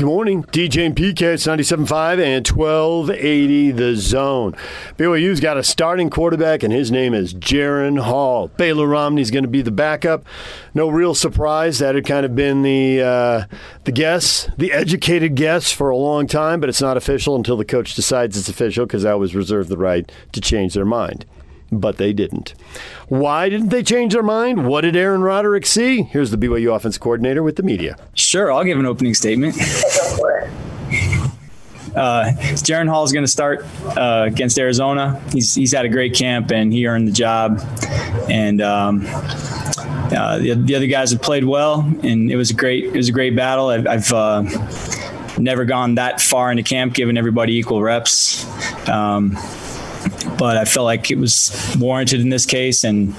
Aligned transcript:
Good 0.00 0.06
morning. 0.06 0.44
DJ 0.44 0.86
and 0.86 0.96
PK, 0.96 1.34
it's 1.34 1.46
97.5 1.46 2.24
and 2.24 2.48
1280 2.48 3.70
the 3.72 3.96
zone. 3.96 4.56
BYU's 4.96 5.40
got 5.40 5.58
a 5.58 5.62
starting 5.62 6.08
quarterback, 6.08 6.62
and 6.62 6.72
his 6.72 6.90
name 6.90 7.12
is 7.12 7.34
Jaren 7.34 8.00
Hall. 8.00 8.48
Baylor 8.48 8.86
Romney's 8.86 9.30
going 9.30 9.44
to 9.44 9.48
be 9.50 9.60
the 9.60 9.70
backup. 9.70 10.24
No 10.72 10.88
real 10.88 11.14
surprise. 11.14 11.80
That 11.80 11.96
had 11.96 12.06
kind 12.06 12.24
of 12.24 12.34
been 12.34 12.62
the, 12.62 13.02
uh, 13.02 13.44
the 13.84 13.92
guess, 13.92 14.48
the 14.56 14.72
educated 14.72 15.34
guess 15.34 15.70
for 15.70 15.90
a 15.90 15.96
long 15.98 16.26
time, 16.26 16.60
but 16.60 16.70
it's 16.70 16.80
not 16.80 16.96
official 16.96 17.36
until 17.36 17.58
the 17.58 17.66
coach 17.66 17.94
decides 17.94 18.38
it's 18.38 18.48
official 18.48 18.86
because 18.86 19.02
that 19.02 19.18
was 19.18 19.34
reserved 19.34 19.68
the 19.68 19.76
right 19.76 20.10
to 20.32 20.40
change 20.40 20.72
their 20.72 20.86
mind 20.86 21.26
but 21.72 21.96
they 21.96 22.12
didn't. 22.12 22.54
Why 23.08 23.48
didn't 23.48 23.68
they 23.68 23.82
change 23.82 24.12
their 24.12 24.22
mind? 24.22 24.66
What 24.66 24.82
did 24.82 24.96
Aaron 24.96 25.22
Roderick 25.22 25.66
see? 25.66 26.02
Here's 26.02 26.30
the 26.30 26.36
BYU 26.36 26.74
offense 26.74 26.98
coordinator 26.98 27.42
with 27.42 27.56
the 27.56 27.62
media. 27.62 27.96
Sure, 28.14 28.52
I'll 28.52 28.64
give 28.64 28.78
an 28.78 28.86
opening 28.86 29.14
statement. 29.14 29.56
Uh, 31.94 32.26
Jaren 32.54 32.88
Hall 32.88 33.02
is 33.02 33.12
going 33.12 33.24
to 33.24 33.30
start 33.30 33.64
uh, 33.96 34.24
against 34.26 34.56
Arizona. 34.58 35.20
He's 35.32 35.56
he's 35.56 35.72
had 35.72 35.84
a 35.84 35.88
great 35.88 36.14
camp 36.14 36.52
and 36.52 36.72
he 36.72 36.86
earned 36.86 37.08
the 37.08 37.12
job. 37.12 37.60
And 38.30 38.62
um, 38.62 39.02
uh, 39.06 40.38
the, 40.38 40.54
the, 40.54 40.74
other 40.76 40.86
guys 40.86 41.10
have 41.10 41.20
played 41.20 41.44
well, 41.44 41.80
and 42.02 42.30
it 42.30 42.36
was 42.36 42.50
a 42.50 42.54
great 42.54 42.84
it 42.84 42.96
was 42.96 43.08
a 43.08 43.12
great 43.12 43.34
battle. 43.34 43.68
I've, 43.68 43.86
I've 43.88 44.12
uh, 44.12 44.42
never 45.38 45.64
gone 45.64 45.96
that 45.96 46.20
far 46.20 46.50
into 46.50 46.62
camp, 46.62 46.94
giving 46.94 47.16
everybody 47.16 47.56
equal 47.56 47.82
reps. 47.82 48.44
Um, 48.88 49.36
but 50.40 50.56
I 50.56 50.64
felt 50.64 50.86
like 50.86 51.10
it 51.10 51.18
was 51.18 51.76
warranted 51.78 52.20
in 52.20 52.30
this 52.30 52.46
case, 52.46 52.82
and 52.82 53.14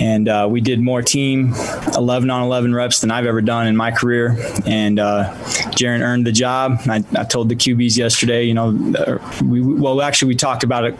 and 0.00 0.28
uh, 0.28 0.48
we 0.50 0.62
did 0.62 0.80
more 0.80 1.02
team 1.02 1.52
11 1.94 2.30
on 2.30 2.42
11 2.42 2.74
reps 2.74 3.00
than 3.02 3.10
I've 3.10 3.26
ever 3.26 3.42
done 3.42 3.66
in 3.66 3.76
my 3.76 3.90
career. 3.90 4.34
And 4.64 4.98
uh, 4.98 5.34
Jaren 5.76 6.00
earned 6.00 6.26
the 6.26 6.32
job. 6.32 6.78
I, 6.86 7.04
I, 7.16 7.24
told 7.24 7.48
the 7.50 7.56
QBs 7.56 7.98
yesterday, 7.98 8.44
you 8.44 8.54
know, 8.54 8.68
uh, 8.96 9.18
we, 9.44 9.60
well, 9.60 10.00
actually, 10.00 10.28
we 10.28 10.36
talked 10.36 10.62
about 10.62 10.84
it 10.84 10.96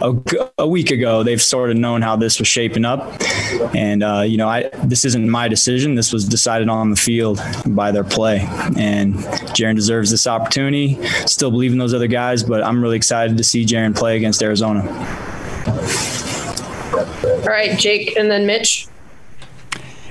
a, 0.00 0.50
a, 0.58 0.66
week 0.66 0.90
ago. 0.90 1.22
They've 1.22 1.40
sort 1.40 1.70
of 1.70 1.76
known 1.76 2.02
how 2.02 2.16
this 2.16 2.38
was 2.38 2.48
shaping 2.48 2.84
up, 2.84 3.20
and 3.74 4.02
uh, 4.02 4.22
you 4.26 4.36
know, 4.36 4.48
I 4.48 4.70
this 4.84 5.04
isn't 5.04 5.28
my 5.28 5.48
decision. 5.48 5.94
This 5.94 6.12
was 6.12 6.26
decided 6.26 6.68
on 6.68 6.90
the 6.90 6.96
field 6.96 7.40
by 7.66 7.92
their 7.92 8.04
play, 8.04 8.40
and 8.76 9.14
Jaren 9.54 9.74
deserves 9.74 10.10
this 10.10 10.26
opportunity. 10.26 11.02
Still 11.26 11.50
believe 11.50 11.72
in 11.72 11.78
those 11.78 11.94
other 11.94 12.06
guys, 12.06 12.42
but 12.42 12.62
I'm 12.62 12.82
really 12.82 12.96
excited 12.96 13.36
to 13.36 13.44
see 13.44 13.64
Jaren 13.64 13.96
play 13.96 14.16
against 14.16 14.42
Arizona. 14.42 14.82
All 17.26 17.52
right, 17.52 17.78
Jake, 17.78 18.16
and 18.16 18.30
then 18.30 18.46
Mitch. 18.46 18.88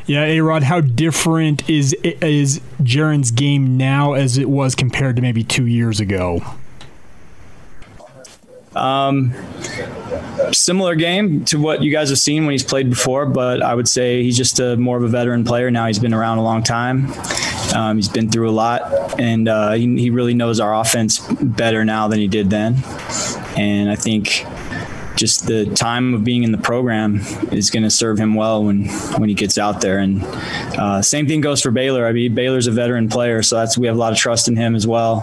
Yeah, 0.07 0.23
A 0.23 0.39
Rod, 0.41 0.63
how 0.63 0.81
different 0.81 1.67
is 1.67 1.93
is 2.03 2.59
Jaren's 2.81 3.31
game 3.31 3.75
now 3.75 4.13
as 4.13 4.37
it 4.37 4.49
was 4.49 4.75
compared 4.75 5.15
to 5.15 5.21
maybe 5.21 5.43
two 5.43 5.65
years 5.65 5.99
ago? 5.99 6.41
Um, 8.75 9.33
similar 10.51 10.95
game 10.95 11.45
to 11.45 11.59
what 11.59 11.81
you 11.83 11.91
guys 11.91 12.09
have 12.09 12.19
seen 12.19 12.45
when 12.45 12.51
he's 12.51 12.63
played 12.63 12.89
before, 12.89 13.25
but 13.25 13.61
I 13.61 13.73
would 13.73 13.87
say 13.87 14.23
he's 14.23 14.37
just 14.37 14.59
a 14.59 14.77
more 14.77 14.97
of 14.97 15.03
a 15.03 15.07
veteran 15.07 15.43
player 15.43 15.71
now. 15.71 15.87
He's 15.87 15.99
been 15.99 16.13
around 16.13 16.37
a 16.37 16.43
long 16.43 16.63
time. 16.63 17.11
Um, 17.73 17.97
he's 17.97 18.09
been 18.09 18.29
through 18.29 18.49
a 18.49 18.51
lot, 18.51 19.19
and 19.19 19.47
uh, 19.47 19.73
he, 19.73 19.95
he 19.97 20.09
really 20.09 20.33
knows 20.33 20.59
our 20.59 20.73
offense 20.73 21.19
better 21.41 21.83
now 21.83 22.07
than 22.07 22.19
he 22.19 22.27
did 22.27 22.49
then. 22.49 22.75
And 23.57 23.89
I 23.89 23.95
think 23.95 24.45
just 25.15 25.47
the 25.47 25.65
time 25.75 26.13
of 26.13 26.23
being 26.23 26.43
in 26.43 26.51
the 26.51 26.57
program 26.57 27.21
is 27.51 27.69
going 27.71 27.83
to 27.83 27.89
serve 27.89 28.17
him 28.17 28.35
well 28.35 28.63
when 28.63 28.87
when 29.17 29.29
he 29.29 29.35
gets 29.35 29.57
out 29.57 29.81
there. 29.81 29.97
And 29.97 30.23
uh, 30.77 31.01
same 31.01 31.27
thing 31.27 31.41
goes 31.41 31.61
for 31.61 31.71
Baylor. 31.71 32.05
I 32.05 32.11
mean, 32.11 32.35
Baylor's 32.35 32.67
a 32.67 32.71
veteran 32.71 33.09
player, 33.09 33.41
so 33.41 33.57
that's 33.57 33.77
we 33.77 33.87
have 33.87 33.95
a 33.95 33.99
lot 33.99 34.11
of 34.11 34.17
trust 34.17 34.47
in 34.47 34.55
him 34.55 34.75
as 34.75 34.85
well. 34.85 35.21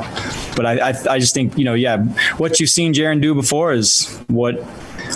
But 0.56 0.66
I 0.66 0.90
I, 0.90 0.94
I 1.10 1.18
just 1.18 1.34
think 1.34 1.56
you 1.58 1.64
know 1.64 1.74
yeah, 1.74 2.04
what 2.36 2.60
you've 2.60 2.70
seen 2.70 2.94
Jaren 2.94 3.20
do 3.20 3.34
before 3.34 3.72
is 3.72 4.06
what 4.28 4.62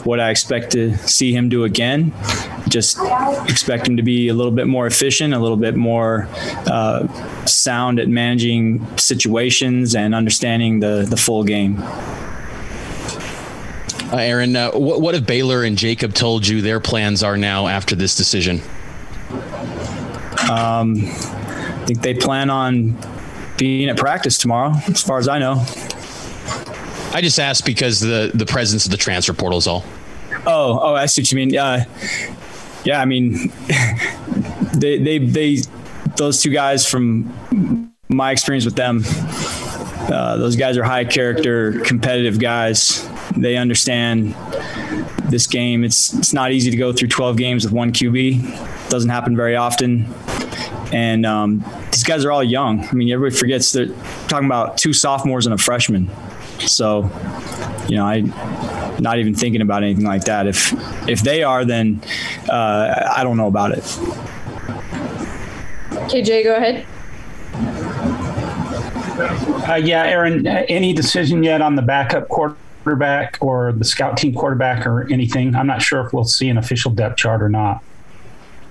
what 0.07 0.21
I 0.21 0.31
expect 0.31 0.73
to 0.73 0.97
see 0.99 1.33
him 1.33 1.49
do 1.49 1.65
again. 1.65 2.13
Just 2.69 2.99
expect 3.49 3.89
him 3.89 3.97
to 3.97 4.03
be 4.03 4.29
a 4.29 4.35
little 4.35 4.53
bit 4.53 4.67
more 4.67 4.87
efficient, 4.87 5.35
a 5.35 5.39
little 5.39 5.57
bit 5.57 5.77
more 5.77 6.29
uh, 6.67 7.07
sound 7.45 7.99
at 7.99 8.09
managing 8.09 8.87
situations 8.97 9.95
and 9.95 10.15
understanding 10.15 10.81
the 10.81 11.07
the 11.09 11.17
full 11.17 11.45
game. 11.45 11.83
Uh, 14.13 14.19
Aaron, 14.19 14.55
uh, 14.55 14.71
what, 14.71 15.01
what 15.01 15.15
have 15.15 15.27
Baylor 15.27 15.65
and 15.65 15.77
Jacob 15.77 16.15
told 16.15 16.47
you 16.47 16.63
their 16.63 16.79
plans 16.79 17.25
are 17.25 17.37
now 17.37 17.67
after 17.67 17.97
this 17.97 18.15
decision? 18.15 18.61
Um, 20.49 20.99
I 20.99 21.85
think 21.87 22.03
they 22.03 22.15
plan 22.15 22.49
on 22.49 22.97
being 23.59 23.89
at 23.89 23.97
practice 23.97 24.39
tomorrow, 24.39 24.75
as 24.87 25.03
far 25.03 25.19
as 25.19 25.27
I 25.27 25.41
know. 25.41 25.65
I 27.13 27.21
just 27.21 27.41
asked 27.41 27.65
because 27.65 27.99
the 28.01 28.31
the 28.35 28.47
presence 28.47 28.85
of 28.85 28.91
the 28.91 28.97
transfer 28.97 29.33
portal 29.33 29.59
is 29.59 29.67
all. 29.67 29.85
Oh, 30.47 30.79
oh, 30.81 30.95
I 30.95 31.07
see 31.07 31.23
what 31.23 31.33
you 31.33 31.37
mean. 31.37 31.57
Uh, 31.57 31.85
yeah, 32.85 33.01
I 33.01 33.05
mean, 33.05 33.53
they, 34.75 34.99
they, 34.99 35.19
they, 35.19 35.59
those 36.17 36.41
two 36.41 36.51
guys 36.51 36.87
from 36.87 37.93
my 38.09 38.31
experience 38.31 38.65
with 38.65 38.77
them, 38.77 39.03
uh, 40.09 40.37
those 40.37 40.57
guys 40.57 40.77
are 40.77 40.85
high 40.85 41.05
character, 41.05 41.81
competitive 41.81 42.39
guys 42.39 43.09
they 43.37 43.57
understand 43.57 44.35
this 45.31 45.47
game. 45.47 45.85
It's 45.85 46.13
it's 46.15 46.33
not 46.33 46.53
easy 46.53 46.71
to 46.71 46.77
go 46.77 46.93
through 46.93 47.09
12 47.09 47.37
games 47.37 47.65
with 47.65 47.73
one 47.73 47.93
QB. 47.93 48.89
Doesn't 48.89 49.11
happen 49.11 49.37
very 49.37 49.57
often. 49.57 50.07
And 50.93 51.27
um, 51.27 51.65
these 51.91 52.05
guys 52.05 52.25
are 52.25 52.33
all 52.33 52.45
young. 52.45 52.87
I 52.87 52.93
mean, 52.93 53.11
everybody 53.11 53.37
forgets 53.37 53.73
they're 53.73 53.89
talking 54.29 54.47
about 54.47 54.79
two 54.79 54.93
sophomores 54.93 55.47
and 55.47 55.55
a 55.55 55.59
freshman. 55.59 56.09
So, 56.61 57.11
you 57.89 57.97
know, 57.97 58.07
I 58.07 58.21
not 59.01 59.19
even 59.19 59.35
thinking 59.35 59.61
about 59.61 59.83
anything 59.83 60.05
like 60.05 60.25
that. 60.25 60.47
If 60.47 60.73
if 61.09 61.23
they 61.23 61.43
are, 61.43 61.65
then 61.65 62.03
uh, 62.49 63.13
I 63.17 63.23
don't 63.23 63.37
know 63.37 63.49
about 63.49 63.73
it. 63.73 63.85
KJ, 66.09 66.45
go 66.45 66.57
ahead. 66.57 66.87
Uh, 69.69 69.75
yeah, 69.75 70.05
Aaron. 70.05 70.47
Any 70.47 70.93
decision 70.93 71.43
yet 71.43 71.61
on 71.61 71.75
the 71.75 71.83
backup 71.83 72.29
quarterback 72.29 73.39
or 73.41 73.73
the 73.73 73.85
scout 73.85 74.17
team 74.17 74.35
quarterback 74.35 74.87
or 74.87 75.11
anything. 75.13 75.55
I'm 75.55 75.67
not 75.67 75.83
sure 75.83 76.07
if 76.07 76.13
we'll 76.13 76.25
see 76.25 76.49
an 76.49 76.59
official 76.59 76.91
depth 76.91 77.17
chart 77.17 77.43
or 77.43 77.49
not. 77.49 77.83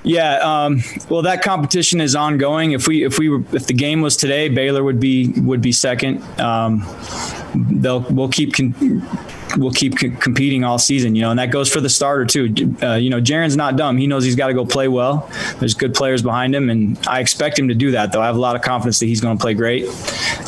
Yeah, 0.03 0.35
um, 0.37 0.83
well, 1.09 1.23
that 1.23 1.41
competition 1.41 1.99
is 1.99 2.15
ongoing. 2.15 2.73
If 2.73 2.87
we 2.87 3.03
if 3.03 3.17
we 3.17 3.27
were, 3.27 3.43
if 3.53 3.65
the 3.65 3.73
game 3.73 4.01
was 4.01 4.15
today, 4.15 4.49
Baylor 4.49 4.83
would 4.83 4.99
be 4.99 5.29
would 5.41 5.61
be 5.61 5.71
second. 5.71 6.21
Um, 6.39 6.85
they'll 7.55 8.01
we'll 8.01 8.29
keep 8.29 8.53
con- 8.53 8.75
we'll 9.57 9.71
keep 9.71 9.97
c- 9.99 10.09
competing 10.09 10.63
all 10.63 10.77
season, 10.77 11.15
you 11.15 11.21
know, 11.21 11.29
and 11.29 11.39
that 11.39 11.51
goes 11.51 11.71
for 11.71 11.79
the 11.79 11.89
starter 11.89 12.25
too. 12.25 12.75
Uh, 12.81 12.95
you 12.95 13.09
know, 13.09 13.21
Jaren's 13.21 13.55
not 13.55 13.75
dumb. 13.75 13.97
He 13.97 14.07
knows 14.07 14.23
he's 14.23 14.35
got 14.35 14.47
to 14.47 14.53
go 14.53 14.65
play 14.65 14.87
well. 14.87 15.29
There's 15.59 15.73
good 15.73 15.93
players 15.93 16.21
behind 16.21 16.55
him, 16.55 16.69
and 16.69 16.97
I 17.07 17.19
expect 17.19 17.57
him 17.57 17.67
to 17.69 17.75
do 17.75 17.91
that. 17.91 18.11
Though 18.11 18.21
I 18.21 18.25
have 18.25 18.35
a 18.35 18.39
lot 18.39 18.55
of 18.55 18.61
confidence 18.61 18.99
that 18.99 19.05
he's 19.07 19.21
going 19.21 19.37
to 19.37 19.41
play 19.41 19.53
great. 19.53 19.87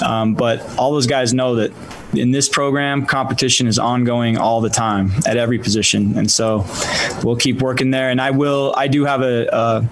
Um, 0.02 0.34
but 0.36 0.62
all 0.78 0.92
those 0.92 1.08
guys 1.08 1.34
know 1.34 1.56
that 1.56 1.72
in 2.14 2.32
this 2.32 2.48
program, 2.50 3.06
competition 3.06 3.68
is 3.68 3.78
ongoing 3.78 4.38
all 4.38 4.62
the 4.62 4.70
time 4.70 5.12
at 5.26 5.38
every 5.38 5.60
position, 5.60 6.18
and 6.18 6.30
so 6.30 6.66
we'll 7.24 7.36
keep 7.36 7.62
working 7.62 7.92
there. 7.92 8.10
And 8.10 8.22
I 8.22 8.32
will. 8.32 8.74
I 8.78 8.88
do 8.88 9.06
have 9.06 9.22
a, 9.22 9.48
a 9.52 9.90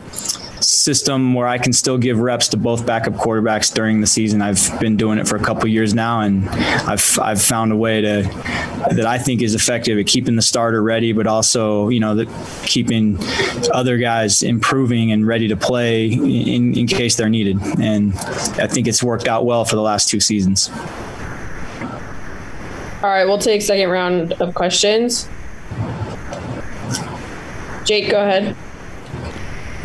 system 0.62 1.34
where 1.34 1.48
I 1.48 1.58
can 1.58 1.74
still 1.74 1.98
give 1.98 2.20
reps 2.20 2.48
to 2.50 2.58
both 2.58 2.86
backup 2.86 3.14
quarterbacks 3.14 3.74
during 3.74 4.02
the 4.02 4.08
season. 4.08 4.42
I've 4.42 4.80
been 4.80 4.98
doing 4.98 5.20
it 5.20 5.28
for 5.28 5.36
a 5.36 5.44
couple 5.44 5.68
years 5.68 5.94
now, 5.94 6.22
and 6.22 6.48
I've 6.50 7.20
I've 7.20 7.42
found 7.42 7.72
a 7.72 7.76
way 7.76 8.02
to 8.02 8.24
that 8.92 9.06
I 9.06 9.18
think 9.18 9.42
is 9.42 9.56
effective 9.56 9.98
at 9.98 10.08
keeping 10.08 10.36
the 10.36 10.42
starter 10.42 10.82
ready, 10.82 11.14
but 11.14 11.28
also 11.28 11.90
you 11.90 12.00
know 12.00 12.26
keeping 12.64 13.18
other 13.74 13.98
guys 13.98 14.44
improving 14.44 15.12
and 15.12 15.28
ready 15.28 15.48
to 15.48 15.58
play 15.58 16.12
in, 16.12 16.78
in 16.78 16.88
case 16.88 17.16
they're 17.16 17.30
needed. 17.30 17.58
And 17.80 18.14
I 18.60 18.68
think 18.68 18.88
it's 18.88 19.04
worked 19.04 19.28
out 19.28 19.46
well 19.46 19.66
for 19.66 19.76
the 19.76 19.82
last 19.82 20.10
two 20.10 20.20
seasons. 20.20 20.70
All 23.04 23.12
right, 23.12 23.26
we'll 23.26 23.38
take 23.38 23.62
second 23.62 23.90
round 23.90 24.34
of 24.34 24.56
questions. 24.56 25.30
Jake, 27.86 28.10
go 28.10 28.20
ahead. 28.20 28.56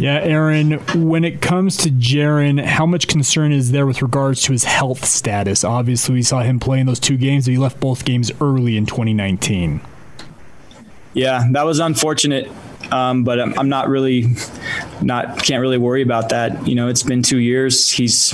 Yeah, 0.01 0.19
Aaron, 0.23 0.79
when 1.09 1.25
it 1.25 1.43
comes 1.43 1.77
to 1.79 1.91
Jaren, 1.91 2.65
how 2.65 2.87
much 2.87 3.07
concern 3.07 3.53
is 3.53 3.71
there 3.71 3.87
with 3.87 4.01
regards 4.01 4.41
to 4.45 4.53
his 4.53 4.65
health 4.65 5.05
status? 5.05 5.63
Obviously, 5.63 6.15
we 6.15 6.23
saw 6.23 6.41
him 6.41 6.59
play 6.59 6.81
in 6.81 6.87
those 6.87 6.99
two 6.99 7.19
games, 7.19 7.45
but 7.45 7.51
he 7.53 7.59
left 7.59 7.81
both 7.81 8.07
games 8.07 8.33
early 8.41 8.79
in 8.79 8.87
2019. 8.87 9.83
Yeah, 11.13 11.45
that 11.51 11.67
was 11.67 11.81
unfortunate. 11.81 12.51
um, 12.91 13.25
but 13.25 13.39
I'm, 13.39 13.59
I'm 13.59 13.69
not 13.69 13.91
really 13.91 14.23
not 15.03 15.43
can't 15.43 15.61
really 15.61 15.79
worry 15.79 16.03
about 16.03 16.31
that. 16.31 16.67
You 16.67 16.75
know, 16.75 16.89
it's 16.89 17.03
been 17.03 17.23
two 17.23 17.39
years. 17.39 17.89
He's 17.89 18.33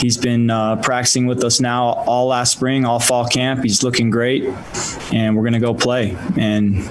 he's 0.00 0.16
been 0.16 0.50
uh, 0.50 0.76
practicing 0.76 1.26
with 1.26 1.44
us 1.44 1.60
now 1.60 1.84
all 1.84 2.26
last 2.26 2.52
spring, 2.52 2.84
all 2.84 3.00
fall 3.00 3.26
camp. 3.26 3.62
He's 3.62 3.82
looking 3.82 4.10
great, 4.10 4.44
and 5.12 5.36
we're 5.36 5.44
gonna 5.44 5.60
go 5.60 5.74
play. 5.74 6.16
And 6.38 6.82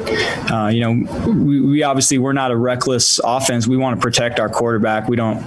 uh, 0.52 0.68
you 0.68 0.82
know, 0.82 1.32
we, 1.32 1.62
we, 1.62 1.84
obviously 1.84 2.18
we're 2.18 2.34
not 2.34 2.52
a 2.52 2.58
reckless 2.58 3.20
offense. 3.24 3.68
We 3.68 3.78
want 3.78 4.00
to 4.00 4.02
protect 4.02 4.40
our 4.40 4.50
quarterback. 4.50 5.08
We 5.08 5.16
don't, 5.16 5.44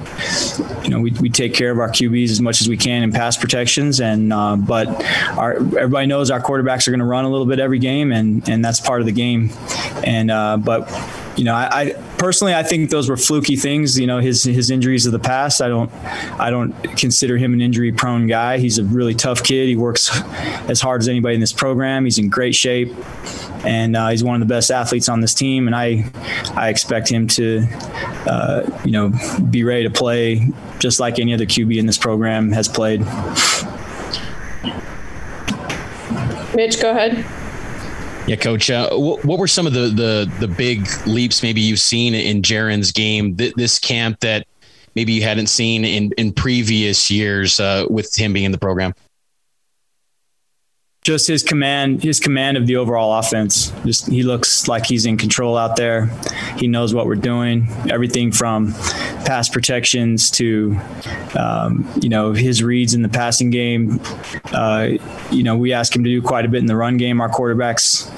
you 0.83 0.91
know, 0.91 1.01
we, 1.01 1.13
we 1.13 1.31
take 1.31 1.55
care 1.55 1.71
of 1.71 1.79
our 1.79 1.89
QBs 1.89 2.31
as 2.31 2.41
much 2.41 2.61
as 2.61 2.69
we 2.69 2.77
can 2.77 3.03
in 3.03 3.13
pass 3.13 3.37
protections. 3.37 4.01
And 4.01 4.33
uh, 4.33 4.57
but 4.57 4.89
our 5.37 5.55
everybody 5.57 6.07
knows 6.07 6.31
our 6.31 6.41
quarterbacks 6.41 6.89
are 6.89 6.97
to 6.97 7.05
run 7.05 7.25
a 7.25 7.29
little 7.29 7.47
bit 7.47 7.59
every 7.59 7.79
game, 7.79 8.13
and 8.13 8.49
and 8.49 8.65
that's 8.65 8.81
part 8.81 9.01
of 9.01 9.07
the 9.07 9.13
game. 9.13 9.51
And 10.05 10.31
uh, 10.31 10.57
but 10.57 10.89
you 11.37 11.44
know, 11.44 11.55
I, 11.55 11.69
I, 11.71 11.93
personally 12.19 12.55
I 12.55 12.62
think 12.62 12.91
those 12.91 13.09
were 13.09 13.17
fluky 13.17 13.56
things. 13.56 13.99
You 13.99 14.06
know, 14.06 14.19
his 14.19 14.43
his 14.43 14.71
injuries 14.71 15.06
of 15.06 15.12
the 15.12 15.19
past. 15.19 15.61
I 15.61 15.69
don't 15.69 15.93
I 16.41 16.50
don't 16.50 16.73
consider 16.97 17.37
him 17.37 17.53
an 17.53 17.61
injury 17.61 17.93
prone 17.93 18.27
guy. 18.27 18.59
He's 18.59 18.79
a 18.79 18.85
really 18.85 19.15
tough 19.15 19.43
kid. 19.43 19.69
He 19.69 19.77
works 19.77 20.11
as 20.69 20.81
hard 20.81 21.03
as 21.03 21.09
anybody 21.09 21.35
in 21.35 21.41
this 21.41 21.53
program. 21.53 22.05
He's 22.05 22.19
in 22.19 22.31
great 22.31 22.55
shape, 22.55 22.94
and 23.65 23.97
uh, 23.97 24.09
he's 24.09 24.25
one 24.25 24.41
of 24.41 24.49
the 24.49 24.53
best 24.53 24.71
athletes 24.71 25.09
on 25.09 25.21
this 25.21 25.35
team. 25.35 25.67
And 25.67 25.77
I 25.77 26.11
I 26.55 26.71
expect 26.71 27.09
him 27.11 27.29
to 27.29 27.67
uh, 28.27 28.81
you 28.85 28.93
know 28.93 29.12
be 29.50 29.62
ready 29.62 29.82
to 29.85 29.91
play 29.91 30.49
just 30.79 31.00
like 31.00 31.19
any 31.19 31.35
other 31.35 31.47
QB 31.47 31.77
in 31.77 31.87
this 31.87 31.99
program 31.99 32.50
has 32.53 32.67
played. 32.67 33.00
Mitch, 36.55 36.81
go 36.81 36.93
ahead. 36.93 37.45
Yeah, 38.26 38.34
coach. 38.37 38.70
Uh, 38.70 38.90
what, 38.90 39.25
what, 39.25 39.38
were 39.38 39.46
some 39.46 39.69
of 39.69 39.73
the, 39.73 39.88
the 39.88 40.32
the 40.40 40.49
big 40.49 40.88
leaps 41.06 41.44
maybe 41.44 41.61
you've 41.61 41.78
seen 41.78 42.12
in 42.12 42.43
Jaren's 42.43 42.90
game 42.90 43.37
th- 43.37 43.55
this 43.55 43.78
camp 43.78 44.19
that 44.20 44.49
maybe 44.96 45.12
you 45.12 45.23
hadn't 45.23 45.46
seen 45.46 45.84
in 45.84 46.11
in 46.19 46.32
previous 46.32 47.08
years 47.08 47.61
uh, 47.61 47.87
with 47.88 48.12
him 48.17 48.32
being 48.32 48.44
in 48.44 48.50
the 48.50 48.58
program? 48.58 48.94
Just 51.06 51.29
his 51.29 51.44
command 51.44 52.03
his 52.03 52.19
command 52.19 52.56
of 52.56 52.67
the 52.67 52.75
overall 52.75 53.17
offense. 53.17 53.73
Just 53.85 54.08
he 54.08 54.25
looks 54.25 54.67
like 54.67 54.87
he's 54.87 55.06
in 55.06 55.17
control 55.17 55.56
out 55.56 55.76
there. 55.76 56.06
He 56.56 56.67
knows 56.67 56.93
what 56.93 57.06
we're 57.06 57.14
doing. 57.14 57.69
Everything 57.88 58.32
from 58.32 58.73
pass 59.25 59.49
protections 59.49 60.32
to 60.32 60.76
um, 61.38 61.88
you 62.03 62.08
know 62.08 62.32
his 62.32 62.61
reads 62.61 62.93
in 62.93 63.03
the 63.03 63.08
passing 63.08 63.50
game. 63.50 64.00
Uh, 64.47 64.88
you 65.31 65.44
know 65.44 65.56
we 65.56 65.73
ask 65.73 65.94
him 65.94 66.03
to 66.03 66.11
do 66.11 66.20
quite 66.20 66.44
a 66.44 66.49
bit 66.49 66.58
in 66.58 66.67
the 66.67 66.75
run 66.75 66.97
game. 66.97 67.20
Our 67.20 67.31
quarterbacks 67.31 68.11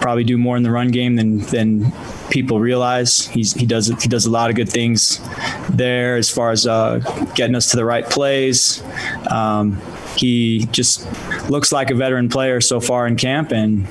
probably 0.00 0.22
do 0.22 0.38
more 0.38 0.56
in 0.56 0.62
the 0.62 0.70
run 0.70 0.92
game 0.92 1.16
than 1.16 1.38
than 1.38 1.92
people 2.30 2.60
realize. 2.60 3.26
He's, 3.26 3.54
he 3.54 3.66
does 3.66 3.88
he 3.88 4.08
does 4.08 4.24
a 4.24 4.30
lot 4.30 4.50
of 4.50 4.56
good 4.56 4.68
things 4.68 5.20
there 5.68 6.14
as 6.14 6.30
far 6.30 6.52
as 6.52 6.64
uh, 6.64 7.00
getting 7.34 7.56
us 7.56 7.72
to 7.72 7.76
the 7.76 7.84
right 7.84 8.08
plays. 8.08 8.84
Um, 9.28 9.82
he 10.16 10.66
just 10.70 11.06
looks 11.50 11.72
like 11.72 11.90
a 11.90 11.94
veteran 11.94 12.28
player 12.28 12.60
so 12.60 12.80
far 12.80 13.06
in 13.06 13.16
camp, 13.16 13.52
and 13.52 13.86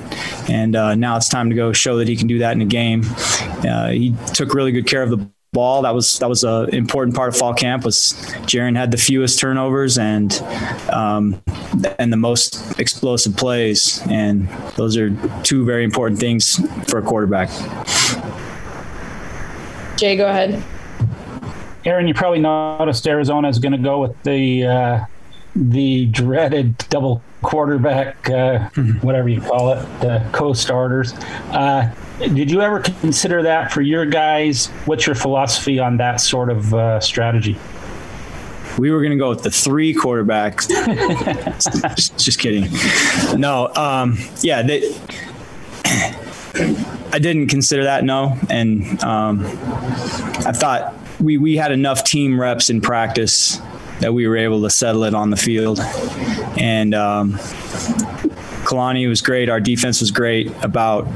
and 0.48 0.76
uh, 0.76 0.94
now 0.94 1.16
it's 1.16 1.28
time 1.28 1.48
to 1.50 1.56
go 1.56 1.72
show 1.72 1.98
that 1.98 2.08
he 2.08 2.16
can 2.16 2.26
do 2.26 2.38
that 2.38 2.52
in 2.52 2.60
a 2.60 2.66
game. 2.66 3.02
Uh, 3.68 3.90
he 3.90 4.14
took 4.34 4.54
really 4.54 4.72
good 4.72 4.86
care 4.86 5.02
of 5.02 5.10
the 5.10 5.28
ball. 5.52 5.82
That 5.82 5.94
was 5.94 6.18
that 6.18 6.28
was 6.28 6.44
an 6.44 6.74
important 6.74 7.16
part 7.16 7.30
of 7.30 7.36
fall 7.36 7.54
camp. 7.54 7.84
Was 7.84 8.14
Jaren 8.46 8.76
had 8.76 8.90
the 8.90 8.96
fewest 8.96 9.38
turnovers 9.38 9.98
and 9.98 10.32
um, 10.90 11.42
and 11.98 12.12
the 12.12 12.16
most 12.16 12.78
explosive 12.78 13.36
plays, 13.36 14.02
and 14.08 14.48
those 14.76 14.96
are 14.96 15.10
two 15.42 15.64
very 15.64 15.84
important 15.84 16.20
things 16.20 16.60
for 16.88 16.98
a 16.98 17.02
quarterback. 17.02 17.48
Jay, 19.96 20.14
go 20.16 20.28
ahead. 20.28 20.62
Aaron, 21.86 22.06
you 22.08 22.14
probably 22.14 22.40
noticed 22.40 23.06
Arizona 23.06 23.48
is 23.48 23.58
going 23.58 23.72
to 23.72 23.78
go 23.78 24.00
with 24.00 24.22
the 24.24 24.66
uh, 24.66 25.04
the 25.56 26.06
dreaded 26.06 26.76
double 26.90 27.22
quarterback, 27.42 28.28
uh, 28.28 28.68
mm-hmm. 28.70 28.98
whatever 29.06 29.28
you 29.28 29.40
call 29.40 29.72
it, 29.72 29.82
the 30.00 30.24
co-starters. 30.32 31.14
Uh, 31.50 31.92
did 32.18 32.50
you 32.50 32.60
ever 32.60 32.80
consider 32.80 33.42
that 33.42 33.72
for 33.72 33.80
your 33.80 34.04
guys? 34.04 34.66
What's 34.84 35.06
your 35.06 35.14
philosophy 35.14 35.78
on 35.78 35.96
that 35.96 36.20
sort 36.20 36.50
of 36.50 36.74
uh, 36.74 37.00
strategy? 37.00 37.58
We 38.78 38.90
were 38.90 39.00
going 39.00 39.12
to 39.12 39.16
go 39.16 39.30
with 39.30 39.42
the 39.42 39.50
three 39.50 39.94
quarterbacks. 39.94 40.68
just, 41.94 42.18
just, 42.24 42.38
kidding. 42.38 42.68
No, 43.40 43.72
um, 43.74 44.18
yeah, 44.42 44.60
they, 44.60 44.94
I 47.12 47.18
didn't 47.18 47.46
consider 47.46 47.84
that. 47.84 48.04
No, 48.04 48.38
and 48.50 49.02
um, 49.02 49.46
I 49.46 50.52
thought 50.52 50.94
we 51.18 51.38
we 51.38 51.56
had 51.56 51.72
enough 51.72 52.04
team 52.04 52.38
reps 52.38 52.68
in 52.68 52.82
practice 52.82 53.62
that 54.00 54.12
we 54.12 54.26
were 54.26 54.36
able 54.36 54.62
to 54.62 54.70
settle 54.70 55.04
it 55.04 55.14
on 55.14 55.30
the 55.30 55.36
field. 55.36 55.80
And 56.58 56.94
um, 56.94 57.38
Kalani 58.66 59.08
was 59.08 59.22
great. 59.22 59.48
Our 59.48 59.60
defense 59.60 60.00
was 60.00 60.10
great 60.10 60.52
about 60.62 61.06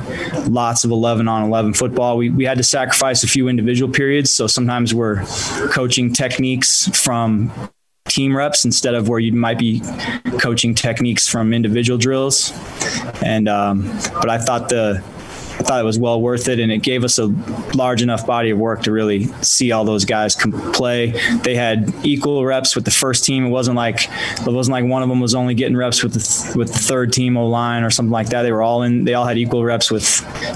lots 0.49 0.85
of 0.85 0.91
11 0.91 1.29
on 1.29 1.45
11 1.45 1.75
football. 1.75 2.17
We, 2.17 2.31
we 2.31 2.45
had 2.45 2.59
to 2.59 2.65
sacrifice 2.65 3.25
a 3.25 3.29
few 3.29 3.49
individual 3.49 3.93
periods. 3.93 4.31
So 4.31 4.47
sometimes 4.47 4.95
we're 4.95 5.25
coaching 5.71 6.13
techniques 6.13 6.89
from 6.97 7.53
team 8.09 8.37
reps 8.37 8.65
instead 8.65 8.95
of 8.95 9.09
where 9.09 9.19
you 9.19 9.33
might 9.33 9.59
be 9.59 9.83
coaching 10.39 10.75
techniques 10.75 11.29
from 11.29 11.53
individual 11.53 11.99
drills. 11.99 12.53
And, 13.23 13.49
um, 13.49 13.83
but 14.15 14.31
I 14.31 14.39
thought 14.39 14.69
the, 14.69 15.03
I 15.61 15.63
thought 15.63 15.79
it 15.79 15.85
was 15.85 15.99
well 15.99 16.19
worth 16.23 16.49
it, 16.49 16.59
and 16.59 16.73
it 16.73 16.79
gave 16.79 17.05
us 17.05 17.19
a 17.19 17.27
large 17.75 18.01
enough 18.01 18.27
body 18.27 18.49
of 18.49 18.57
work 18.57 18.83
to 18.85 18.93
really 18.93 19.27
see 19.43 19.73
all 19.73 19.85
those 19.85 20.07
guys 20.07 20.35
play. 20.73 21.11
They 21.43 21.55
had 21.55 21.95
equal 22.03 22.47
reps 22.47 22.75
with 22.75 22.87
the 22.87 22.91
first 22.91 23.27
team. 23.27 23.45
It 23.45 23.51
wasn't 23.51 23.77
like 23.77 24.09
it 24.41 24.51
wasn't 24.51 24.73
like 24.73 24.87
one 24.87 25.03
of 25.03 25.11
them 25.11 25.21
was 25.21 25.35
only 25.35 25.55
getting 25.55 25.77
reps 25.77 26.03
with 26.03 26.15
the 26.15 26.59
with 26.59 26.73
the 26.73 26.79
third 26.79 27.13
team 27.13 27.37
O 27.37 27.47
line 27.47 27.83
or 27.83 27.91
something 27.91 28.11
like 28.11 28.31
that. 28.31 28.41
They 28.41 28.53
were 28.53 28.63
all 28.63 28.85
in. 28.85 29.05
They 29.05 29.13
all 29.13 29.27
had 29.27 29.37
equal 29.37 29.63
reps 29.63 29.91
with 29.91 30.07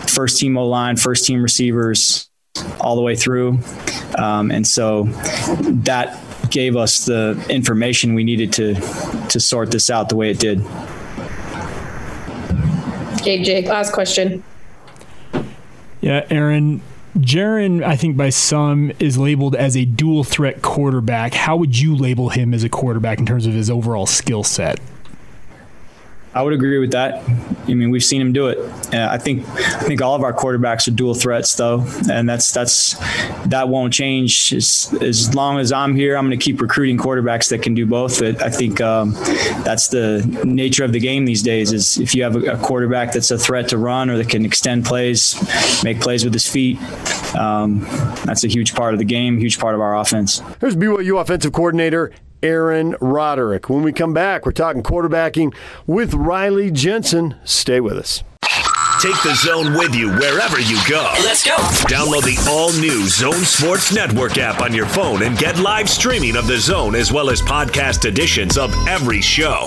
first 0.09 0.41
team 0.41 0.57
O 0.57 0.67
line, 0.67 0.97
first 0.97 1.27
team 1.27 1.43
receivers, 1.43 2.31
all 2.81 2.97
the 2.97 3.03
way 3.03 3.15
through, 3.15 3.59
um, 4.17 4.51
and 4.51 4.67
so 4.67 5.03
that 5.85 6.19
gave 6.51 6.77
us 6.77 7.05
the 7.05 7.45
information 7.51 8.15
we 8.15 8.25
needed 8.25 8.55
to 8.55 8.75
to 9.29 9.39
sort 9.39 9.71
this 9.71 9.91
out 9.91 10.09
the 10.09 10.17
way 10.17 10.31
it 10.31 10.39
did. 10.39 10.65
Okay, 13.21 13.43
Jake, 13.43 13.67
last 13.67 13.93
question. 13.93 14.43
Yeah, 16.05 16.27
Aaron, 16.29 16.83
Jaren, 17.17 17.83
I 17.83 17.97
think 17.97 18.15
by 18.15 18.29
some 18.29 18.93
is 18.99 19.17
labeled 19.17 19.57
as 19.57 19.75
a 19.75 19.87
dual 19.87 20.23
threat 20.23 20.61
quarterback. 20.61 21.33
How 21.33 21.57
would 21.57 21.81
you 21.81 21.97
label 21.97 22.29
him 22.29 22.53
as 22.53 22.63
a 22.63 22.69
quarterback 22.69 23.19
in 23.21 23.25
terms 23.25 23.47
of 23.47 23.55
his 23.55 23.71
overall 23.71 24.05
skill 24.05 24.45
set? 24.45 24.81
I 26.35 26.43
would 26.43 26.53
agree 26.53 26.79
with 26.79 26.93
that. 26.93 27.23
I 27.69 27.75
mean, 27.75 27.91
we've 27.91 28.05
seen 28.05 28.21
him 28.21 28.33
do 28.33 28.49
it. 28.49 28.59
Uh, 28.93 29.09
I 29.11 29.19
think 29.19 29.49
I 29.49 29.85
think 29.85 30.03
all 30.03 30.15
of 30.15 30.23
our 30.23 30.33
quarterbacks 30.33 30.89
are 30.89 30.91
dual 30.91 31.15
threats, 31.15 31.55
though, 31.55 31.87
and 32.11 32.29
that's 32.29 32.53
that's 32.53 32.97
that 33.47 33.69
won't 33.69 33.93
change 33.93 34.53
as, 34.53 34.95
as 35.01 35.35
long 35.35 35.59
as 35.59 35.73
I'm 35.73 35.95
here. 35.95 36.17
I'm 36.17 36.27
going 36.27 36.39
to 36.39 36.45
keep 36.45 36.61
recruiting 36.61 36.99
quarterbacks 36.99 37.51
that 37.51 37.63
can 37.63 37.75
do 37.75 37.87
both. 37.87 38.19
But 38.19 38.43
I 38.43 38.51
think 38.51 38.81
um, 38.81 39.13
that's 39.65 39.89
the 39.89 40.27
nature 40.45 40.85
of 40.85 40.93
the 40.93 41.01
game 41.01 41.25
these 41.25 41.43
days. 41.43 41.73
Is 41.73 41.99
if 41.99 42.15
you 42.15 42.25
have 42.25 42.37
a, 42.37 42.53
a, 42.53 42.59
quarterback 42.59 43.13
that's 43.13 43.31
a 43.31 43.39
threat 43.39 43.69
to 43.69 43.79
run 43.79 44.11
or 44.11 44.19
that 44.19 44.29
can 44.29 44.45
extend 44.45 44.85
plays, 44.85 45.37
make 45.85 46.01
plays 46.01 46.25
with 46.25 46.33
his 46.33 46.49
feet, 46.49 46.79
um, 47.37 47.81
that's 48.25 48.45
a 48.45 48.49
huge 48.49 48.75
part 48.75 48.93
of 48.93 48.99
the 48.99 49.05
game, 49.05 49.39
huge 49.39 49.59
part 49.59 49.75
of 49.75 49.81
our 49.81 49.97
offense. 49.97 50.43
Here's 50.61 50.77
BYU 50.77 51.21
offensive 51.21 51.53
coordinator 51.53 52.13
Aaron 52.45 52.95
Roderick. 53.01 53.71
When 53.71 53.83
we 53.83 53.93
come 53.93 54.13
back, 54.13 54.45
we're 54.45 54.53
talking 54.53 54.83
quarterbacking 54.83 55.55
with 55.87 56.13
Riley 56.13 56.71
Jensen. 56.71 57.37
Stay 57.43 57.81
with 57.81 57.97
us. 57.97 58.23
Take 59.01 59.21
the 59.23 59.35
zone 59.35 59.73
with 59.75 59.95
you 59.95 60.11
wherever 60.11 60.61
you 60.61 60.79
go. 60.89 61.13
Let's 61.25 61.43
go. 61.43 61.57
Download 61.89 62.23
the 62.23 62.39
all 62.49 62.71
new 62.73 63.09
Zone 63.09 63.45
Sports 63.45 63.95
Network 63.95 64.37
app 64.37 64.61
on 64.61 64.75
your 64.75 64.87
phone 64.87 65.23
and 65.23 65.39
get 65.39 65.59
live 65.59 65.89
streaming 65.89 66.37
of 66.37 66.47
the 66.47 66.59
zone 66.59 66.95
as 66.95 67.11
well 67.13 67.31
as 67.31 67.41
podcast 67.41 68.05
editions 68.05 68.59
of 68.59 68.73
every 68.87 69.21
show. 69.23 69.67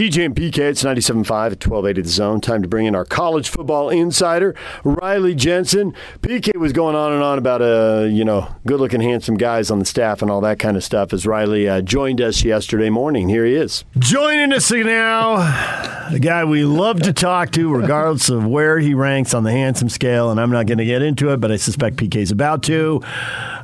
DJ 0.00 0.24
and 0.24 0.34
PK, 0.34 0.60
it's 0.60 0.82
97.5 0.82 1.20
at 1.20 1.62
1280 1.62 2.00
The 2.00 2.08
Zone. 2.08 2.40
Time 2.40 2.62
to 2.62 2.68
bring 2.68 2.86
in 2.86 2.94
our 2.94 3.04
college 3.04 3.50
football 3.50 3.90
insider, 3.90 4.54
Riley 4.82 5.34
Jensen. 5.34 5.94
PK 6.22 6.56
was 6.56 6.72
going 6.72 6.96
on 6.96 7.12
and 7.12 7.22
on 7.22 7.36
about, 7.36 7.60
uh, 7.60 8.06
you 8.10 8.24
know, 8.24 8.48
good-looking, 8.64 9.02
handsome 9.02 9.36
guys 9.36 9.70
on 9.70 9.78
the 9.78 9.84
staff 9.84 10.22
and 10.22 10.30
all 10.30 10.40
that 10.40 10.58
kind 10.58 10.78
of 10.78 10.82
stuff 10.82 11.12
as 11.12 11.26
Riley 11.26 11.68
uh, 11.68 11.82
joined 11.82 12.22
us 12.22 12.42
yesterday 12.42 12.88
morning. 12.88 13.28
Here 13.28 13.44
he 13.44 13.54
is. 13.54 13.84
Joining 13.98 14.54
us 14.54 14.70
now, 14.70 15.36
the 16.10 16.18
guy 16.18 16.46
we 16.46 16.64
love 16.64 17.02
to 17.02 17.12
talk 17.12 17.50
to, 17.50 17.70
regardless 17.70 18.30
of 18.30 18.46
where 18.46 18.78
he 18.78 18.94
ranks 18.94 19.34
on 19.34 19.44
the 19.44 19.52
handsome 19.52 19.90
scale, 19.90 20.30
and 20.30 20.40
I'm 20.40 20.50
not 20.50 20.64
going 20.64 20.78
to 20.78 20.86
get 20.86 21.02
into 21.02 21.30
it, 21.30 21.42
but 21.42 21.52
I 21.52 21.56
suspect 21.56 21.96
PK's 21.96 22.30
about 22.30 22.62
to. 22.62 23.02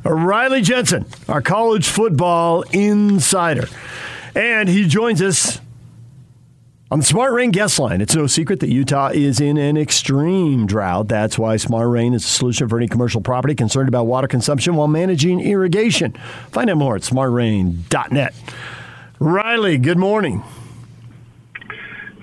Riley 0.03 0.61
Jensen, 0.61 1.07
our 1.27 1.41
college 1.41 1.87
football 1.87 2.61
insider. 2.73 3.67
And 4.35 4.69
he 4.69 4.87
joins 4.87 5.19
us 5.19 5.59
on 6.89 6.99
the 6.99 7.05
Smart 7.05 7.33
Rain 7.33 7.51
guest 7.51 7.79
line, 7.79 7.99
it's 7.99 8.15
no 8.15 8.27
secret 8.27 8.61
that 8.61 8.69
Utah 8.69 9.09
is 9.09 9.41
in 9.41 9.57
an 9.57 9.75
extreme 9.75 10.65
drought. 10.65 11.09
That's 11.09 11.37
why 11.37 11.57
Smart 11.57 11.89
Rain 11.89 12.13
is 12.13 12.23
a 12.23 12.27
solution 12.27 12.69
for 12.69 12.77
any 12.77 12.87
commercial 12.87 13.19
property 13.19 13.55
concerned 13.55 13.89
about 13.89 14.05
water 14.05 14.27
consumption 14.27 14.75
while 14.75 14.87
managing 14.87 15.41
irrigation. 15.41 16.13
Find 16.51 16.69
out 16.69 16.77
more 16.77 16.95
at 16.95 17.01
smartrain.net. 17.01 18.33
Riley, 19.19 19.77
good 19.77 19.97
morning. 19.97 20.43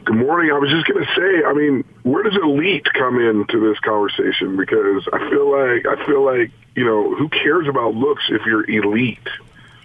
Good 0.05 0.17
morning. 0.17 0.51
I 0.51 0.59
was 0.59 0.71
just 0.71 0.87
going 0.87 1.05
to 1.05 1.15
say, 1.15 1.45
I 1.45 1.53
mean, 1.53 1.85
where 2.03 2.23
does 2.23 2.37
elite 2.37 2.87
come 2.93 3.19
into 3.21 3.59
this 3.59 3.79
conversation? 3.81 4.57
Because 4.57 5.07
I 5.13 5.31
feel 5.31 5.51
like 5.51 5.87
I 5.87 6.07
feel 6.07 6.25
like 6.25 6.51
you 6.75 6.85
know 6.85 7.15
who 7.15 7.29
cares 7.31 7.67
about 7.69 7.95
looks 7.95 8.25
if 8.29 8.43
you're 8.45 8.69
elite, 8.69 9.27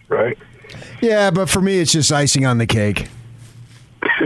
right? 0.09 0.38
Yeah, 1.01 1.31
but 1.31 1.50
for 1.50 1.62
me, 1.62 1.79
it's 1.79 1.93
just 1.93 2.12
icing 2.12 2.45
on 2.45 2.57
the 2.57 2.67
cake. 2.67 3.07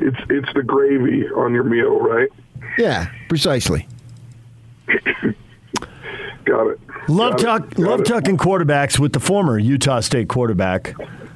it's 0.00 0.20
it's 0.30 0.52
the 0.54 0.62
gravy 0.64 1.26
on 1.28 1.52
your 1.52 1.64
meal, 1.64 1.98
right? 2.00 2.28
Yeah, 2.78 3.10
precisely. 3.28 3.86
Got 6.44 6.66
it. 6.68 6.80
Love 7.08 7.42
Got 7.42 7.72
it. 7.72 7.78
Love 7.78 8.00
it. 8.00 8.06
tucking 8.06 8.36
quarterbacks 8.38 8.98
with 8.98 9.12
the 9.12 9.20
former 9.20 9.58
Utah 9.58 10.00
State 10.00 10.28
quarterback. 10.28 10.94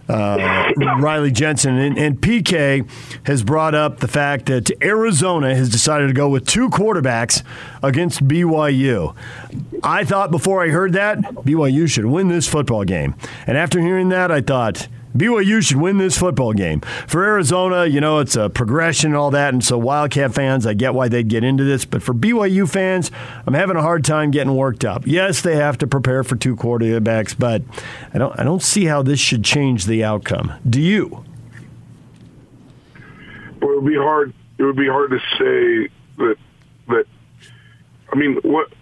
Uh, 0.08 0.72
Riley 1.00 1.30
Jensen 1.30 1.76
and, 1.76 1.98
and 1.98 2.20
PK 2.20 2.88
has 3.24 3.42
brought 3.42 3.74
up 3.74 4.00
the 4.00 4.08
fact 4.08 4.46
that 4.46 4.70
Arizona 4.82 5.54
has 5.54 5.68
decided 5.68 6.06
to 6.08 6.14
go 6.14 6.28
with 6.30 6.46
two 6.46 6.70
quarterbacks 6.70 7.42
against 7.82 8.26
BYU. 8.26 9.14
I 9.82 10.04
thought 10.04 10.30
before 10.30 10.62
I 10.64 10.68
heard 10.68 10.94
that 10.94 11.18
BYU 11.18 11.88
should 11.90 12.06
win 12.06 12.28
this 12.28 12.48
football 12.48 12.84
game, 12.84 13.14
and 13.46 13.58
after 13.58 13.80
hearing 13.80 14.08
that, 14.08 14.30
I 14.32 14.40
thought 14.40 14.88
BYU 15.16 15.62
should 15.62 15.78
win 15.78 15.98
this 15.98 16.18
football 16.18 16.52
game. 16.52 16.80
For 17.06 17.24
Arizona, 17.24 17.86
you 17.86 18.00
know, 18.00 18.18
it's 18.18 18.36
a 18.36 18.48
progression 18.48 19.10
and 19.10 19.16
all 19.16 19.30
that. 19.30 19.52
And 19.52 19.64
so, 19.64 19.78
Wildcat 19.78 20.34
fans, 20.34 20.66
I 20.66 20.74
get 20.74 20.94
why 20.94 21.08
they'd 21.08 21.28
get 21.28 21.44
into 21.44 21.64
this. 21.64 21.84
But 21.84 22.02
for 22.02 22.14
BYU 22.14 22.68
fans, 22.68 23.10
I'm 23.46 23.54
having 23.54 23.76
a 23.76 23.82
hard 23.82 24.04
time 24.04 24.30
getting 24.30 24.54
worked 24.54 24.84
up. 24.84 25.06
Yes, 25.06 25.40
they 25.40 25.56
have 25.56 25.78
to 25.78 25.86
prepare 25.86 26.22
for 26.24 26.36
two 26.36 26.56
quarterbacks, 26.56 27.36
but 27.38 27.62
I 28.12 28.18
don't, 28.18 28.38
I 28.38 28.44
don't 28.44 28.62
see 28.62 28.84
how 28.84 29.02
this 29.02 29.20
should 29.20 29.44
change 29.44 29.86
the 29.86 30.04
outcome. 30.04 30.52
Do 30.68 30.80
you? 30.80 31.24
Well, 33.60 33.72
it 33.72 33.82
would 33.82 33.90
be 33.90 33.96
hard. 33.96 34.32
It 34.58 34.62
would 34.64 34.76
be 34.76 34.88
hard 34.88 35.10
to 35.10 35.18
say 35.38 35.92
that. 36.18 36.36
That 36.88 37.04
I 38.10 38.16
mean, 38.16 38.36
what 38.42 38.72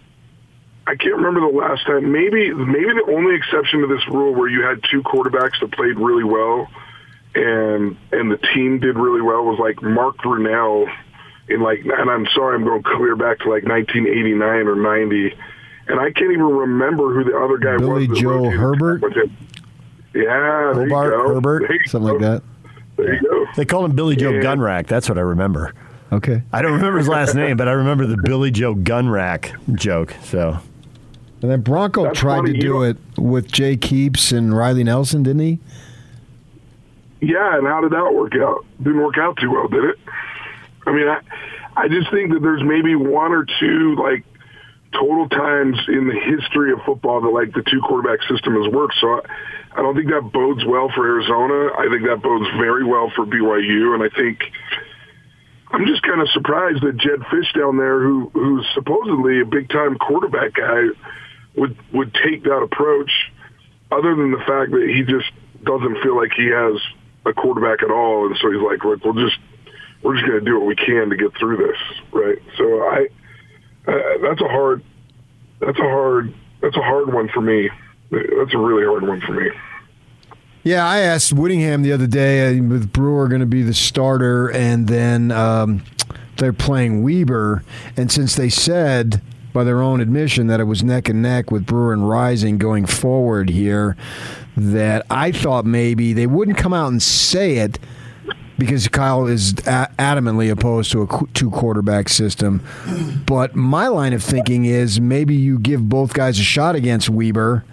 I 0.87 0.95
can't 0.97 1.17
remember 1.17 1.41
the 1.41 1.57
last 1.57 1.85
time. 1.87 2.13
Maybe 2.13 2.53
maybe 2.55 2.87
the 2.95 3.07
only 3.13 3.35
exception 3.35 3.81
to 3.81 3.87
this 3.89 4.07
rule 4.09 4.35
where 4.35 4.49
you 4.49 4.63
had 4.63 4.81
two 4.91 5.03
quarterbacks 5.03 5.59
that 5.61 5.73
played 5.73 5.97
really 5.99 6.25
well, 6.25 6.69
and 7.35 7.97
and 8.13 8.31
the 8.31 8.39
team 8.55 8.79
did 8.79 8.97
really 8.97 9.21
well 9.21 9.45
was 9.45 9.59
like 9.59 9.83
Mark 9.83 10.17
Brunell 10.19 10.87
in 11.49 11.61
like. 11.63 11.81
And 11.81 12.11
I'm 12.11 12.27
sorry, 12.35 12.55
I'm 12.57 12.65
going 12.65 12.83
clear 12.85 13.17
back 13.17 13.39
to 13.41 13.51
like 13.51 13.65
1989 13.65 14.67
or 14.69 14.77
90, 14.77 15.37
and 15.89 16.01
I 16.01 16.13
can't 16.13 16.31
even 16.33 16.43
remember 16.45 17.13
who 17.13 17.25
the 17.25 17.37
other 17.37 17.59
guy 17.59 17.77
Billy 17.79 18.07
was. 18.09 18.17
that 18.19 18.23
Joe 18.23 18.51
Herbert? 18.51 19.03
with 19.03 19.15
him. 19.17 19.37
Yeah, 20.15 20.73
there 20.75 20.89
you 20.89 20.95
Hobert, 20.95 21.13
go. 21.13 21.35
Herbert, 21.35 21.63
There 21.69 21.73
you 21.77 21.87
something 21.89 22.13
like 22.13 22.21
that. 22.23 22.43
There 22.97 23.15
you 23.15 23.21
go. 23.29 23.47
They 23.57 23.65
call 23.67 23.85
him 23.85 23.95
Billy 23.95 24.17
Joe 24.17 24.31
Yeah. 24.31 24.41
Gunrack. 24.41 24.87
That's 24.87 25.09
what 25.11 25.19
I 25.19 25.23
remember. 25.23 25.75
Okay. 26.13 26.43
I 26.53 26.63
don't 26.63 26.73
remember 26.73 26.99
his 26.99 27.09
last 27.09 27.35
name, 27.35 27.57
but 27.59 27.69
I 27.69 27.73
remember 27.73 28.07
the 28.07 28.17
Billy 28.25 28.51
Joe 28.51 28.75
Gunrack 28.75 29.53
joke. 29.75 30.15
So 30.23 30.59
And 31.43 31.51
then 31.51 31.61
Bronco 31.61 32.05
That's 32.05 32.19
tried 32.19 32.39
funny, 32.39 32.55
to 32.55 32.59
do 32.59 32.83
it 32.83 32.97
with 33.19 33.51
Jake 33.53 33.85
Heaps 33.85 34.33
and 34.33 34.57
Riley 34.57 34.85
Nelson, 34.85 35.23
didn't 35.23 35.43
he? 35.43 35.59
Yeah, 37.21 37.59
and 37.59 37.67
how 37.67 37.81
did 37.81 37.93
that 37.93 38.15
work 38.15 38.35
out? 38.37 38.65
Didn't 38.79 39.03
work 39.03 39.19
out 39.19 39.37
too 39.39 39.51
well, 39.51 39.69
did 39.69 39.85
it? 39.85 39.97
I 40.87 40.93
mean, 40.93 41.09
I, 41.09 41.21
I 41.77 41.89
just 41.89 42.11
think 42.11 42.33
that 42.33 42.41
there's 42.41 42.63
maybe 42.63 42.95
one 42.95 43.33
or 43.33 43.47
two 43.61 43.97
like 43.97 44.25
total 44.93 45.29
times 45.29 45.77
in 45.89 46.09
the 46.09 46.15
history 46.15 46.73
of 46.73 46.81
football 46.87 47.21
that 47.21 47.29
like 47.29 47.53
the 47.53 47.63
two 47.71 47.81
quarterback 47.81 48.21
system 48.29 48.55
has 48.63 48.73
worked. 48.73 48.95
So 49.01 49.09
I, 49.09 49.21
I 49.77 49.83
don't 49.83 49.95
think 49.95 50.09
that 50.09 50.31
bodes 50.33 50.65
well 50.65 50.91
for 50.95 51.07
Arizona. 51.07 51.73
I 51.77 51.89
think 51.91 52.07
that 52.07 52.23
bodes 52.23 52.49
very 52.57 52.85
well 52.85 53.13
for 53.15 53.27
BYU, 53.27 53.95
and 53.95 54.03
I 54.03 54.09
think 54.15 54.51
I'm 55.71 55.85
just 55.87 56.03
kind 56.03 56.21
of 56.21 56.29
surprised 56.31 56.83
that 56.83 56.97
Jedd 56.97 57.21
Fisch 57.29 57.53
down 57.53 57.77
there, 57.77 58.01
who 58.01 58.31
who's 58.33 58.67
supposedly 58.75 59.41
a 59.41 59.45
big 59.45 59.69
time 59.69 59.99
quarterback 59.99 60.55
guy, 60.55 60.89
would 61.57 61.77
would 61.93 62.15
take 62.15 62.45
that 62.45 62.59
approach. 62.59 63.11
Other 63.91 64.15
than 64.15 64.33
the 64.33 64.39
fact 64.39 64.73
that 64.73 64.91
he 64.93 65.03
just 65.03 65.31
doesn't 65.65 66.03
feel 66.03 66.17
like 66.17 66.33
he 66.37 66.47
has 66.47 66.81
a 67.25 67.33
quarterback 67.33 67.83
at 67.83 67.91
all, 67.91 68.27
and 68.27 68.37
so 68.41 68.51
he's 68.51 68.63
like, 68.63 68.85
"Look, 68.85 69.05
we'll 69.05 69.15
just 69.15 69.39
we're 70.03 70.15
just 70.15 70.27
going 70.27 70.41
to 70.41 70.45
do 70.45 70.59
what 70.59 70.67
we 70.67 70.77
can 70.77 71.11
to 71.11 71.17
get 71.17 71.37
through 71.39 71.57
this." 71.59 71.79
Right. 72.13 72.39
So 72.57 72.65
I 72.83 73.09
uh, 73.87 74.19
that's 74.23 74.41
a 74.41 74.49
hard 74.49 74.83
that's 75.61 75.79
a 75.79 75.83
hard 75.83 76.35
that's 76.61 76.77
a 76.77 76.83
hard 76.83 77.13
one 77.13 77.29
for 77.29 77.41
me. 77.41 77.71
That's 78.11 78.55
a 78.55 78.59
really 78.59 78.85
hard 78.85 79.07
one 79.07 79.21
for 79.21 79.33
me. 79.33 79.51
Yeah, 80.63 80.85
I 80.85 80.99
asked 80.99 81.33
Whittingham 81.33 81.83
the 81.83 81.93
other 81.93 82.09
day 82.09 82.59
uh, 82.59 82.63
with 82.63 82.93
Brewer 82.93 83.29
going 83.29 83.41
to 83.41 83.47
be 83.47 83.63
the 83.63 83.75
starter, 83.75 84.49
and 84.49 84.89
then 84.89 85.31
um, 85.31 85.85
they're 86.39 86.53
playing 86.53 87.05
Weber. 87.05 87.63
And 87.97 88.11
since 88.11 88.35
they 88.35 88.49
said, 88.49 89.23
by 89.57 89.65
their 89.65 89.81
own 89.81 90.03
admission, 90.03 90.49
that 90.49 90.61
it 90.61 90.65
was 90.65 90.85
neck 90.85 91.09
and 91.09 91.23
neck 91.23 91.51
with 91.51 91.65
Brewer 91.65 91.95
and 91.95 92.07
Rising 92.07 92.59
going 92.59 92.85
forward 92.85 93.49
here, 93.49 93.97
that 94.55 95.07
I 95.09 95.33
thought 95.33 95.65
maybe 95.65 96.13
they 96.13 96.27
wouldn't 96.27 96.59
come 96.59 96.75
out 96.75 96.89
and 96.89 97.03
say 97.03 97.57
it 97.57 97.79
because 98.59 98.87
Kyle 98.89 99.27
is 99.27 99.53
a- 99.67 99.91
adamantly 99.99 100.51
opposed 100.51 100.93
to 100.93 101.05
a 101.05 101.27
two 101.33 101.51
quarterback 101.51 102.11
system. 102.11 102.63
But 103.25 103.57
my 103.57 103.89
line 103.89 104.13
of 104.13 104.23
thinking 104.23 104.67
is 104.67 105.01
maybe 105.01 105.35
you 105.35 105.59
give 105.59 105.89
both 105.89 106.13
guys 106.13 106.39
a 106.39 106.43
shot 106.43 106.75
against 106.77 107.09
Weber 107.09 107.65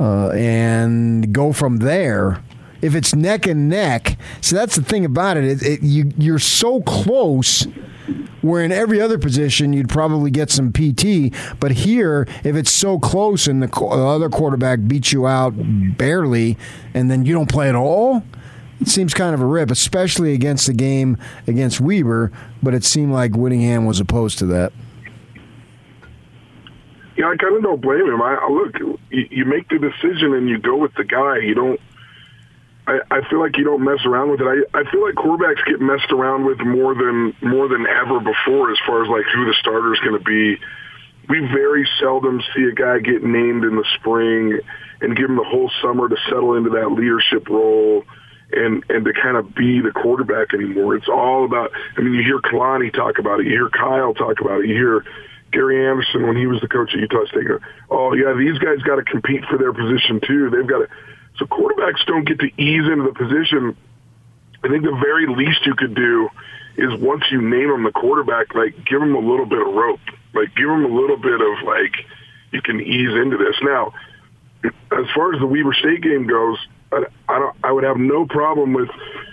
uh, 0.00 0.30
and 0.30 1.32
go 1.32 1.52
from 1.52 1.76
there. 1.76 2.42
If 2.82 2.96
it's 2.96 3.14
neck 3.14 3.46
and 3.46 3.68
neck, 3.68 4.18
so 4.40 4.56
that's 4.56 4.74
the 4.74 4.82
thing 4.82 5.04
about 5.04 5.36
it. 5.36 5.44
it, 5.44 5.62
it 5.62 5.82
you 5.82 6.10
you're 6.18 6.40
so 6.40 6.80
close. 6.82 7.68
Where 8.42 8.62
in 8.62 8.72
every 8.72 9.00
other 9.00 9.18
position 9.18 9.72
you'd 9.72 9.88
probably 9.88 10.30
get 10.30 10.50
some 10.50 10.72
PT, 10.72 11.34
but 11.60 11.72
here 11.72 12.26
if 12.42 12.56
it's 12.56 12.70
so 12.70 12.98
close 12.98 13.46
and 13.46 13.62
the, 13.62 13.66
the 13.66 13.84
other 13.84 14.28
quarterback 14.28 14.80
beats 14.86 15.12
you 15.12 15.26
out 15.26 15.52
barely, 15.96 16.56
and 16.94 17.10
then 17.10 17.24
you 17.26 17.34
don't 17.34 17.50
play 17.50 17.68
at 17.68 17.74
all, 17.74 18.22
it 18.80 18.88
seems 18.88 19.12
kind 19.12 19.34
of 19.34 19.40
a 19.40 19.46
rip, 19.46 19.70
especially 19.70 20.32
against 20.32 20.66
the 20.66 20.72
game 20.72 21.18
against 21.46 21.80
Weber. 21.80 22.32
But 22.62 22.74
it 22.74 22.84
seemed 22.84 23.12
like 23.12 23.34
Whittingham 23.34 23.84
was 23.84 24.00
opposed 24.00 24.38
to 24.38 24.46
that. 24.46 24.72
Yeah, 27.16 27.26
I 27.26 27.36
kind 27.36 27.56
of 27.56 27.62
don't 27.62 27.82
blame 27.82 28.06
him. 28.06 28.22
I, 28.22 28.36
I 28.36 28.48
look, 28.48 28.78
you, 28.78 28.98
you 29.10 29.44
make 29.44 29.68
the 29.68 29.78
decision 29.78 30.32
and 30.32 30.48
you 30.48 30.58
go 30.58 30.76
with 30.76 30.94
the 30.94 31.04
guy. 31.04 31.38
You 31.38 31.54
don't. 31.54 31.80
I, 32.90 33.18
I 33.18 33.28
feel 33.30 33.38
like 33.38 33.56
you 33.56 33.62
don't 33.62 33.84
mess 33.84 34.04
around 34.04 34.32
with 34.32 34.40
it. 34.40 34.46
I, 34.50 34.78
I 34.78 34.82
feel 34.90 35.04
like 35.04 35.14
quarterbacks 35.14 35.64
get 35.64 35.80
messed 35.80 36.10
around 36.10 36.44
with 36.44 36.58
more 36.58 36.94
than 36.94 37.32
more 37.40 37.68
than 37.68 37.86
ever 37.86 38.18
before, 38.18 38.72
as 38.72 38.78
far 38.84 39.04
as 39.04 39.08
like 39.08 39.24
who 39.32 39.46
the 39.46 39.54
starter 39.60 39.94
is 39.94 40.00
going 40.00 40.18
to 40.18 40.24
be. 40.24 40.58
We 41.28 41.38
very 41.54 41.88
seldom 42.00 42.42
see 42.54 42.64
a 42.64 42.72
guy 42.72 42.98
get 42.98 43.22
named 43.22 43.62
in 43.62 43.76
the 43.76 43.86
spring 43.94 44.58
and 45.00 45.16
give 45.16 45.30
him 45.30 45.36
the 45.36 45.46
whole 45.46 45.70
summer 45.80 46.08
to 46.08 46.16
settle 46.28 46.56
into 46.56 46.70
that 46.70 46.90
leadership 46.90 47.48
role 47.48 48.02
and 48.52 48.82
and 48.88 49.04
to 49.04 49.12
kind 49.12 49.36
of 49.36 49.54
be 49.54 49.80
the 49.80 49.92
quarterback 49.92 50.52
anymore. 50.52 50.96
It's 50.96 51.08
all 51.08 51.44
about. 51.44 51.70
I 51.96 52.00
mean, 52.00 52.14
you 52.14 52.24
hear 52.24 52.40
Kalani 52.40 52.92
talk 52.92 53.18
about 53.20 53.38
it. 53.38 53.46
You 53.46 53.52
hear 53.52 53.70
Kyle 53.70 54.14
talk 54.14 54.40
about 54.40 54.64
it. 54.64 54.68
You 54.68 54.74
hear 54.74 55.04
Gary 55.52 55.86
Anderson 55.86 56.26
when 56.26 56.36
he 56.36 56.48
was 56.48 56.60
the 56.60 56.68
coach 56.68 56.90
at 56.94 56.98
Utah 56.98 57.26
State. 57.26 57.46
Oh 57.88 58.14
yeah, 58.14 58.34
these 58.36 58.58
guys 58.58 58.82
got 58.82 58.96
to 58.96 59.04
compete 59.04 59.44
for 59.48 59.58
their 59.58 59.72
position 59.72 60.20
too. 60.26 60.50
They've 60.50 60.66
got 60.66 60.78
to. 60.78 60.88
So 61.38 61.46
quarterbacks 61.46 62.04
don't 62.06 62.26
get 62.26 62.38
to 62.40 62.46
ease 62.60 62.86
into 62.90 63.04
the 63.04 63.14
position. 63.14 63.76
I 64.62 64.68
think 64.68 64.84
the 64.84 64.98
very 65.02 65.26
least 65.26 65.64
you 65.64 65.74
could 65.74 65.94
do 65.94 66.28
is 66.76 66.92
once 67.00 67.24
you 67.30 67.40
name 67.40 67.70
him 67.70 67.84
the 67.84 67.92
quarterback, 67.92 68.54
like 68.54 68.74
give 68.84 69.00
him 69.00 69.14
a 69.14 69.18
little 69.18 69.46
bit 69.46 69.60
of 69.60 69.74
rope, 69.74 70.00
like 70.34 70.54
give 70.54 70.68
him 70.68 70.84
a 70.84 70.94
little 70.94 71.16
bit 71.16 71.40
of 71.40 71.66
like 71.66 71.94
you 72.52 72.62
can 72.62 72.80
ease 72.80 73.10
into 73.10 73.36
this. 73.36 73.56
Now, 73.62 73.92
as 74.64 75.06
far 75.14 75.32
as 75.32 75.40
the 75.40 75.46
Weber 75.46 75.72
State 75.72 76.02
game 76.02 76.26
goes, 76.26 76.58
I, 76.92 77.04
I 77.28 77.38
don't. 77.38 77.56
I 77.64 77.72
would 77.72 77.84
have 77.84 77.96
no 77.96 78.26
problem 78.26 78.72
with 78.72 78.88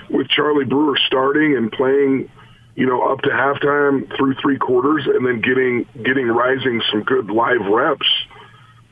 with 0.09 0.29
Charlie 0.29 0.65
Brewer 0.65 0.97
starting 1.07 1.57
and 1.57 1.71
playing, 1.71 2.29
you 2.75 2.85
know, 2.85 3.11
up 3.11 3.21
to 3.21 3.29
halftime 3.29 4.15
through 4.15 4.35
three 4.35 4.57
quarters, 4.57 5.05
and 5.07 5.25
then 5.25 5.41
getting 5.41 5.85
getting 6.03 6.27
Rising 6.27 6.81
some 6.91 7.03
good 7.03 7.29
live 7.29 7.65
reps. 7.69 8.07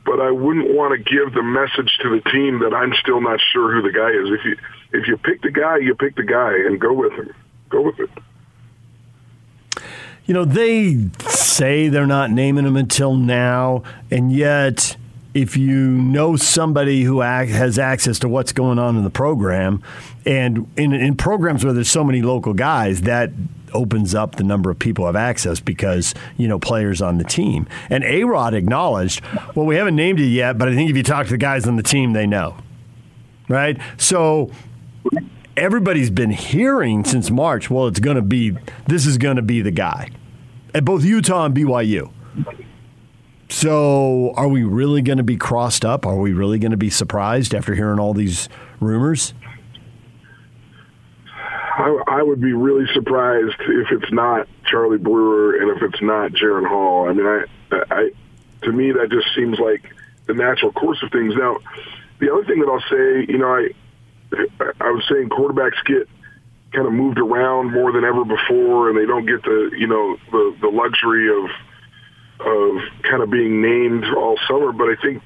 But 0.06 0.20
I 0.20 0.30
wouldn't 0.30 0.72
want 0.74 0.92
to 0.92 0.98
give 0.98 1.34
the 1.34 1.42
message 1.42 1.98
to 2.02 2.08
the 2.08 2.30
team 2.30 2.60
that 2.60 2.72
I'm 2.72 2.94
still 3.02 3.20
not 3.20 3.40
sure 3.52 3.74
who 3.74 3.82
the 3.82 3.92
guy 3.92 4.10
is. 4.10 4.38
If 4.38 4.44
you 4.44 4.56
if 4.92 5.08
you 5.08 5.16
pick 5.18 5.42
the 5.42 5.50
guy, 5.50 5.78
you 5.78 5.94
pick 5.94 6.14
the 6.16 6.22
guy 6.22 6.52
and 6.52 6.80
go 6.80 6.92
with 6.92 7.12
him. 7.12 7.34
Go 7.68 7.82
with 7.82 7.98
it. 7.98 8.10
You 10.26 10.34
know, 10.34 10.44
they 10.44 11.08
say 11.28 11.88
they're 11.88 12.06
not 12.06 12.30
naming 12.30 12.64
him 12.64 12.76
until 12.76 13.14
now, 13.14 13.82
and 14.10 14.32
yet 14.32 14.96
if 15.34 15.54
you 15.54 15.90
know 15.90 16.34
somebody 16.34 17.02
who 17.02 17.20
has 17.20 17.78
access 17.78 18.18
to 18.20 18.28
what's 18.28 18.52
going 18.52 18.78
on 18.78 18.96
in 18.96 19.04
the 19.04 19.10
program, 19.10 19.82
and 20.24 20.66
in, 20.78 20.94
in 20.94 21.14
programs 21.14 21.62
where 21.62 21.74
there's 21.74 21.90
so 21.90 22.02
many 22.02 22.22
local 22.22 22.54
guys, 22.54 23.02
that 23.02 23.30
opens 23.72 24.14
up 24.14 24.36
the 24.36 24.44
number 24.44 24.70
of 24.70 24.78
people 24.78 25.06
have 25.06 25.16
access 25.16 25.60
because 25.60 26.14
you 26.36 26.48
know 26.48 26.58
players 26.58 27.02
on 27.02 27.18
the 27.18 27.24
team. 27.24 27.66
And 27.90 28.04
A 28.04 28.24
Rod 28.24 28.54
acknowledged, 28.54 29.22
well, 29.54 29.66
we 29.66 29.76
haven't 29.76 29.96
named 29.96 30.20
it 30.20 30.26
yet, 30.26 30.58
but 30.58 30.68
I 30.68 30.74
think 30.74 30.90
if 30.90 30.96
you 30.96 31.02
talk 31.02 31.26
to 31.26 31.32
the 31.32 31.38
guys 31.38 31.66
on 31.66 31.76
the 31.76 31.82
team, 31.82 32.12
they 32.12 32.26
know, 32.26 32.56
right? 33.48 33.78
So 33.96 34.50
everybody's 35.56 36.10
been 36.10 36.30
hearing 36.30 37.04
since 37.04 37.30
March. 37.30 37.70
Well, 37.70 37.86
it's 37.86 38.00
going 38.00 38.16
to 38.16 38.22
be 38.22 38.56
this 38.86 39.06
is 39.06 39.18
going 39.18 39.36
to 39.36 39.42
be 39.42 39.62
the 39.62 39.70
guy 39.70 40.10
at 40.74 40.84
both 40.84 41.04
Utah 41.04 41.46
and 41.46 41.54
BYU. 41.54 42.12
So, 43.48 44.32
are 44.36 44.48
we 44.48 44.64
really 44.64 45.02
going 45.02 45.18
to 45.18 45.24
be 45.24 45.36
crossed 45.36 45.84
up? 45.84 46.04
Are 46.04 46.16
we 46.16 46.32
really 46.32 46.58
going 46.58 46.72
to 46.72 46.76
be 46.76 46.90
surprised 46.90 47.54
after 47.54 47.74
hearing 47.74 48.00
all 48.00 48.12
these 48.12 48.48
rumors? 48.80 49.34
I, 51.86 52.18
I, 52.18 52.22
would 52.22 52.40
be 52.40 52.52
really 52.52 52.86
surprised 52.92 53.54
if 53.60 53.92
it's 53.92 54.12
not 54.12 54.48
Charlie 54.64 54.98
Brewer 54.98 55.56
and 55.60 55.70
if 55.76 55.82
it's 55.82 56.02
not 56.02 56.32
Jaren 56.32 56.66
Hall. 56.66 57.08
I 57.08 57.12
mean, 57.12 57.26
I, 57.26 57.44
I, 57.70 58.10
to 58.62 58.72
me, 58.72 58.90
that 58.90 59.08
just 59.08 59.32
seems 59.36 59.60
like 59.60 59.94
the 60.26 60.34
natural 60.34 60.72
course 60.72 61.00
of 61.04 61.12
things. 61.12 61.34
Now, 61.36 61.58
the 62.18 62.32
other 62.32 62.44
thing 62.44 62.58
that 62.58 62.68
I'll 62.68 62.80
say, 62.90 63.32
you 63.32 63.38
know, 63.38 63.54
I, 63.54 63.68
I 64.80 64.90
was 64.90 65.04
saying 65.08 65.28
quarterbacks 65.28 65.84
get 65.84 66.08
kind 66.72 66.88
of 66.88 66.92
moved 66.92 67.18
around 67.18 67.70
more 67.70 67.92
than 67.92 68.04
ever 68.04 68.24
before, 68.24 68.90
and 68.90 68.98
they 68.98 69.06
don't 69.06 69.24
get 69.24 69.44
the, 69.44 69.70
you 69.78 69.86
know, 69.86 70.16
the 70.32 70.56
the 70.62 70.68
luxury 70.68 71.28
of 71.30 71.44
of 72.40 72.82
kind 73.02 73.22
of 73.22 73.30
being 73.30 73.62
named 73.62 74.04
all 74.16 74.36
summer. 74.48 74.72
But 74.72 74.88
I 74.88 74.96
think 75.00 75.22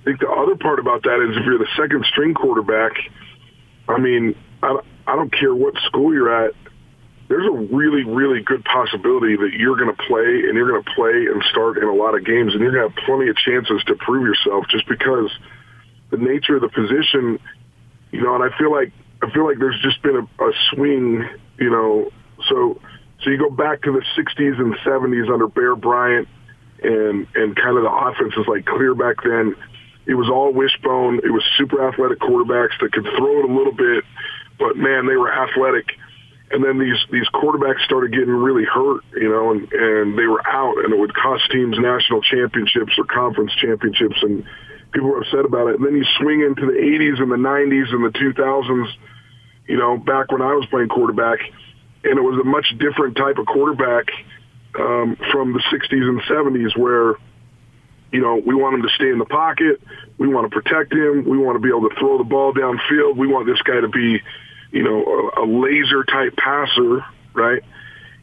I 0.00 0.04
think 0.04 0.20
the 0.20 0.30
other 0.30 0.56
part 0.56 0.78
about 0.78 1.02
that 1.02 1.20
is 1.28 1.36
if 1.36 1.44
you're 1.44 1.58
the 1.58 1.68
second 1.76 2.06
string 2.06 2.32
quarterback, 2.32 2.92
I 3.88 3.98
mean, 3.98 4.34
I, 4.62 4.80
I 5.08 5.16
don't 5.16 5.32
care 5.32 5.54
what 5.54 5.74
school 5.86 6.12
you're 6.12 6.46
at. 6.46 6.54
There's 7.28 7.46
a 7.46 7.74
really, 7.74 8.04
really 8.04 8.42
good 8.42 8.64
possibility 8.64 9.36
that 9.36 9.52
you're 9.52 9.76
going 9.76 9.94
to 9.94 10.02
play 10.04 10.44
and 10.46 10.54
you're 10.54 10.68
going 10.68 10.82
to 10.82 10.90
play 10.94 11.26
and 11.32 11.42
start 11.50 11.78
in 11.78 11.84
a 11.84 11.94
lot 11.94 12.14
of 12.14 12.24
games, 12.24 12.52
and 12.52 12.62
you're 12.62 12.72
going 12.72 12.88
to 12.88 12.94
have 12.94 13.04
plenty 13.04 13.28
of 13.28 13.36
chances 13.36 13.82
to 13.86 13.94
prove 13.96 14.24
yourself 14.24 14.64
just 14.70 14.86
because 14.88 15.30
the 16.10 16.18
nature 16.18 16.56
of 16.56 16.62
the 16.62 16.68
position, 16.68 17.38
you 18.12 18.22
know. 18.22 18.34
And 18.34 18.44
I 18.44 18.56
feel 18.58 18.70
like 18.70 18.92
I 19.22 19.30
feel 19.30 19.46
like 19.46 19.58
there's 19.58 19.80
just 19.82 20.00
been 20.02 20.16
a, 20.16 20.44
a 20.44 20.52
swing, 20.70 21.28
you 21.58 21.70
know. 21.70 22.10
So 22.48 22.80
so 23.22 23.30
you 23.30 23.38
go 23.38 23.50
back 23.50 23.82
to 23.82 23.92
the 23.92 24.04
60s 24.16 24.60
and 24.60 24.74
70s 24.76 25.32
under 25.32 25.48
Bear 25.48 25.74
Bryant 25.74 26.28
and 26.82 27.26
and 27.34 27.56
kind 27.56 27.76
of 27.76 27.82
the 27.82 27.92
offense 27.92 28.36
was 28.36 28.46
like 28.46 28.64
clear 28.64 28.94
back 28.94 29.16
then. 29.24 29.56
It 30.06 30.14
was 30.14 30.30
all 30.30 30.52
wishbone. 30.52 31.18
It 31.18 31.30
was 31.30 31.42
super 31.56 31.86
athletic 31.86 32.20
quarterbacks 32.20 32.80
that 32.80 32.92
could 32.92 33.04
throw 33.04 33.40
it 33.40 33.50
a 33.50 33.52
little 33.52 33.74
bit, 33.74 34.04
but 34.58 34.76
man, 34.76 35.06
they 35.06 35.16
were 35.16 35.32
athletic. 35.32 35.86
And 36.50 36.64
then 36.64 36.78
these 36.78 36.96
these 37.12 37.28
quarterbacks 37.28 37.84
started 37.84 38.12
getting 38.12 38.30
really 38.30 38.64
hurt, 38.64 39.04
you 39.14 39.28
know, 39.28 39.50
and 39.50 39.70
and 39.70 40.18
they 40.18 40.26
were 40.26 40.46
out, 40.48 40.78
and 40.82 40.92
it 40.92 40.98
would 40.98 41.14
cost 41.14 41.50
teams 41.50 41.76
national 41.78 42.22
championships 42.22 42.92
or 42.96 43.04
conference 43.04 43.52
championships, 43.60 44.16
and 44.22 44.44
people 44.92 45.10
were 45.10 45.20
upset 45.20 45.44
about 45.44 45.68
it. 45.68 45.76
And 45.76 45.84
then 45.84 45.94
you 45.94 46.04
swing 46.18 46.40
into 46.40 46.66
the 46.66 46.78
80s 46.78 47.20
and 47.20 47.30
the 47.30 47.36
90s 47.36 47.92
and 47.92 48.04
the 48.04 48.18
2000s, 48.18 48.88
you 49.66 49.76
know, 49.76 49.98
back 49.98 50.32
when 50.32 50.40
I 50.40 50.54
was 50.54 50.66
playing 50.70 50.88
quarterback, 50.88 51.40
and 52.04 52.18
it 52.18 52.22
was 52.22 52.40
a 52.40 52.44
much 52.44 52.66
different 52.78 53.16
type 53.16 53.38
of 53.38 53.46
quarterback 53.46 54.08
um, 54.78 55.16
from 55.32 55.52
the 55.52 55.62
60s 55.70 56.08
and 56.08 56.20
70s 56.22 56.76
where, 56.76 57.14
you 58.12 58.20
know, 58.20 58.36
we 58.36 58.54
want 58.54 58.76
him 58.76 58.82
to 58.82 58.88
stay 58.94 59.10
in 59.10 59.18
the 59.18 59.26
pocket. 59.26 59.80
We 60.16 60.28
want 60.28 60.50
to 60.50 60.60
protect 60.60 60.92
him. 60.92 61.24
We 61.28 61.36
want 61.36 61.56
to 61.56 61.60
be 61.60 61.68
able 61.68 61.88
to 61.88 61.94
throw 61.98 62.18
the 62.18 62.24
ball 62.24 62.54
downfield. 62.54 63.16
We 63.16 63.26
want 63.26 63.46
this 63.46 63.60
guy 63.62 63.80
to 63.80 63.88
be, 63.88 64.20
you 64.70 64.82
know, 64.82 65.30
a, 65.36 65.44
a 65.44 65.46
laser 65.46 66.04
type 66.04 66.36
passer, 66.36 67.04
right? 67.34 67.62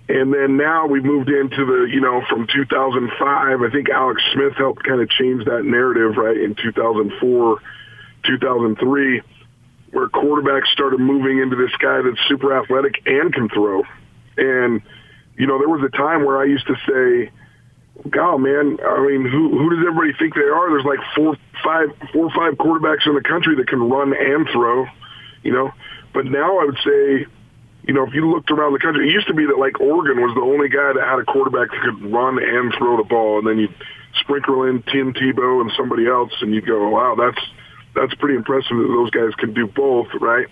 And 0.08 0.34
then 0.34 0.58
now 0.58 0.86
we 0.86 1.00
moved 1.00 1.30
into 1.30 1.66
the, 1.66 1.88
you 1.92 2.00
know, 2.00 2.22
from 2.30 2.48
2005, 2.48 3.62
I 3.62 3.70
think 3.72 3.90
Alex 3.90 4.22
Smith 4.34 4.54
helped 4.54 4.84
kind 4.84 5.02
of 5.02 5.10
change 5.10 5.46
that 5.46 5.64
narrative, 5.66 6.18
right, 6.18 6.38
in 6.38 6.54
2004, 6.54 7.60
2003, 8.24 9.22
where 9.92 10.08
quarterbacks 10.10 10.68
started 10.68 11.00
moving 11.00 11.40
into 11.40 11.56
this 11.56 11.76
guy 11.80 12.02
that's 12.02 12.20
super 12.28 12.56
athletic 12.56 13.02
and 13.08 13.34
can 13.34 13.50
throw. 13.50 13.84
And 14.38 14.82
you 15.38 15.48
know, 15.48 15.60
there 15.60 15.70
was 15.70 15.84
a 15.84 15.96
time 15.96 16.24
where 16.24 16.40
I 16.40 16.46
used 16.46 16.68
to 16.68 16.76
say, 16.88 17.32
God, 18.10 18.38
man, 18.38 18.78
I 18.86 19.06
mean, 19.08 19.28
who 19.28 19.58
who 19.58 19.70
does 19.70 19.86
everybody 19.88 20.14
think 20.18 20.36
they 20.36 20.42
are? 20.42 20.70
There's 20.70 20.86
like 20.86 21.00
four, 21.16 21.36
five, 21.64 21.90
four 22.14 22.26
or 22.26 22.32
five 22.32 22.58
quarterbacks 22.58 23.08
in 23.08 23.16
the 23.16 23.22
country 23.22 23.56
that 23.56 23.68
can 23.68 23.90
run 23.90 24.14
and 24.14 24.48
throw, 24.52 24.86
you 25.44 25.52
know. 25.52 25.72
But 26.16 26.26
now 26.26 26.60
I 26.60 26.66
would 26.66 26.78
say, 26.78 27.28
you 27.84 27.94
know, 27.94 28.08
if 28.08 28.14
you 28.14 28.32
looked 28.32 28.50
around 28.50 28.72
the 28.72 28.80
country, 28.80 29.10
it 29.10 29.12
used 29.12 29.28
to 29.28 29.34
be 29.34 29.46
that 29.46 29.60
like 29.60 29.82
Oregon 29.82 30.24
was 30.24 30.34
the 30.34 30.42
only 30.42 30.70
guy 30.70 30.94
that 30.96 31.04
had 31.04 31.20
a 31.20 31.26
quarterback 31.26 31.70
that 31.70 31.82
could 31.84 32.10
run 32.10 32.42
and 32.42 32.74
throw 32.78 32.96
the 32.96 33.04
ball, 33.04 33.38
and 33.38 33.46
then 33.46 33.60
you 33.60 33.68
sprinkle 34.22 34.64
in 34.64 34.82
Tim 34.84 35.14
Tebow 35.14 35.60
and 35.60 35.70
somebody 35.76 36.08
else, 36.08 36.32
and 36.40 36.56
you 36.56 36.62
go, 36.62 36.88
wow, 36.88 37.16
that's 37.20 37.46
that's 37.94 38.16
pretty 38.16 38.36
impressive 38.36 38.78
that 38.78 38.88
those 38.88 39.12
guys 39.12 39.36
can 39.36 39.54
do 39.54 39.68
both, 39.68 40.08
right? 40.22 40.48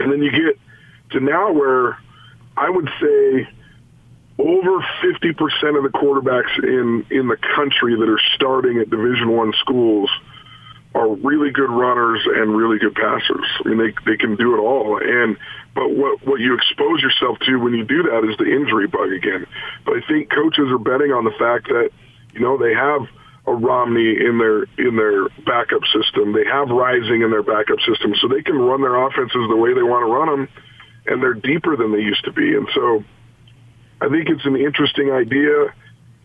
And 0.00 0.10
then 0.10 0.22
you 0.22 0.32
get 0.32 0.58
to 1.10 1.20
now 1.20 1.52
where 1.52 1.98
I 2.56 2.70
would 2.70 2.88
say 3.00 3.48
over 4.38 4.80
50% 5.04 5.76
of 5.76 5.84
the 5.84 5.92
quarterbacks 5.92 6.58
in, 6.58 7.06
in 7.10 7.28
the 7.28 7.36
country 7.36 7.94
that 7.94 8.08
are 8.08 8.20
starting 8.34 8.78
at 8.78 8.88
Division 8.88 9.30
One 9.30 9.52
schools 9.60 10.10
are 10.94 11.08
really 11.08 11.50
good 11.50 11.70
runners 11.70 12.20
and 12.26 12.56
really 12.56 12.78
good 12.78 12.94
passers. 12.94 13.46
I 13.64 13.68
mean, 13.68 13.78
they, 13.78 14.12
they 14.12 14.16
can 14.16 14.36
do 14.36 14.54
it 14.54 14.60
all. 14.60 15.00
And, 15.02 15.36
but 15.74 15.90
what, 15.90 16.24
what 16.26 16.40
you 16.40 16.54
expose 16.54 17.00
yourself 17.00 17.38
to 17.46 17.56
when 17.56 17.72
you 17.74 17.84
do 17.84 18.02
that 18.04 18.28
is 18.28 18.36
the 18.36 18.44
injury 18.44 18.86
bug 18.86 19.12
again. 19.12 19.46
But 19.84 19.96
I 19.96 20.00
think 20.06 20.30
coaches 20.30 20.68
are 20.68 20.78
betting 20.78 21.12
on 21.12 21.24
the 21.24 21.32
fact 21.38 21.68
that, 21.68 21.90
you 22.34 22.40
know, 22.40 22.58
they 22.58 22.74
have 22.74 23.08
a 23.46 23.54
Romney 23.54 24.20
in 24.20 24.38
their, 24.38 24.64
in 24.76 24.96
their 24.96 25.28
backup 25.44 25.82
system. 25.92 26.32
They 26.32 26.44
have 26.44 26.68
Rising 26.68 27.22
in 27.22 27.30
their 27.30 27.42
backup 27.42 27.80
system. 27.88 28.14
So 28.20 28.28
they 28.28 28.42
can 28.42 28.56
run 28.56 28.82
their 28.82 28.96
offenses 28.96 29.48
the 29.48 29.56
way 29.56 29.72
they 29.74 29.82
want 29.82 30.06
to 30.06 30.12
run 30.12 30.28
them. 30.28 30.48
And 31.06 31.22
they're 31.22 31.34
deeper 31.34 31.76
than 31.76 31.90
they 31.90 31.98
used 31.98 32.24
to 32.24 32.32
be. 32.32 32.54
And 32.54 32.68
so, 32.74 33.02
I 34.02 34.08
think 34.08 34.28
it's 34.28 34.44
an 34.44 34.56
interesting 34.56 35.10
idea. 35.10 35.72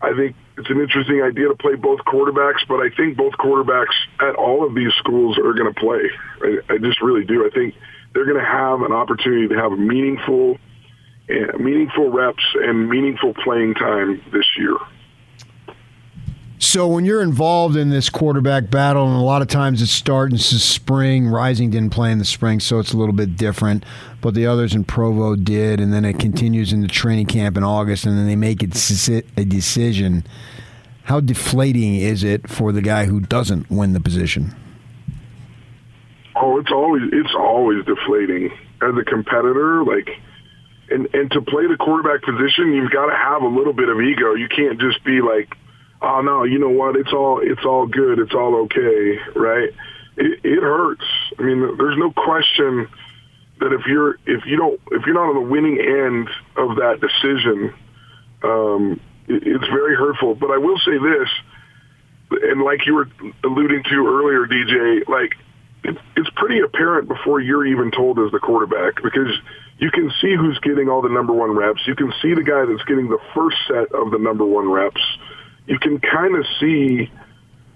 I 0.00 0.14
think 0.14 0.36
it's 0.56 0.70
an 0.70 0.80
interesting 0.80 1.22
idea 1.22 1.48
to 1.48 1.56
play 1.56 1.74
both 1.74 2.00
quarterbacks, 2.00 2.66
but 2.68 2.76
I 2.76 2.88
think 2.96 3.16
both 3.16 3.32
quarterbacks 3.34 3.94
at 4.20 4.36
all 4.36 4.66
of 4.66 4.74
these 4.74 4.92
schools 4.98 5.38
are 5.38 5.52
going 5.52 5.72
to 5.72 5.80
play. 5.80 6.02
I, 6.42 6.74
I 6.74 6.78
just 6.78 7.02
really 7.02 7.24
do. 7.24 7.46
I 7.46 7.50
think 7.50 7.74
they're 8.14 8.24
going 8.24 8.38
to 8.38 8.44
have 8.44 8.82
an 8.82 8.92
opportunity 8.92 9.48
to 9.48 9.54
have 9.56 9.72
meaningful, 9.72 10.58
uh, 11.28 11.58
meaningful 11.58 12.10
reps 12.10 12.44
and 12.54 12.88
meaningful 12.88 13.34
playing 13.34 13.74
time 13.74 14.22
this 14.32 14.46
year. 14.56 14.76
So 16.78 16.86
when 16.86 17.04
you're 17.04 17.22
involved 17.22 17.74
in 17.74 17.90
this 17.90 18.08
quarterback 18.08 18.70
battle, 18.70 19.04
and 19.08 19.16
a 19.16 19.24
lot 19.24 19.42
of 19.42 19.48
times 19.48 19.82
it 19.82 19.88
starts 19.88 20.52
in 20.52 20.60
spring, 20.60 21.26
Rising 21.26 21.70
didn't 21.70 21.90
play 21.90 22.12
in 22.12 22.20
the 22.20 22.24
spring, 22.24 22.60
so 22.60 22.78
it's 22.78 22.92
a 22.92 22.96
little 22.96 23.16
bit 23.16 23.36
different. 23.36 23.84
But 24.20 24.34
the 24.34 24.46
others 24.46 24.76
in 24.76 24.84
Provo 24.84 25.34
did, 25.34 25.80
and 25.80 25.92
then 25.92 26.04
it 26.04 26.20
continues 26.20 26.72
in 26.72 26.80
the 26.80 26.86
training 26.86 27.26
camp 27.26 27.56
in 27.56 27.64
August, 27.64 28.06
and 28.06 28.16
then 28.16 28.28
they 28.28 28.36
make 28.36 28.62
it 28.62 28.76
a 29.36 29.44
decision. 29.44 30.24
How 31.02 31.18
deflating 31.18 31.96
is 31.96 32.22
it 32.22 32.48
for 32.48 32.70
the 32.70 32.80
guy 32.80 33.06
who 33.06 33.22
doesn't 33.22 33.68
win 33.68 33.92
the 33.92 34.00
position? 34.00 34.54
Oh, 36.36 36.60
it's 36.60 36.70
always 36.70 37.02
it's 37.12 37.34
always 37.36 37.84
deflating 37.86 38.52
as 38.82 38.94
a 38.96 39.02
competitor. 39.02 39.82
Like, 39.82 40.10
and 40.90 41.12
and 41.12 41.28
to 41.32 41.42
play 41.42 41.66
the 41.66 41.76
quarterback 41.76 42.22
position, 42.22 42.72
you've 42.72 42.92
got 42.92 43.06
to 43.06 43.16
have 43.16 43.42
a 43.42 43.48
little 43.48 43.72
bit 43.72 43.88
of 43.88 44.00
ego. 44.00 44.34
You 44.34 44.46
can't 44.48 44.80
just 44.80 45.02
be 45.02 45.20
like 45.20 45.56
oh 46.02 46.20
no, 46.20 46.44
you 46.44 46.58
know 46.58 46.70
what? 46.70 46.96
It's 46.96 47.12
all 47.12 47.40
it's 47.42 47.64
all 47.64 47.86
good. 47.86 48.18
It's 48.18 48.34
all 48.34 48.54
okay, 48.64 49.18
right? 49.34 49.70
It, 50.16 50.40
it 50.44 50.62
hurts. 50.62 51.04
I 51.38 51.42
mean, 51.42 51.76
there's 51.78 51.98
no 51.98 52.12
question 52.12 52.88
that 53.60 53.72
if 53.72 53.86
you're 53.86 54.14
if 54.26 54.46
you 54.46 54.56
don't 54.56 54.80
if 54.92 55.06
you're 55.06 55.14
not 55.14 55.28
on 55.28 55.34
the 55.34 55.48
winning 55.48 55.78
end 55.80 56.28
of 56.56 56.76
that 56.76 57.00
decision, 57.00 57.74
um, 58.42 59.00
it, 59.26 59.42
it's 59.46 59.66
very 59.68 59.96
hurtful. 59.96 60.34
But 60.34 60.50
I 60.50 60.58
will 60.58 60.78
say 60.78 60.98
this, 60.98 61.28
and 62.42 62.62
like 62.62 62.86
you 62.86 62.94
were 62.94 63.08
alluding 63.44 63.82
to 63.84 64.06
earlier, 64.06 64.46
DJ, 64.46 65.08
like 65.08 65.34
it, 65.84 65.96
it's 66.16 66.30
pretty 66.36 66.60
apparent 66.60 67.08
before 67.08 67.40
you're 67.40 67.66
even 67.66 67.90
told 67.90 68.18
as 68.18 68.30
the 68.32 68.38
quarterback 68.38 69.02
because 69.02 69.32
you 69.78 69.90
can 69.90 70.10
see 70.20 70.34
who's 70.34 70.58
getting 70.60 70.88
all 70.88 71.02
the 71.02 71.08
number 71.08 71.32
one 71.32 71.52
reps. 71.52 71.80
You 71.86 71.94
can 71.94 72.12
see 72.20 72.34
the 72.34 72.42
guy 72.42 72.64
that's 72.66 72.84
getting 72.84 73.08
the 73.08 73.20
first 73.34 73.56
set 73.66 73.94
of 73.94 74.10
the 74.10 74.18
number 74.18 74.44
one 74.44 74.70
reps. 74.70 75.00
You 75.68 75.78
can 75.78 76.00
kind 76.00 76.34
of 76.34 76.44
see 76.58 77.10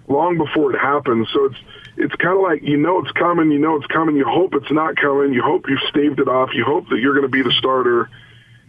long 0.09 0.39
before 0.39 0.75
it 0.75 0.79
happens. 0.79 1.29
So 1.33 1.45
it's 1.45 1.59
it's 1.97 2.15
kind 2.17 2.37
of 2.37 2.43
like 2.43 2.63
you 2.63 2.77
know 2.77 3.01
it's 3.01 3.13
coming, 3.13 3.51
you 3.51 3.59
know 3.59 3.77
it's 3.77 3.87
coming. 3.87 4.17
You 4.17 4.25
hope 4.25 4.55
it's 4.55 4.71
not 4.71 4.97
coming. 4.97 5.33
You 5.33 5.43
hope 5.43 5.67
you've 5.69 5.87
staved 5.89 6.19
it 6.19 6.29
off. 6.29 6.51
You 6.55 6.65
hope 6.65 6.89
that 6.89 6.99
you're 6.99 7.15
going 7.15 7.27
to 7.27 7.31
be 7.31 7.43
the 7.43 7.53
starter, 7.53 8.09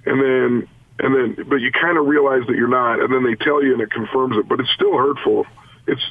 and 0.06 0.20
then 0.22 0.68
and 1.00 1.16
then 1.16 1.46
but 1.48 1.56
you 1.56 1.72
kind 1.72 1.98
of 1.98 2.06
realize 2.06 2.46
that 2.48 2.56
you're 2.56 2.68
not, 2.68 3.00
and 3.00 3.14
then 3.14 3.24
they 3.24 3.36
tell 3.36 3.64
you 3.64 3.74
and 3.74 3.82
it 3.82 3.92
confirms 3.92 4.38
it. 4.38 4.48
But 4.48 4.60
it's 4.60 4.72
still 4.72 4.98
hurtful. 4.98 5.46
It's 5.88 6.04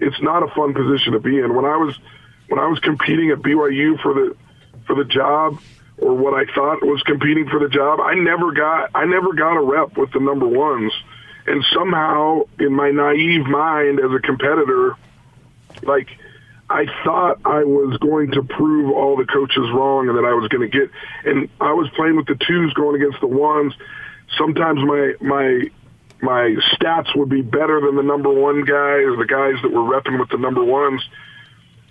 it's 0.00 0.20
not 0.22 0.42
a 0.42 0.48
fun 0.54 0.74
position 0.74 1.12
to 1.12 1.20
be 1.20 1.38
in. 1.38 1.54
When 1.54 1.64
I 1.64 1.76
was 1.76 1.98
when 2.48 2.60
I 2.60 2.66
was 2.66 2.78
competing 2.80 3.30
at 3.30 3.38
BYU 3.38 4.00
for 4.00 4.14
the 4.14 4.36
for 4.86 4.94
the 4.94 5.04
job 5.04 5.58
or 5.98 6.14
what 6.14 6.34
I 6.34 6.52
thought 6.52 6.82
was 6.82 7.02
competing 7.02 7.48
for 7.48 7.58
the 7.58 7.68
job, 7.68 8.00
I 8.00 8.14
never 8.14 8.52
got 8.52 8.90
I 8.94 9.04
never 9.04 9.32
got 9.32 9.56
a 9.56 9.62
rep 9.62 9.96
with 9.96 10.12
the 10.12 10.20
number 10.20 10.46
ones. 10.46 10.92
And 11.46 11.64
somehow 11.74 12.42
in 12.58 12.72
my 12.72 12.90
naive 12.90 13.46
mind 13.46 13.98
as 13.98 14.12
a 14.12 14.20
competitor, 14.20 14.96
like 15.82 16.08
I 16.70 16.86
thought 17.04 17.40
I 17.44 17.64
was 17.64 17.98
going 17.98 18.30
to 18.32 18.42
prove 18.42 18.94
all 18.94 19.16
the 19.16 19.26
coaches 19.26 19.68
wrong 19.74 20.08
and 20.08 20.16
that 20.16 20.24
I 20.24 20.32
was 20.32 20.48
going 20.48 20.70
to 20.70 20.78
get 20.78 20.90
and 21.24 21.48
I 21.60 21.72
was 21.72 21.88
playing 21.96 22.16
with 22.16 22.26
the 22.26 22.36
twos 22.36 22.72
going 22.74 23.00
against 23.00 23.20
the 23.20 23.26
ones. 23.26 23.74
Sometimes 24.38 24.80
my 24.80 25.14
my 25.20 25.70
my 26.22 26.56
stats 26.72 27.14
would 27.16 27.28
be 27.28 27.42
better 27.42 27.80
than 27.80 27.96
the 27.96 28.02
number 28.02 28.30
one 28.30 28.60
guys, 28.64 29.04
the 29.18 29.26
guys 29.28 29.60
that 29.62 29.72
were 29.72 29.82
repping 29.82 30.20
with 30.20 30.30
the 30.30 30.38
number 30.38 30.62
ones. 30.62 31.02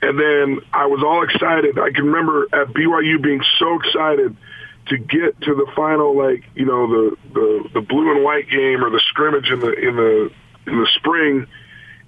And 0.02 0.18
then 0.18 0.62
I 0.74 0.88
was 0.88 1.04
all 1.04 1.24
excited. 1.24 1.78
I 1.78 1.92
can 1.92 2.06
remember 2.06 2.46
at 2.46 2.70
BYU 2.70 3.22
being 3.22 3.44
so 3.60 3.80
excited 3.80 4.36
to 4.92 4.98
get 4.98 5.40
to 5.42 5.56
the 5.56 5.72
final, 5.74 6.16
like 6.18 6.44
you 6.54 6.66
know, 6.66 6.86
the 6.86 7.18
the 7.34 7.70
the 7.76 7.82
blue 7.82 8.12
and 8.12 8.24
white 8.24 8.50
game 8.50 8.84
or 8.84 8.90
the 8.90 9.02
scrimmage 9.08 9.50
in 9.50 9.60
the 9.60 9.72
in 9.72 9.96
the 9.96 10.32
in 10.68 10.80
the 10.80 10.88
spring. 10.96 11.48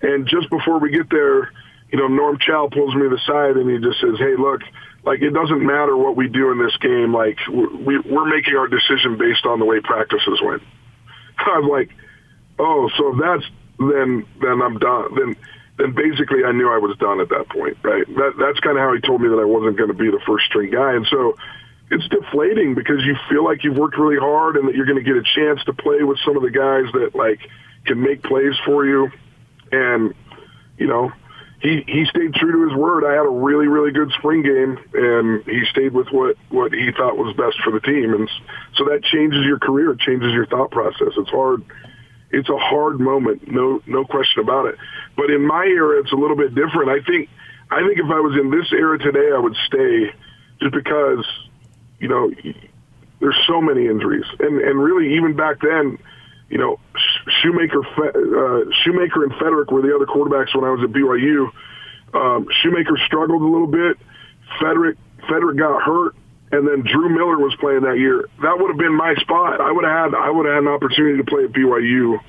And 0.01 0.27
just 0.27 0.49
before 0.49 0.79
we 0.79 0.91
get 0.91 1.09
there, 1.09 1.53
you 1.91 1.97
know, 1.97 2.07
Norm 2.07 2.37
Chow 2.39 2.67
pulls 2.69 2.93
me 2.93 3.03
to 3.03 3.09
the 3.09 3.21
side 3.25 3.55
and 3.55 3.69
he 3.71 3.79
just 3.79 4.01
says, 4.01 4.19
"Hey, 4.19 4.35
look, 4.37 4.61
like 5.05 5.21
it 5.21 5.31
doesn't 5.31 5.65
matter 5.65 5.95
what 5.95 6.17
we 6.17 6.27
do 6.27 6.51
in 6.51 6.59
this 6.59 6.75
game. 6.77 7.13
Like 7.13 7.39
we 7.47 7.99
we're 7.99 8.27
making 8.27 8.55
our 8.55 8.67
decision 8.67 9.17
based 9.17 9.45
on 9.45 9.59
the 9.59 9.65
way 9.65 9.79
practices 9.79 10.41
went." 10.43 10.61
I'm 11.37 11.69
like, 11.69 11.89
"Oh, 12.59 12.89
so 12.97 13.15
that's 13.15 13.45
then 13.79 14.25
then 14.41 14.61
I'm 14.61 14.77
done. 14.77 15.15
Then 15.15 15.35
then 15.77 15.93
basically 15.95 16.43
I 16.43 16.51
knew 16.51 16.69
I 16.69 16.79
was 16.79 16.97
done 16.97 17.21
at 17.21 17.29
that 17.29 17.47
point, 17.47 17.77
right? 17.81 18.05
That 18.05 18.33
that's 18.37 18.59
kind 18.59 18.77
of 18.77 18.83
how 18.83 18.93
he 18.93 18.99
told 18.99 19.21
me 19.21 19.29
that 19.29 19.39
I 19.39 19.45
wasn't 19.45 19.77
going 19.77 19.89
to 19.89 19.95
be 19.95 20.11
the 20.11 20.21
first 20.27 20.47
string 20.47 20.69
guy, 20.69 20.95
and 20.95 21.07
so 21.07 21.37
it's 21.93 22.07
deflating 22.09 22.75
because 22.75 23.03
you 23.05 23.15
feel 23.29 23.43
like 23.43 23.63
you've 23.63 23.77
worked 23.77 23.97
really 23.97 24.19
hard 24.19 24.57
and 24.57 24.67
that 24.67 24.75
you're 24.75 24.85
going 24.85 24.97
to 24.97 25.03
get 25.03 25.15
a 25.15 25.23
chance 25.23 25.63
to 25.65 25.73
play 25.73 26.03
with 26.03 26.17
some 26.25 26.35
of 26.35 26.43
the 26.43 26.51
guys 26.51 26.91
that 26.93 27.15
like 27.15 27.39
can 27.85 28.01
make 28.01 28.23
plays 28.23 28.53
for 28.65 28.85
you, 28.85 29.09
and 29.71 30.13
you 30.77 30.87
know. 30.87 31.11
He, 31.61 31.81
he 31.87 32.03
stayed 32.09 32.33
true 32.33 32.51
to 32.51 32.67
his 32.67 32.77
word. 32.77 33.05
I 33.07 33.13
had 33.13 33.25
a 33.25 33.29
really, 33.29 33.67
really 33.67 33.93
good 33.93 34.11
spring 34.17 34.43
game, 34.43 34.77
and 34.93 35.45
he 35.45 35.63
stayed 35.71 35.93
with 35.93 36.09
what, 36.11 36.35
what 36.49 36.73
he 36.73 36.91
thought 36.91 37.15
was 37.15 37.33
best 37.37 37.55
for 37.63 37.71
the 37.71 37.79
team. 37.79 38.13
And 38.13 38.29
so 38.75 38.83
that 38.83 39.01
changes 39.01 39.45
your 39.45 39.59
career. 39.59 39.95
Changes 39.95 40.33
your 40.33 40.45
thought 40.45 40.71
process. 40.71 41.13
It's 41.15 41.29
hard 41.29 41.63
it's 42.33 42.49
a 42.49 42.57
hard 42.57 42.99
moment, 42.99 43.49
no 43.49 43.81
no 43.85 44.03
question 44.03 44.41
about 44.41 44.65
it. 44.65 44.75
But 45.15 45.29
in 45.29 45.45
my 45.45 45.65
era, 45.65 46.01
it's 46.01 46.11
a 46.11 46.15
little 46.15 46.35
bit 46.35 46.55
different. 46.55 46.89
I 46.89 46.99
think 47.05 47.29
I 47.69 47.85
think 47.85 47.99
if 47.99 48.09
I 48.09 48.19
was 48.19 48.35
in 48.41 48.49
this 48.49 48.73
era 48.73 48.97
today, 48.97 49.29
I 49.33 49.37
would 49.37 49.55
stay, 49.67 50.11
just 50.59 50.73
because 50.73 51.23
you 51.99 52.07
know 52.07 52.31
there's 53.19 53.39
so 53.47 53.61
many 53.61 53.87
injuries, 53.87 54.25
and 54.39 54.61
and 54.61 54.81
really 54.81 55.15
even 55.15 55.35
back 55.35 55.57
then, 55.61 55.97
you 56.49 56.57
know, 56.57 56.79
Shoemaker, 57.41 57.79
uh, 57.79 58.71
Shoemaker 58.83 59.23
and 59.23 59.33
Feterik 59.33 59.71
were 59.71 59.81
the 59.81 59.95
other 59.95 60.05
quarterbacks 60.05 60.55
when 60.55 60.65
I 60.65 60.69
was 60.69 60.83
at 60.83 60.91
BYU. 60.91 61.49
Um, 62.13 62.47
Shoemaker 62.61 62.97
struggled 63.05 63.41
a 63.41 63.45
little 63.45 63.67
bit. 63.67 63.97
Feterik 64.59 64.97
Feterik 65.27 65.57
got 65.57 65.81
hurt 65.81 66.15
and 66.53 66.67
then 66.67 66.83
Drew 66.83 67.09
Miller 67.09 67.39
was 67.39 67.55
playing 67.59 67.81
that 67.81 67.97
year, 67.97 68.29
that 68.43 68.59
would 68.59 68.69
have 68.69 68.77
been 68.77 68.95
my 68.95 69.15
spot. 69.15 69.59
I 69.59 69.71
would 69.71 69.83
have 69.83 70.13
had 70.13 70.19
I 70.19 70.29
would 70.29 70.45
have 70.45 70.55
had 70.55 70.63
an 70.63 70.69
opportunity 70.69 71.17
to 71.17 71.23
play 71.23 71.45
at 71.45 71.51
BYU 71.51 72.19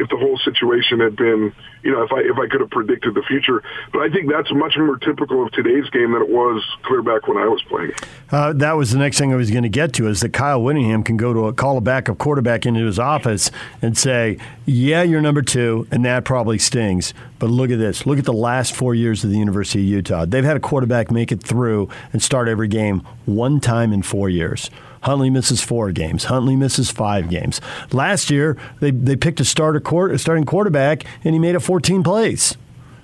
if 0.00 0.08
the 0.08 0.16
whole 0.16 0.38
situation 0.38 0.98
had 1.00 1.14
been, 1.14 1.52
you 1.82 1.92
know, 1.92 2.02
if 2.02 2.12
I 2.12 2.20
if 2.20 2.38
I 2.38 2.48
could 2.48 2.60
have 2.60 2.70
predicted 2.70 3.14
the 3.14 3.22
future. 3.22 3.62
But 3.92 4.00
I 4.00 4.08
think 4.08 4.30
that's 4.30 4.50
much 4.52 4.76
more 4.78 4.96
typical 4.96 5.44
of 5.44 5.52
today's 5.52 5.88
game 5.90 6.12
than 6.12 6.22
it 6.22 6.28
was 6.28 6.64
clear 6.82 7.02
back 7.02 7.28
when 7.28 7.36
I 7.36 7.46
was 7.46 7.62
playing. 7.64 7.92
Uh, 8.32 8.52
that 8.54 8.72
was 8.72 8.92
the 8.92 8.98
next 8.98 9.18
thing 9.18 9.32
I 9.32 9.36
was 9.36 9.50
going 9.50 9.62
to 9.62 9.68
get 9.68 9.92
to 9.94 10.08
is 10.08 10.20
that 10.20 10.32
Kyle 10.32 10.62
Whittingham 10.62 11.02
can 11.02 11.16
go 11.16 11.32
to 11.32 11.46
a 11.46 11.52
call 11.52 11.76
a 11.76 11.80
backup 11.80 12.18
quarterback 12.18 12.64
into 12.64 12.86
his 12.86 12.98
office 12.98 13.50
and 13.82 13.96
say, 13.96 14.38
"Yeah, 14.64 15.02
you're 15.02 15.20
number 15.20 15.42
two, 15.42 15.86
and 15.90 16.04
that 16.04 16.24
probably 16.24 16.58
stings." 16.58 17.12
But 17.38 17.50
look 17.50 17.70
at 17.70 17.78
this. 17.78 18.06
Look 18.06 18.18
at 18.18 18.24
the 18.24 18.32
last 18.32 18.74
four 18.74 18.94
years 18.94 19.24
of 19.24 19.30
the 19.30 19.38
University 19.38 19.80
of 19.80 19.86
Utah. 19.86 20.24
They've 20.26 20.44
had 20.44 20.56
a 20.56 20.60
quarterback 20.60 21.10
make 21.10 21.32
it 21.32 21.42
through 21.42 21.88
and 22.12 22.22
start 22.22 22.48
every 22.48 22.68
game 22.68 23.02
one 23.26 23.60
time 23.60 23.92
in 23.92 24.02
four 24.02 24.28
years. 24.28 24.70
Huntley 25.02 25.30
misses 25.30 25.62
four 25.62 25.92
games. 25.92 26.24
Huntley 26.24 26.56
misses 26.56 26.90
five 26.90 27.30
games. 27.30 27.60
Last 27.92 28.30
year, 28.30 28.56
they, 28.80 28.90
they 28.90 29.16
picked 29.16 29.40
a 29.40 29.44
starter 29.44 29.80
court, 29.80 30.12
a 30.12 30.18
starting 30.18 30.44
quarterback, 30.44 31.04
and 31.24 31.34
he 31.34 31.38
made 31.38 31.54
it 31.54 31.60
14 31.60 32.02
plays. 32.02 32.56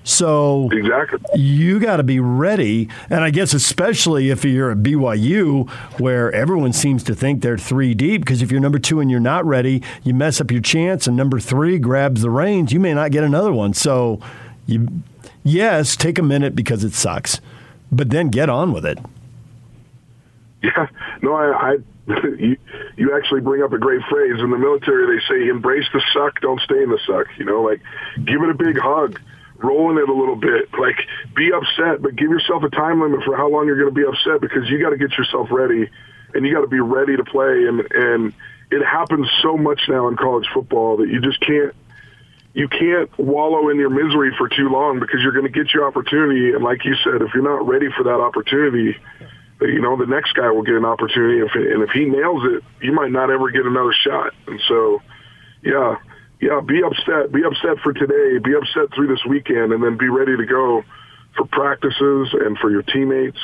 So 0.07 0.69
exactly. 0.71 1.19
you 1.35 1.81
got 1.81 1.97
to 1.97 2.05
be 2.05 2.21
ready, 2.21 2.89
and 3.11 3.25
I 3.25 3.31
guess 3.31 3.53
especially 3.53 4.31
if 4.31 4.45
you're 4.45 4.71
at 4.71 4.79
BYU, 4.79 5.69
where 5.99 6.31
everyone 6.31 6.73
seems 6.73 7.03
to 7.05 7.15
think 7.15 7.43
they're 7.43 7.59
three 7.59 7.93
deep. 7.93 8.21
Because 8.21 8.41
if 8.41 8.53
you're 8.53 8.61
number 8.61 8.79
two 8.79 9.01
and 9.01 9.11
you're 9.11 9.19
not 9.19 9.45
ready, 9.45 9.83
you 10.05 10.15
mess 10.15 10.41
up 10.41 10.53
your 10.53 10.61
chance, 10.61 11.09
and 11.09 11.17
number 11.17 11.41
three 11.41 11.81
grabs 11.81 12.23
the 12.23 12.31
reins, 12.31 12.73
you 12.73 12.79
may 12.79 12.95
not 12.95 13.11
get 13.11 13.25
another 13.25 13.53
one. 13.53 13.75
So, 13.75 14.21
you 14.65 15.03
yes, 15.43 15.97
take 15.97 16.21
a 16.21 16.23
minute 16.23 16.55
because 16.55 16.85
it 16.85 16.93
sucks, 16.93 17.41
but 17.91 18.11
then 18.11 18.29
get 18.29 18.49
on 18.49 18.73
with 18.73 18.87
it. 18.87 19.01
Yeah, 20.63 20.89
no, 21.23 21.35
I, 21.35 21.73
I 21.73 21.77
you, 22.39 22.57
you 22.97 23.17
actually 23.17 23.41
bring 23.41 23.63
up 23.63 23.73
a 23.73 23.79
great 23.79 24.01
phrase 24.09 24.41
in 24.41 24.51
the 24.51 24.59
military. 24.59 25.19
They 25.19 25.25
say, 25.27 25.49
"Embrace 25.49 25.87
the 25.93 26.03
suck, 26.13 26.41
don't 26.41 26.61
stay 26.61 26.83
in 26.83 26.91
the 26.91 26.99
suck." 27.07 27.27
You 27.39 27.45
know, 27.45 27.63
like 27.63 27.81
give 28.25 28.43
it 28.43 28.49
a 28.49 28.55
big 28.55 28.79
hug, 28.79 29.21
roll 29.57 29.91
in 29.91 29.99
it 29.99 30.09
a 30.09 30.15
little 30.15 30.37
bit. 30.37 30.73
Like 30.79 30.97
be 31.35 31.51
upset, 31.53 32.03
but 32.03 32.15
give 32.17 32.31
yourself 32.31 32.63
a 32.63 32.71
time 32.71 33.01
limit 33.01 33.25
for 33.25 33.37
how 33.37 33.49
long 33.49 33.67
you're 33.67 33.79
going 33.79 33.93
to 33.93 33.95
be 33.95 34.07
upset 34.07 34.41
because 34.41 34.69
you 34.71 34.81
got 34.81 34.91
to 34.91 34.97
get 34.97 35.19
yourself 35.19 35.49
ready, 35.51 35.91
and 36.35 36.47
you 36.47 36.55
got 36.55 36.63
to 36.63 36.69
be 36.69 36.81
ready 36.81 37.17
to 37.17 37.25
play. 37.25 37.67
And 37.67 37.83
and 37.91 38.33
it 38.71 38.85
happens 38.85 39.29
so 39.43 39.57
much 39.57 39.83
now 39.89 40.09
in 40.09 40.17
college 40.17 40.47
football 40.55 40.99
that 40.99 41.09
you 41.09 41.21
just 41.21 41.41
can't 41.41 41.75
you 42.55 42.69
can't 42.69 43.11
wallow 43.19 43.69
in 43.69 43.77
your 43.77 43.91
misery 43.91 44.33
for 44.39 44.49
too 44.49 44.71
long 44.71 45.01
because 45.01 45.21
you're 45.23 45.33
going 45.33 45.45
to 45.45 45.53
get 45.53 45.75
your 45.75 45.87
opportunity. 45.87 46.53
And 46.53 46.65
like 46.65 46.85
you 46.85 46.95
said, 47.05 47.21
if 47.21 47.35
you're 47.35 47.43
not 47.43 47.67
ready 47.67 47.89
for 47.95 48.05
that 48.05 48.21
opportunity 48.21 48.97
you 49.61 49.81
know, 49.81 49.97
the 49.97 50.07
next 50.07 50.35
guy 50.35 50.51
will 50.51 50.63
get 50.63 50.75
an 50.75 50.85
opportunity. 50.85 51.41
If 51.41 51.55
and 51.55 51.83
if 51.83 51.91
he 51.91 52.05
nails 52.05 52.43
it, 52.45 52.63
you 52.85 52.93
might 52.93 53.11
not 53.11 53.31
ever 53.31 53.51
get 53.51 53.65
another 53.65 53.93
shot. 53.93 54.35
And 54.47 54.61
so, 54.69 55.01
yeah, 55.63 55.97
yeah, 56.41 56.61
be 56.61 56.83
upset. 56.83 57.33
Be 57.33 57.43
upset 57.43 57.79
for 57.83 57.93
today. 57.93 58.39
Be 58.39 58.55
upset 58.55 58.95
through 58.95 59.09
this 59.09 59.25
weekend, 59.25 59.73
and 59.73 59.83
then 59.83 59.97
be 59.97 60.09
ready 60.09 60.37
to 60.37 60.45
go 60.45 60.85
for 61.37 61.47
practices 61.47 62.29
and 62.33 62.59
for 62.59 62.71
your 62.71 62.83
teammates 62.83 63.41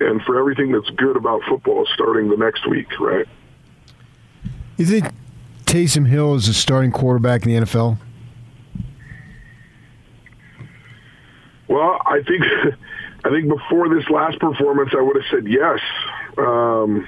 and 0.00 0.22
for 0.22 0.38
everything 0.38 0.72
that's 0.72 0.88
good 0.90 1.16
about 1.16 1.42
football 1.48 1.86
starting 1.94 2.28
the 2.28 2.36
next 2.36 2.68
week. 2.68 2.88
Right? 3.00 3.26
You 4.76 4.84
think 4.84 5.06
Taysom 5.64 6.06
Hill 6.06 6.34
is 6.34 6.48
a 6.48 6.54
starting 6.54 6.92
quarterback 6.92 7.46
in 7.46 7.52
the 7.52 7.66
NFL? 7.66 7.96
Well, 11.68 11.98
I 12.04 12.20
think. 12.26 12.44
I 13.24 13.28
think 13.30 13.48
before 13.48 13.88
this 13.88 14.08
last 14.08 14.38
performance, 14.38 14.90
I 14.96 15.02
would 15.02 15.16
have 15.16 15.24
said 15.30 15.46
yes. 15.46 15.80
Um, 16.38 17.06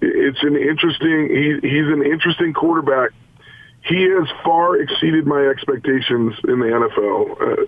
it's 0.00 0.42
an 0.42 0.56
interesting. 0.56 1.28
He, 1.28 1.68
he's 1.68 1.86
an 1.86 2.04
interesting 2.04 2.52
quarterback. 2.52 3.10
He 3.84 4.02
has 4.02 4.28
far 4.44 4.76
exceeded 4.76 5.26
my 5.26 5.44
expectations 5.46 6.34
in 6.44 6.60
the 6.60 6.66
NFL. 6.66 7.40
Uh, 7.40 7.62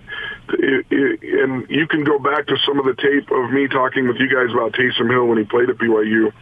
it, 0.59 0.87
it, 0.90 1.43
and 1.43 1.69
you 1.69 1.88
can 1.88 2.05
go 2.05 2.21
back 2.21 2.47
to 2.47 2.57
some 2.64 2.79
of 2.79 2.85
the 2.85 2.95
tape 2.95 3.31
of 3.33 3.51
me 3.51 3.67
talking 3.67 4.07
with 4.07 4.19
you 4.19 4.29
guys 4.29 4.55
about 4.55 4.73
Taysom 4.73 5.11
Hill 5.11 5.27
when 5.27 5.38
he 5.38 5.45
played 5.45 5.71
at 5.71 5.77
BYU. 5.77 6.33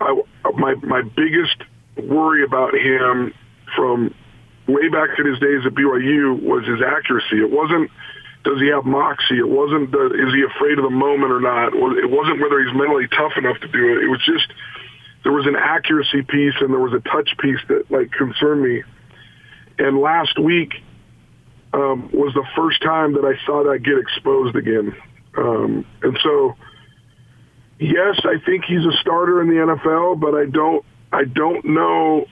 I, 0.00 0.22
my 0.54 0.74
my 0.76 1.02
biggest 1.02 1.56
worry 1.96 2.44
about 2.44 2.74
him 2.74 3.34
from 3.76 4.14
way 4.66 4.88
back 4.88 5.18
in 5.18 5.26
his 5.26 5.38
days 5.38 5.66
at 5.66 5.74
BYU 5.74 6.40
was 6.42 6.66
his 6.66 6.80
accuracy. 6.80 7.40
It 7.40 7.50
wasn't 7.50 7.90
does 8.44 8.60
he 8.60 8.68
have 8.68 8.84
moxie? 8.84 9.38
It 9.38 9.48
wasn't 9.48 9.90
the, 9.90 10.06
is 10.06 10.32
he 10.34 10.42
afraid 10.42 10.78
of 10.78 10.84
the 10.84 10.90
moment 10.90 11.32
or 11.32 11.40
not? 11.40 11.74
It 11.74 12.10
wasn't 12.10 12.40
whether 12.40 12.62
he's 12.62 12.74
mentally 12.74 13.08
tough 13.08 13.32
enough 13.36 13.58
to 13.60 13.68
do 13.68 13.96
it. 13.96 14.04
It 14.04 14.08
was 14.08 14.20
just 14.24 14.46
there 15.24 15.32
was 15.32 15.46
an 15.46 15.56
accuracy 15.56 16.22
piece 16.22 16.54
and 16.60 16.70
there 16.70 16.80
was 16.80 16.92
a 16.92 17.00
touch 17.00 17.36
piece 17.38 17.58
that 17.68 17.90
like 17.90 18.12
concerned 18.12 18.62
me. 18.62 18.82
And 19.78 19.98
last 19.98 20.38
week, 20.38 20.72
um, 21.72 22.10
was 22.12 22.32
the 22.34 22.46
first 22.56 22.80
time 22.82 23.12
that 23.14 23.24
I 23.24 23.34
saw 23.44 23.64
that 23.64 23.82
get 23.82 23.98
exposed 23.98 24.56
again. 24.56 24.96
Um, 25.36 25.84
and 26.02 26.18
so, 26.22 26.56
yes, 27.78 28.18
I 28.24 28.38
think 28.44 28.64
he's 28.64 28.84
a 28.84 28.92
starter 29.00 29.42
in 29.42 29.48
the 29.48 29.54
NFL, 29.54 30.20
but 30.20 30.34
I 30.34 30.46
don't, 30.46 30.84
I 31.12 31.24
don't 31.24 31.64
know 31.64 32.26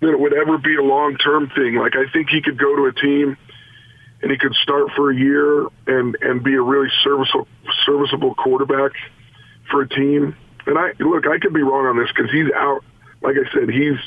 that 0.00 0.08
it 0.08 0.18
would 0.18 0.32
ever 0.32 0.58
be 0.58 0.76
a 0.76 0.82
long-term 0.82 1.50
thing. 1.54 1.74
Like 1.74 1.94
I 1.96 2.10
think 2.12 2.28
he 2.30 2.40
could 2.40 2.58
go 2.58 2.76
to 2.76 2.84
a 2.86 2.92
team 2.92 3.36
and 4.22 4.30
he 4.30 4.38
could 4.38 4.54
start 4.54 4.88
for 4.94 5.10
a 5.10 5.16
year 5.16 5.66
and 5.86 6.16
and 6.20 6.42
be 6.42 6.54
a 6.54 6.62
really 6.62 6.90
serviceable 7.02 7.48
serviceable 7.86 8.34
quarterback 8.34 8.92
for 9.70 9.82
a 9.82 9.88
team. 9.88 10.36
And 10.66 10.78
I 10.78 10.92
look, 10.98 11.26
I 11.26 11.38
could 11.38 11.54
be 11.54 11.62
wrong 11.62 11.86
on 11.86 11.98
this 11.98 12.08
because 12.14 12.30
he's 12.30 12.50
out. 12.54 12.84
Like 13.22 13.36
I 13.36 13.52
said, 13.52 13.70
he's 13.70 13.98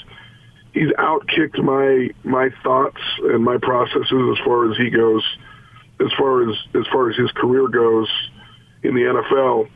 he's 0.73 0.91
outkicked 0.93 1.62
my 1.63 2.10
my 2.23 2.49
thoughts 2.63 3.02
and 3.23 3.43
my 3.43 3.58
processes 3.58 4.38
as 4.38 4.45
far 4.45 4.71
as 4.71 4.78
he 4.78 4.89
goes, 4.89 5.23
as 5.99 6.12
far 6.17 6.49
as 6.49 6.56
as 6.76 6.86
far 6.91 7.10
as 7.10 7.17
his 7.17 7.32
career 7.32 7.67
goes 7.67 8.10
in 8.84 8.93
the 8.93 9.02
NFL. 9.02 9.69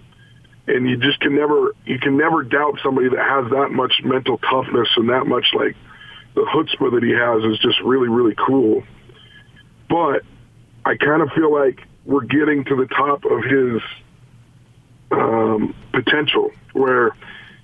And 0.68 0.90
you 0.90 0.98
just 0.98 1.20
can 1.22 1.36
never 1.36 1.74
you 1.86 1.98
can 1.98 2.18
never 2.18 2.44
doubt 2.44 2.80
somebody 2.84 3.10
that 3.10 3.20
has 3.20 3.50
that 3.52 3.70
much 3.72 4.02
mental 4.04 4.38
toughness 4.38 4.90
and 4.98 5.10
that 5.10 5.26
much 5.26 5.48
like 5.54 5.76
the 6.36 6.42
chutzpah 6.42 6.92
that 6.92 7.04
he 7.04 7.12
has 7.12 7.44
is 7.52 7.58
just 7.60 7.80
really 7.82 8.10
really 8.10 8.36
cool. 8.36 8.84
But 9.90 10.24
I 10.86 10.96
kind 10.96 11.22
of 11.22 11.30
feel 11.32 11.52
like 11.52 11.82
we're 12.06 12.26
getting 12.26 12.64
to 12.66 12.76
the 12.76 12.88
top 12.88 13.26
of 13.26 13.44
his 13.44 13.82
um, 15.12 15.76
potential 15.92 16.52
where 16.74 17.12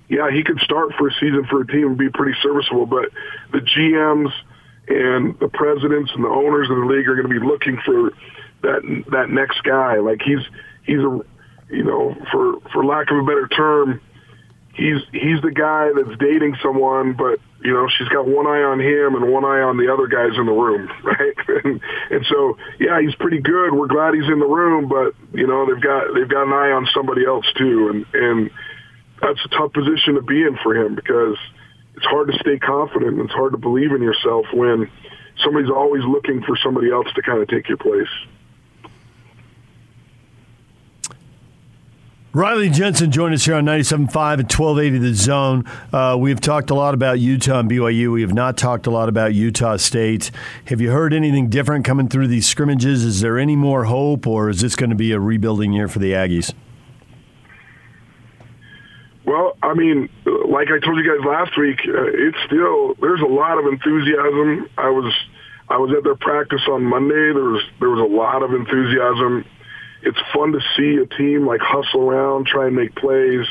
yeah, 0.08 0.30
he 0.30 0.44
could 0.44 0.60
start 0.60 0.92
for 0.98 1.08
a 1.08 1.12
season 1.14 1.46
for 1.48 1.62
a 1.62 1.66
team 1.66 1.88
and 1.88 1.98
be 1.98 2.10
pretty 2.10 2.38
serviceable, 2.42 2.86
but 2.86 3.10
the 3.52 3.58
GMs 3.58 4.32
and 4.86 5.38
the 5.38 5.48
presidents 5.48 6.12
and 6.14 6.24
the 6.24 6.28
owners 6.28 6.68
of 6.70 6.76
the 6.76 6.84
league 6.84 7.08
are 7.08 7.16
going 7.16 7.28
to 7.28 7.40
be 7.40 7.44
looking 7.44 7.78
for 7.84 8.10
that 8.62 9.04
that 9.10 9.30
next 9.30 9.62
guy. 9.62 9.98
Like 9.98 10.20
he's 10.22 10.44
he's 10.84 10.98
a 10.98 11.20
you 11.70 11.84
know 11.84 12.14
for 12.30 12.60
for 12.72 12.84
lack 12.84 13.10
of 13.10 13.18
a 13.18 13.22
better 13.22 13.48
term, 13.48 14.00
he's 14.74 15.00
he's 15.12 15.40
the 15.42 15.50
guy 15.54 15.90
that's 15.94 16.18
dating 16.18 16.56
someone, 16.62 17.14
but 17.14 17.40
you 17.62 17.72
know 17.72 17.88
she's 17.88 18.08
got 18.08 18.26
one 18.26 18.46
eye 18.46 18.62
on 18.62 18.80
him 18.80 19.14
and 19.14 19.32
one 19.32 19.44
eye 19.44 19.62
on 19.62 19.78
the 19.78 19.92
other 19.92 20.06
guys 20.06 20.36
in 20.36 20.46
the 20.46 20.52
room, 20.52 20.90
right? 21.04 21.34
and, 21.64 21.80
and 22.10 22.26
so 22.26 22.58
yeah, 22.78 23.00
he's 23.00 23.14
pretty 23.16 23.40
good. 23.40 23.72
We're 23.72 23.88
glad 23.88 24.14
he's 24.14 24.30
in 24.30 24.38
the 24.38 24.46
room, 24.46 24.88
but 24.88 25.14
you 25.32 25.46
know 25.46 25.66
they've 25.66 25.82
got 25.82 26.14
they've 26.14 26.28
got 26.28 26.46
an 26.46 26.52
eye 26.52 26.74
on 26.74 26.86
somebody 26.92 27.24
else 27.24 27.46
too, 27.56 27.88
and 27.88 28.06
and 28.12 28.50
that's 29.22 29.40
a 29.44 29.48
tough 29.48 29.72
position 29.72 30.14
to 30.14 30.22
be 30.22 30.42
in 30.42 30.58
for 30.62 30.74
him 30.74 30.94
because 30.94 31.38
it's 31.96 32.06
hard 32.06 32.28
to 32.28 32.38
stay 32.38 32.58
confident 32.58 33.16
and 33.16 33.24
it's 33.24 33.32
hard 33.32 33.52
to 33.52 33.58
believe 33.58 33.92
in 33.92 34.02
yourself 34.02 34.46
when 34.52 34.90
somebody's 35.42 35.70
always 35.70 36.02
looking 36.04 36.42
for 36.42 36.56
somebody 36.62 36.90
else 36.90 37.06
to 37.14 37.22
kind 37.22 37.40
of 37.40 37.48
take 37.48 37.68
your 37.68 37.78
place. 37.78 38.10
Riley 42.34 42.68
Jensen 42.68 43.12
joined 43.12 43.32
us 43.32 43.44
here 43.44 43.54
on 43.54 43.64
97.5 43.64 44.00
and 44.00 44.50
1280 44.50 44.98
The 44.98 45.14
Zone. 45.14 45.64
Uh, 45.92 46.16
we've 46.18 46.40
talked 46.40 46.68
a 46.70 46.74
lot 46.74 46.92
about 46.92 47.20
Utah 47.20 47.60
and 47.60 47.70
BYU. 47.70 48.12
We 48.12 48.22
have 48.22 48.34
not 48.34 48.56
talked 48.56 48.88
a 48.88 48.90
lot 48.90 49.08
about 49.08 49.34
Utah 49.34 49.76
State. 49.76 50.32
Have 50.64 50.80
you 50.80 50.90
heard 50.90 51.14
anything 51.14 51.48
different 51.48 51.84
coming 51.84 52.08
through 52.08 52.26
these 52.26 52.44
scrimmages? 52.44 53.04
Is 53.04 53.20
there 53.20 53.38
any 53.38 53.54
more 53.54 53.84
hope, 53.84 54.26
or 54.26 54.50
is 54.50 54.60
this 54.60 54.74
going 54.74 54.90
to 54.90 54.96
be 54.96 55.12
a 55.12 55.20
rebuilding 55.20 55.72
year 55.72 55.86
for 55.86 56.00
the 56.00 56.10
Aggies? 56.10 56.52
Well, 59.24 59.56
I 59.62 59.74
mean, 59.74 60.08
like 60.26 60.66
I 60.72 60.84
told 60.84 60.98
you 60.98 61.16
guys 61.16 61.24
last 61.24 61.56
week, 61.56 61.78
uh, 61.86 62.02
it's 62.02 62.38
still 62.46 62.94
there's 63.00 63.20
a 63.20 63.32
lot 63.32 63.58
of 63.58 63.66
enthusiasm. 63.72 64.68
I 64.76 64.90
was 64.90 65.14
I 65.68 65.76
was 65.78 65.94
at 65.96 66.02
their 66.02 66.16
practice 66.16 66.62
on 66.68 66.82
Monday. 66.82 67.32
There 67.32 67.44
was 67.44 67.62
there 67.78 67.90
was 67.90 68.00
a 68.00 68.12
lot 68.12 68.42
of 68.42 68.52
enthusiasm. 68.52 69.44
It's 70.04 70.18
fun 70.34 70.52
to 70.52 70.60
see 70.76 70.96
a 71.02 71.06
team 71.16 71.46
like 71.46 71.60
hustle 71.62 72.02
around, 72.02 72.46
try 72.46 72.66
and 72.66 72.76
make 72.76 72.94
plays. 72.94 73.46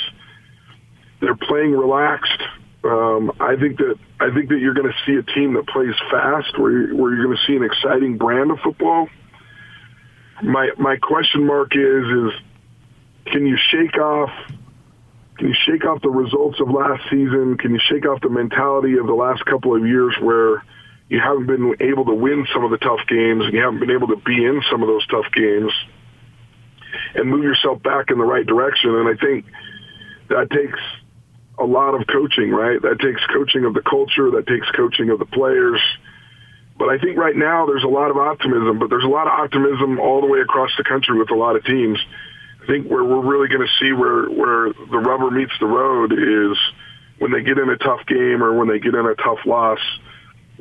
They're 1.19 1.35
playing 1.35 1.71
relaxed. 1.71 2.41
Um, 2.83 3.31
I 3.39 3.55
think 3.55 3.77
that 3.77 3.95
I 4.19 4.31
think 4.33 4.49
that 4.49 4.59
you're 4.59 4.73
going 4.73 4.91
to 4.91 4.97
see 5.05 5.15
a 5.15 5.23
team 5.23 5.53
that 5.53 5.67
plays 5.67 5.95
fast, 6.11 6.59
where 6.59 6.71
you're, 6.71 6.95
where 6.95 7.13
you're 7.15 7.25
going 7.25 7.37
to 7.37 7.43
see 7.47 7.55
an 7.55 7.63
exciting 7.63 8.17
brand 8.17 8.51
of 8.51 8.59
football. 8.59 9.07
My 10.43 10.69
my 10.77 10.97
question 10.97 11.45
mark 11.45 11.75
is 11.75 12.05
is 12.05 12.31
can 13.31 13.45
you 13.47 13.57
shake 13.71 13.97
off 13.97 14.29
can 15.37 15.47
you 15.47 15.55
shake 15.65 15.85
off 15.85 16.01
the 16.01 16.09
results 16.09 16.59
of 16.59 16.69
last 16.69 17.03
season? 17.09 17.57
Can 17.57 17.73
you 17.73 17.79
shake 17.89 18.05
off 18.05 18.21
the 18.21 18.29
mentality 18.29 18.97
of 18.97 19.07
the 19.07 19.13
last 19.13 19.43
couple 19.45 19.75
of 19.75 19.87
years 19.87 20.15
where 20.21 20.63
you 21.09 21.19
haven't 21.19 21.47
been 21.47 21.75
able 21.79 22.05
to 22.05 22.13
win 22.13 22.45
some 22.53 22.63
of 22.63 22.71
the 22.71 22.77
tough 22.77 22.99
games 23.07 23.45
and 23.45 23.53
you 23.53 23.61
haven't 23.61 23.79
been 23.79 23.91
able 23.91 24.07
to 24.07 24.17
be 24.17 24.45
in 24.45 24.61
some 24.69 24.83
of 24.83 24.87
those 24.87 25.05
tough 25.07 25.25
games 25.33 25.71
and 27.15 27.29
move 27.29 27.43
yourself 27.43 27.81
back 27.83 28.09
in 28.09 28.17
the 28.17 28.23
right 28.23 28.45
direction? 28.45 28.95
And 28.95 29.07
I 29.07 29.19
think 29.19 29.45
that 30.29 30.49
takes 30.49 30.79
a 31.59 31.65
lot 31.65 31.93
of 31.93 32.07
coaching, 32.07 32.51
right? 32.51 32.81
That 32.81 32.99
takes 32.99 33.21
coaching 33.31 33.65
of 33.65 33.73
the 33.73 33.81
culture, 33.81 34.31
that 34.31 34.47
takes 34.47 34.69
coaching 34.71 35.09
of 35.09 35.19
the 35.19 35.25
players. 35.25 35.79
But 36.77 36.89
I 36.89 36.97
think 36.97 37.17
right 37.17 37.35
now 37.35 37.65
there's 37.65 37.83
a 37.83 37.87
lot 37.87 38.09
of 38.09 38.17
optimism, 38.17 38.79
but 38.79 38.89
there's 38.89 39.03
a 39.03 39.07
lot 39.07 39.27
of 39.27 39.33
optimism 39.33 39.99
all 39.99 40.21
the 40.21 40.27
way 40.27 40.39
across 40.39 40.71
the 40.77 40.83
country 40.83 41.17
with 41.17 41.29
a 41.29 41.35
lot 41.35 41.55
of 41.55 41.63
teams. 41.63 41.99
I 42.63 42.65
think 42.65 42.89
where 42.89 43.03
we're 43.03 43.21
really 43.21 43.47
going 43.47 43.65
to 43.65 43.73
see 43.79 43.91
where 43.91 44.25
where 44.25 44.73
the 44.73 44.97
rubber 44.97 45.29
meets 45.29 45.53
the 45.59 45.67
road 45.67 46.13
is 46.13 46.57
when 47.19 47.31
they 47.31 47.41
get 47.41 47.57
in 47.57 47.69
a 47.69 47.77
tough 47.77 48.05
game 48.07 48.41
or 48.41 48.57
when 48.57 48.67
they 48.67 48.79
get 48.79 48.95
in 48.95 49.05
a 49.05 49.15
tough 49.15 49.39
loss. 49.45 49.79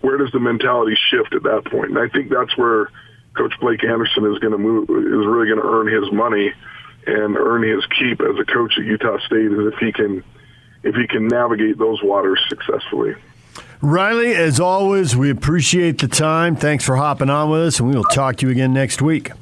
Where 0.00 0.18
does 0.18 0.32
the 0.32 0.40
mentality 0.40 0.96
shift 1.10 1.32
at 1.32 1.44
that 1.44 1.64
point? 1.70 1.90
And 1.90 1.98
I 1.98 2.08
think 2.08 2.28
that's 2.28 2.56
where 2.58 2.90
Coach 3.34 3.54
Blake 3.60 3.84
Anderson 3.84 4.30
is 4.30 4.38
going 4.38 4.52
to 4.52 4.58
move 4.58 4.90
is 4.90 5.26
really 5.26 5.48
going 5.48 5.60
to 5.60 5.66
earn 5.66 5.86
his 5.86 6.12
money 6.12 6.52
and 7.06 7.36
earn 7.36 7.62
his 7.62 7.84
keep 7.98 8.20
as 8.20 8.38
a 8.38 8.44
coach 8.44 8.74
at 8.78 8.84
Utah 8.84 9.18
State 9.26 9.46
is 9.46 9.72
if 9.72 9.78
he 9.78 9.92
can 9.92 10.22
if 10.82 10.94
he 10.94 11.06
can 11.06 11.28
navigate 11.28 11.78
those 11.78 12.02
waters 12.02 12.40
successfully. 12.48 13.14
Riley, 13.80 14.34
as 14.34 14.60
always, 14.60 15.16
we 15.16 15.30
appreciate 15.30 15.98
the 15.98 16.08
time. 16.08 16.54
Thanks 16.54 16.84
for 16.84 16.96
hopping 16.96 17.30
on 17.30 17.50
with 17.50 17.62
us, 17.62 17.80
and 17.80 17.88
we 17.88 17.96
will 17.96 18.04
talk 18.04 18.36
to 18.36 18.46
you 18.46 18.52
again 18.52 18.72
next 18.72 19.02
week. 19.02 19.32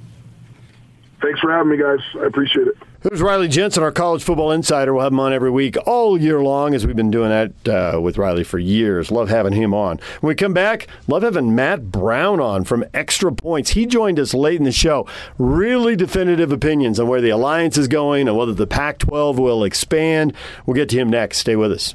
Thanks 1.21 1.41
for 1.41 1.53
having 1.53 1.71
me, 1.71 1.77
guys. 1.77 2.01
I 2.15 2.27
appreciate 2.27 2.69
it. 2.69 2.77
There's 3.03 3.23
Riley 3.23 3.49
Jensen, 3.49 3.83
our 3.83 3.93
college 3.93 4.23
football 4.23 4.53
insider. 4.53 4.93
We'll 4.93 5.05
have 5.05 5.13
him 5.13 5.21
on 5.21 5.33
every 5.33 5.51
week, 5.51 5.79
all 5.87 6.21
year 6.21 6.43
long, 6.43 6.75
as 6.75 6.87
we've 6.87 6.95
been 6.95 7.11
doing 7.11 7.31
that 7.31 7.95
uh, 7.95 7.99
with 7.99 8.19
Riley 8.19 8.45
for 8.45 8.59
years. 8.59 9.11
Love 9.11 9.31
having 9.31 9.55
him 9.55 9.73
on. 9.73 9.99
When 10.21 10.29
we 10.29 10.35
come 10.35 10.53
back, 10.53 10.87
love 11.09 11.23
having 11.23 11.55
Matt 11.55 11.91
Brown 11.91 12.41
on 12.41 12.65
from 12.65 12.85
Extra 12.93 13.33
Points. 13.33 13.71
He 13.71 13.87
joined 13.87 14.21
us 14.21 14.35
late 14.35 14.59
in 14.59 14.65
the 14.65 14.71
show. 14.71 15.07
Really 15.39 15.97
definitive 15.97 16.53
opinions 16.53 17.01
on 17.01 17.09
where 17.09 17.23
the 17.23 17.31
alliance 17.31 17.79
is 17.79 17.89
going 17.89 18.29
and 18.29 18.37
whether 18.37 18.53
the 18.53 18.67
Pac 18.67 18.99
12 18.99 19.39
will 19.39 19.65
expand. 19.65 20.35
We'll 20.67 20.75
get 20.75 20.91
to 20.91 20.99
him 20.99 21.09
next. 21.09 21.39
Stay 21.39 21.57
with 21.57 21.73
us. 21.73 21.95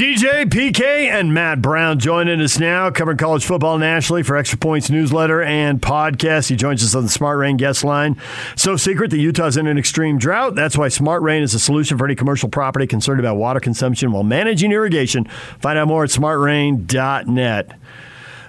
DJ, 0.00 0.46
PK, 0.46 0.80
and 1.10 1.34
Matt 1.34 1.60
Brown 1.60 1.98
joining 1.98 2.40
us 2.40 2.58
now, 2.58 2.90
covering 2.90 3.18
college 3.18 3.44
football 3.44 3.76
nationally 3.76 4.22
for 4.22 4.34
Extra 4.34 4.56
Points 4.56 4.88
newsletter 4.88 5.42
and 5.42 5.78
podcast. 5.78 6.48
He 6.48 6.56
joins 6.56 6.82
us 6.82 6.94
on 6.94 7.02
the 7.02 7.10
Smart 7.10 7.36
Rain 7.36 7.58
guest 7.58 7.84
line. 7.84 8.16
So 8.56 8.78
secret 8.78 9.10
that 9.10 9.18
Utah's 9.18 9.58
in 9.58 9.66
an 9.66 9.76
extreme 9.76 10.16
drought. 10.16 10.54
That's 10.54 10.78
why 10.78 10.88
Smart 10.88 11.20
Rain 11.20 11.42
is 11.42 11.52
a 11.52 11.58
solution 11.58 11.98
for 11.98 12.06
any 12.06 12.14
commercial 12.14 12.48
property 12.48 12.86
concerned 12.86 13.20
about 13.20 13.36
water 13.36 13.60
consumption 13.60 14.10
while 14.10 14.22
managing 14.22 14.72
irrigation. 14.72 15.26
Find 15.58 15.78
out 15.78 15.88
more 15.88 16.04
at 16.04 16.08
smartrain.net. 16.08 17.78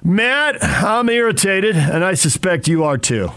Matt, 0.06 0.64
I'm 0.64 1.10
irritated, 1.10 1.76
and 1.76 2.06
I 2.06 2.14
suspect 2.14 2.70
you 2.70 2.86
are 2.86 2.98
too. 2.98 3.30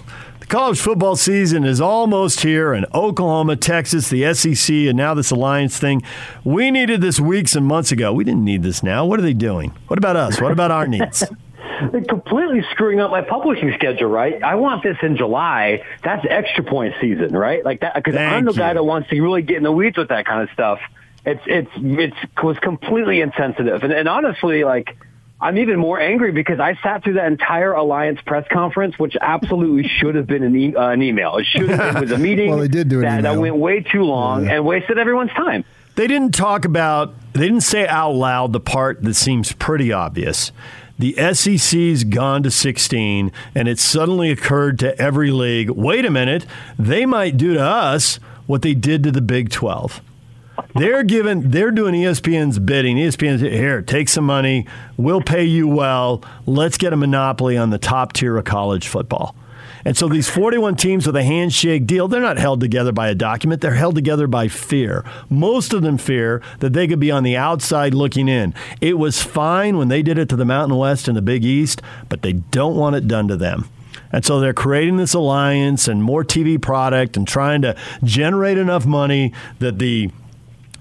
The 0.45 0.49
college 0.49 0.79
football 0.79 1.17
season 1.17 1.65
is 1.65 1.81
almost 1.81 2.43
here, 2.43 2.75
and 2.75 2.85
Oklahoma, 2.95 3.57
Texas, 3.57 4.11
the 4.11 4.35
SEC, 4.35 4.75
and 4.75 4.95
now 4.95 5.15
this 5.15 5.31
alliance 5.31 5.79
thing. 5.79 6.03
We 6.45 6.71
needed 6.71 7.01
this 7.01 7.19
weeks 7.19 7.57
and 7.57 7.65
months 7.65 7.91
ago. 7.93 8.13
We 8.13 8.25
didn't 8.25 8.45
need 8.45 8.63
this 8.63 8.83
now. 8.83 9.07
What 9.07 9.19
are 9.19 9.23
they 9.23 9.33
doing? 9.33 9.73
What 9.87 9.99
about 9.99 10.17
us? 10.17 10.43
What 10.43 10.53
about 10.53 10.71
our 10.71 10.87
needs? 10.87 11.25
They're 11.91 12.05
completely 12.05 12.63
screwing 12.73 13.01
up 13.01 13.11
my 13.11 13.23
publishing 13.23 13.73
schedule, 13.73 14.11
right? 14.11 14.43
I 14.43 14.57
want 14.57 14.83
this 14.83 14.99
in 15.03 15.17
July. 15.17 15.83
That's 16.03 16.27
extra 16.29 16.63
point 16.63 16.95
season, 17.01 17.35
right? 17.35 17.65
Like 17.65 17.81
that, 17.81 17.95
because 17.95 18.15
I'm 18.15 18.45
the 18.45 18.53
Thank 18.53 18.59
guy 18.59 18.75
that 18.75 18.85
wants 18.85 19.09
to 19.09 19.21
really 19.23 19.41
get 19.41 19.57
in 19.57 19.63
the 19.63 19.73
weeds 19.73 19.97
with 19.97 20.11
that 20.11 20.27
kind 20.27 20.43
of 20.43 20.51
stuff. 20.53 20.79
It's 21.25 21.41
it's 21.47 21.71
it's 21.75 22.17
was 22.43 22.59
completely 22.59 23.23
insensitive, 23.23 23.83
and, 23.83 23.95
and 23.95 24.11
honestly, 24.11 24.63
like 24.65 24.95
I'm 25.45 25.59
even 25.59 25.79
more 25.79 26.01
angry 26.01 26.33
because 26.33 26.59
I 26.59 26.75
sat 26.83 27.05
through 27.05 27.15
that 27.15 27.27
entire 27.27 27.73
alliance 27.75 28.19
press 28.25 28.47
conference, 28.51 28.99
which 28.99 29.15
absolutely 29.21 29.87
should 30.01 30.15
have 30.15 30.27
been 30.27 30.43
an, 30.43 30.57
e- 30.57 30.75
uh, 30.75 30.89
an 30.89 31.03
email. 31.03 31.37
It 31.37 31.45
should 31.45 31.69
have 31.69 31.93
been 31.93 32.01
was 32.01 32.13
a 32.13 32.19
meeting. 32.29 32.49
well, 32.49 32.61
they 32.61 32.69
did 32.69 32.89
do 32.89 33.01
an 33.01 33.03
that, 33.03 33.19
email. 33.21 33.35
that 33.35 33.41
went 33.41 33.57
way 33.57 33.81
too 33.81 34.05
long 34.05 34.47
yeah. 34.47 34.55
and 34.55 34.65
wasted 34.65 34.99
everyone's 34.99 35.33
time. 35.33 35.63
They 35.97 36.07
didn't 36.07 36.35
talk 36.35 36.65
about. 36.65 37.15
They 37.35 37.41
didn't 37.41 37.61
say 37.61 37.87
out 37.87 38.13
loud 38.13 38.55
the 38.55 38.61
part 38.61 39.03
that 39.03 39.15
seems 39.15 39.53
pretty 39.53 39.93
obvious. 39.93 40.51
The 40.99 41.15
SEC's 41.35 42.05
gone 42.05 42.43
to 42.45 42.51
16, 42.51 43.31
and 43.55 43.69
it 43.69 43.79
suddenly 43.79 44.31
occurred 44.31 44.79
to 44.79 44.99
every 44.99 45.31
league. 45.31 45.69
Wait 45.69 46.07
a 46.07 46.11
minute, 46.11 46.47
they 46.79 47.05
might 47.05 47.37
do 47.37 47.53
to 47.53 47.61
us 47.61 48.17
what 48.47 48.63
they 48.63 48.73
did 48.75 49.03
to 49.03 49.11
the 49.11 49.21
Big 49.21 49.51
12. 49.51 50.01
They're 50.75 51.05
giving, 51.05 51.51
they're 51.51 51.71
doing 51.71 51.95
ESPN's 51.95 52.59
bidding. 52.59 52.97
ESPN's 52.97 53.41
here, 53.41 53.83
take 53.83 54.09
some 54.09 54.25
money. 54.25 54.67
We'll 54.97 55.21
pay 55.21 55.45
you 55.45 55.69
well. 55.69 56.25
Let's 56.47 56.79
get 56.79 56.93
a 56.93 56.97
monopoly 56.97 57.57
on 57.57 57.71
the 57.71 57.79
top 57.79 58.13
tier 58.13 58.37
of 58.37 58.45
college 58.45 58.89
football. 58.89 59.37
And 59.85 59.97
so 59.97 60.09
these 60.09 60.31
41 60.31 60.77
teams 60.77 61.07
with 61.07 61.15
a 61.15 61.23
handshake 61.23 61.87
deal, 61.87 62.09
they're 62.09 62.21
not 62.21 62.39
held 62.39 62.61
together 62.61 62.91
by 62.91 63.09
a 63.09 63.15
document. 63.15 63.61
They're 63.61 63.75
held 63.75 63.95
together 63.95 64.27
by 64.27 64.49
fear. 64.49 65.05
Most 65.29 65.75
of 65.75 65.83
them 65.83 65.99
fear 65.99 66.41
that 66.61 66.73
they 66.73 66.87
could 66.87 67.01
be 67.01 67.11
on 67.11 67.23
the 67.23 67.37
outside 67.37 67.93
looking 67.93 68.29
in. 68.29 68.55
It 68.81 68.99
was 68.99 69.23
fine 69.23 69.77
when 69.77 69.89
they 69.89 70.03
did 70.03 70.19
it 70.19 70.29
to 70.31 70.37
the 70.37 70.45
Mountain 70.47 70.79
West 70.79 71.07
and 71.07 71.17
the 71.17 71.23
Big 71.23 71.45
East, 71.45 71.83
but 72.09 72.23
they 72.23 72.33
don't 72.33 72.77
want 72.77 72.97
it 72.97 73.07
done 73.07 73.29
to 73.29 73.37
them. 73.37 73.69
And 74.11 74.25
so 74.25 74.41
they're 74.41 74.55
creating 74.55 74.97
this 74.97 75.13
alliance 75.13 75.87
and 75.87 76.03
more 76.03 76.25
TV 76.25 76.61
product 76.61 77.17
and 77.17 77.29
trying 77.29 77.63
to 77.63 77.77
generate 78.03 78.59
enough 78.59 78.87
money 78.87 79.33
that 79.59 79.79
the 79.79 80.11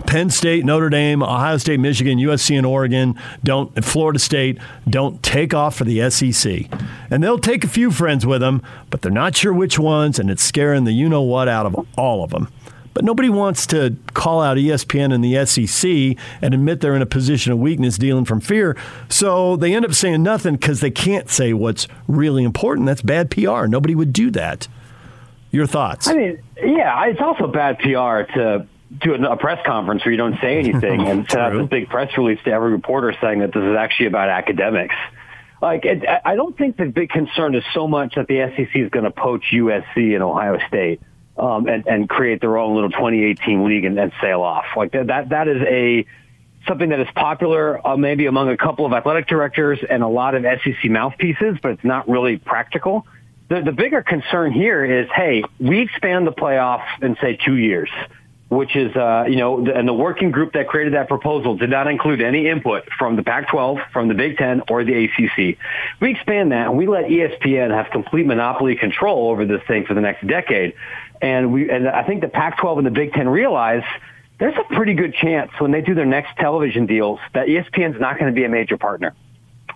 Penn 0.06 0.30
State, 0.30 0.66
Notre 0.66 0.89
Dame, 0.89 1.24
Ohio 1.24 1.58
State, 1.58 1.80
Michigan, 1.80 2.18
USC, 2.18 2.58
and 2.58 2.66
Oregon 2.66 3.20
don't, 3.44 3.84
Florida 3.84 4.20
State 4.20 4.60
don't 4.89 5.22
take 5.24 5.54
off 5.54 5.76
for 5.76 5.84
the 5.84 6.10
SEC. 6.10 6.68
And 7.10 7.24
they'll 7.24 7.39
take 7.39 7.63
a 7.63 7.68
few 7.68 7.92
friends 7.92 8.26
with 8.26 8.42
them, 8.42 8.62
but 8.89 9.02
they're 9.02 9.12
not 9.12 9.36
sure 9.36 9.54
which 9.54 9.80
ones, 9.80 10.20
and 10.20 10.30
it's 10.30 10.44
scaring 10.44 10.84
the 10.84 10.92
you 10.92 11.10
know 11.10 11.22
what 11.22 11.48
out 11.48 11.66
of 11.66 11.88
all 11.98 12.24
of 12.24 12.32
them. 12.32 12.48
But 12.94 13.04
nobody 13.04 13.30
wants 13.30 13.66
to 13.68 13.96
call 14.13 14.42
out 14.42 14.58
ESPN 14.58 15.13
and 15.13 15.24
the 15.24 15.46
SEC 15.46 16.18
and 16.42 16.54
admit 16.54 16.82
they're 16.82 16.96
in 16.96 17.02
a 17.02 17.08
position 17.08 17.52
of 17.52 17.60
weakness 17.60 17.98
dealing 17.98 18.26
from 18.26 18.39
fear. 18.39 18.78
So 19.10 19.56
they 19.56 19.74
end 19.74 19.86
up 19.86 19.94
saying 19.94 20.22
nothing 20.22 20.56
because 20.56 20.80
they 20.80 20.92
can't 20.92 21.30
say 21.30 21.54
what's 21.54 21.88
really 22.08 22.44
important. 22.44 22.86
That's 22.86 23.02
bad 23.02 23.32
PR. 23.32 23.66
Nobody 23.66 23.96
would 23.96 24.13
do 24.13 24.30
that. 24.32 24.68
Your 25.52 25.68
thoughts? 25.68 26.08
I 26.08 26.13
mean, 26.13 26.44
yeah, 26.58 27.06
it's 27.06 27.22
also 27.22 27.48
bad 27.48 27.78
PR 27.80 28.32
to 28.34 28.68
do 28.99 29.13
a 29.13 29.38
press 29.38 29.60
conference 29.65 30.06
where 30.06 30.12
you 30.12 30.17
don't 30.17 30.39
say 30.39 30.60
anything 30.60 31.01
and 31.08 31.29
send 31.29 31.41
out 31.41 31.53
this 31.53 31.67
big 31.69 31.89
press 31.89 32.15
release 32.17 32.39
to 32.45 32.51
every 32.51 32.71
reporter 32.71 33.15
saying 33.21 33.39
that 33.39 33.53
this 33.53 33.63
is 33.63 33.75
actually 33.77 34.08
about 34.08 34.29
academics. 34.29 34.95
Like, 35.62 35.86
it, 35.86 36.03
I 36.25 36.36
don't 36.36 36.58
think 36.58 36.75
the 36.75 36.86
big 36.86 37.10
concern 37.10 37.56
is 37.56 37.63
so 37.73 37.88
much 37.88 38.15
that 38.15 38.27
the 38.27 38.51
SEC 38.56 38.75
is 38.75 38.89
going 38.89 39.06
to 39.06 39.12
poach 39.12 39.45
USC 39.53 40.13
and 40.13 40.21
Ohio 40.21 40.60
State 40.67 41.01
um, 41.38 41.67
and, 41.67 41.88
and 41.88 42.10
create 42.10 42.41
their 42.41 42.58
own 42.58 42.75
little 42.75 42.89
2018 42.89 43.65
league 43.65 43.86
and, 43.86 44.12
sail 44.21 44.41
off. 44.41 44.65
Like 44.75 44.91
that, 44.91 45.08
that, 45.08 45.29
that 45.29 45.47
is 45.47 45.62
a 45.62 46.06
something 46.67 46.89
that 46.89 46.99
is 46.99 47.08
popular 47.15 47.86
uh, 47.86 47.97
maybe 47.97 48.25
among 48.25 48.49
a 48.49 48.58
couple 48.58 48.86
of 48.86 48.93
athletic 48.93 49.27
directors 49.27 49.79
and 49.89 50.03
a 50.03 50.08
lot 50.08 50.36
of 50.36 50.43
SEC 50.43 50.89
mouthpieces, 50.89 51.58
but 51.62 51.71
it's 51.71 51.84
not 51.84 52.08
really 52.08 52.38
practical. 52.38 53.06
The, 53.49 53.62
the 53.62 53.71
bigger 53.73 54.01
concern 54.01 54.53
here 54.53 54.84
is, 54.84 55.08
hey, 55.13 55.43
we 55.60 55.82
expand 55.82 56.25
the 56.25 56.32
playoff 56.32 56.84
in 57.01 57.17
say 57.21 57.38
two 57.38 57.56
years 57.56 57.89
which 58.56 58.76
is, 58.76 58.96
uh, 58.96 59.26
you 59.28 59.38
know, 59.38 59.66
and 59.66 59.88
the 59.88 59.94
working 59.94 60.32
group 60.32 60.54
that 60.54 60.68
created 60.68 60.94
that 60.94 61.08
proposal 61.08 61.56
did 61.56 61.70
not 61.70 61.88
include 61.88 62.22
any 62.22 62.48
input 62.48 62.88
from 62.98 63.16
the 63.16 63.24
Pac-12, 63.24 63.92
from 63.92 64.08
the 64.08 64.13
Big 64.13 64.38
Ten, 64.38 64.62
or 64.70 64.84
the 64.84 65.06
ACC. 65.06 65.58
We 66.00 66.12
expand 66.12 66.52
that 66.52 66.68
and 66.68 66.78
we 66.78 66.88
let 66.88 67.06
ESPN 67.06 67.72
have 67.72 67.92
complete 67.92 68.26
monopoly 68.26 68.76
control 68.76 69.30
over 69.30 69.46
this 69.46 69.62
thing 69.68 69.86
for 69.86 69.94
the 69.94 70.02
next 70.02 70.26
decade. 70.28 70.74
And 71.22 71.54
we, 71.54 71.70
and 71.70 71.88
I 71.88 72.04
think 72.04 72.22
the 72.22 72.28
Pac-12 72.28 72.78
and 72.80 72.88
the 72.88 72.92
Big 72.92 73.13
Ten 73.13 73.28
realize 73.28 73.84
there's 74.39 74.56
a 74.58 74.74
pretty 74.76 74.94
good 74.94 75.13
chance 75.13 75.52
when 75.60 75.72
they 75.72 75.82
do 75.82 75.96
their 75.96 76.06
next 76.06 76.36
television 76.38 76.86
deals 76.86 77.20
that 77.34 77.48
ESPN 77.48 77.96
is 77.96 78.02
not 78.02 78.20
going 78.20 78.34
to 78.34 78.36
be 78.36 78.44
a 78.44 78.50
major 78.50 78.78
partner. 78.78 79.13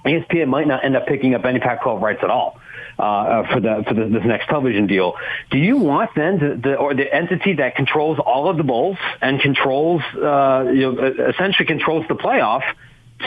ESPN 0.05 0.47
might 0.47 0.67
not 0.67 0.83
end 0.85 0.95
up 0.95 1.07
picking 1.07 1.35
up 1.35 1.45
any 1.45 1.59
Pac-12 1.59 2.01
rights 2.01 2.19
at 2.23 2.29
all 2.29 2.59
uh, 2.99 3.43
for 3.53 3.59
the 3.59 3.83
for 3.87 3.93
the, 3.93 4.05
this 4.05 4.23
next 4.25 4.47
television 4.47 4.87
deal. 4.87 5.15
Do 5.51 5.57
you 5.57 5.77
want 5.77 6.11
then 6.15 6.39
the, 6.39 6.59
the 6.61 6.75
or 6.75 6.93
the 6.93 7.13
entity 7.13 7.53
that 7.55 7.75
controls 7.75 8.19
all 8.19 8.49
of 8.49 8.57
the 8.57 8.63
bowls 8.63 8.97
and 9.21 9.39
controls 9.39 10.01
uh, 10.15 10.65
you 10.73 10.91
know 10.91 11.13
essentially 11.29 11.65
controls 11.65 12.05
the 12.07 12.15
playoff 12.15 12.63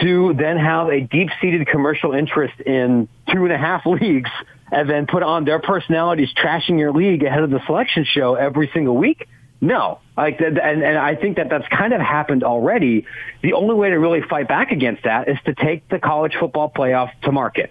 to 0.00 0.34
then 0.34 0.56
have 0.56 0.88
a 0.88 1.00
deep-seated 1.00 1.66
commercial 1.66 2.12
interest 2.12 2.60
in 2.60 3.08
two 3.32 3.44
and 3.44 3.52
a 3.52 3.58
half 3.58 3.84
leagues 3.86 4.30
and 4.70 4.88
then 4.88 5.06
put 5.06 5.22
on 5.22 5.44
their 5.44 5.58
personalities 5.58 6.28
trashing 6.32 6.78
your 6.78 6.92
league 6.92 7.24
ahead 7.24 7.42
of 7.42 7.50
the 7.50 7.60
selection 7.66 8.04
show 8.04 8.34
every 8.34 8.70
single 8.72 8.96
week? 8.96 9.28
No, 9.60 9.98
like, 10.16 10.40
and, 10.40 10.58
and 10.58 10.96
I 10.96 11.16
think 11.16 11.36
that 11.36 11.50
that's 11.50 11.66
kind 11.68 11.92
of 11.92 12.00
happened 12.00 12.44
already. 12.44 13.04
The 13.42 13.52
only 13.52 13.74
way 13.74 13.90
to 13.90 13.96
really 13.98 14.22
fight 14.22 14.48
back 14.48 14.70
against 14.70 15.02
that 15.02 15.28
is 15.28 15.36
to 15.44 15.54
take 15.54 15.86
the 15.88 15.98
college 15.98 16.34
football 16.38 16.72
playoff 16.74 17.10
to 17.24 17.32
market 17.32 17.70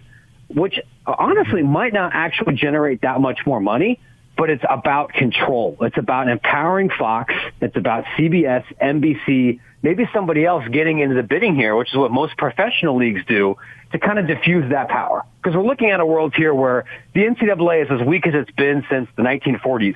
which 0.50 0.80
honestly 1.18 1.64
might 1.64 1.94
not 1.94 2.12
actually 2.14 2.56
generate 2.56 3.02
that 3.02 3.22
much 3.22 3.40
more 3.46 3.60
money, 3.60 4.00
but 4.38 4.50
it's 4.50 4.64
about 4.70 5.12
control. 5.14 5.78
It's 5.82 5.98
about 5.98 6.30
empowering 6.30 6.90
Fox. 6.98 7.34
It's 7.62 7.76
about 7.76 8.06
CBS, 8.18 8.64
NBC, 8.82 9.60
maybe 9.82 10.10
somebody 10.14 10.46
else 10.46 10.64
getting 10.72 11.00
into 11.00 11.16
the 11.16 11.24
bidding 11.24 11.56
here, 11.56 11.76
which 11.76 11.90
is 11.90 11.98
what 11.98 12.12
most 12.12 12.38
professional 12.38 12.98
leagues 12.98 13.22
do 13.28 13.58
to 13.92 14.00
kind 14.00 14.20
of 14.20 14.28
diffuse 14.28 14.70
that 14.72 14.90
power. 14.90 15.24
Because 15.42 15.56
we're 15.56 15.66
looking 15.66 15.92
at 15.92 16.00
a 16.00 16.06
world 16.06 16.34
here 16.36 16.54
where 16.54 16.86
the 17.14 17.22
NCAA 17.22 17.86
is 17.86 18.02
as 18.02 18.06
weak 18.06 18.28
as 18.28 18.34
it's 18.34 18.52
been 18.52 18.86
since 18.90 19.10
the 19.16 19.24
1940s. 19.24 19.96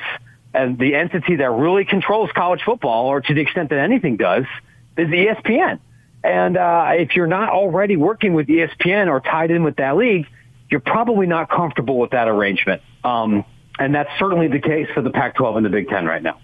And 0.54 0.78
the 0.78 0.96
entity 0.96 1.38
that 1.38 1.50
really 1.50 1.86
controls 1.86 2.30
college 2.36 2.62
football, 2.64 3.08
or 3.08 3.22
to 3.22 3.34
the 3.34 3.42
extent 3.42 3.70
that 3.70 3.80
anything 3.80 4.18
does, 4.18 4.46
is 4.98 5.08
ESPN. 5.08 5.80
And 6.24 6.58
uh, 6.58 6.92
if 6.94 7.16
you're 7.16 7.28
not 7.28 7.50
already 7.50 7.98
working 7.98 8.34
with 8.34 8.48
ESPN 8.48 9.08
or 9.08 9.20
tied 9.20 9.52
in 9.52 9.64
with 9.64 9.78
that 9.78 9.98
league, 9.98 10.28
you're 10.74 10.80
probably 10.80 11.28
not 11.28 11.52
comfortable 11.52 12.00
with 12.00 12.10
that 12.10 12.28
arrangement. 12.28 12.82
Um, 13.04 13.46
and 13.78 13.94
that's 13.94 14.10
certainly 14.18 14.48
the 14.48 14.60
case 14.60 14.88
for 14.96 15.04
the 15.04 15.12
Pac-12 15.12 15.58
and 15.58 15.66
the 15.68 15.70
Big 15.70 15.88
Ten 15.88 16.08
right 16.08 16.24
now. 16.24 16.40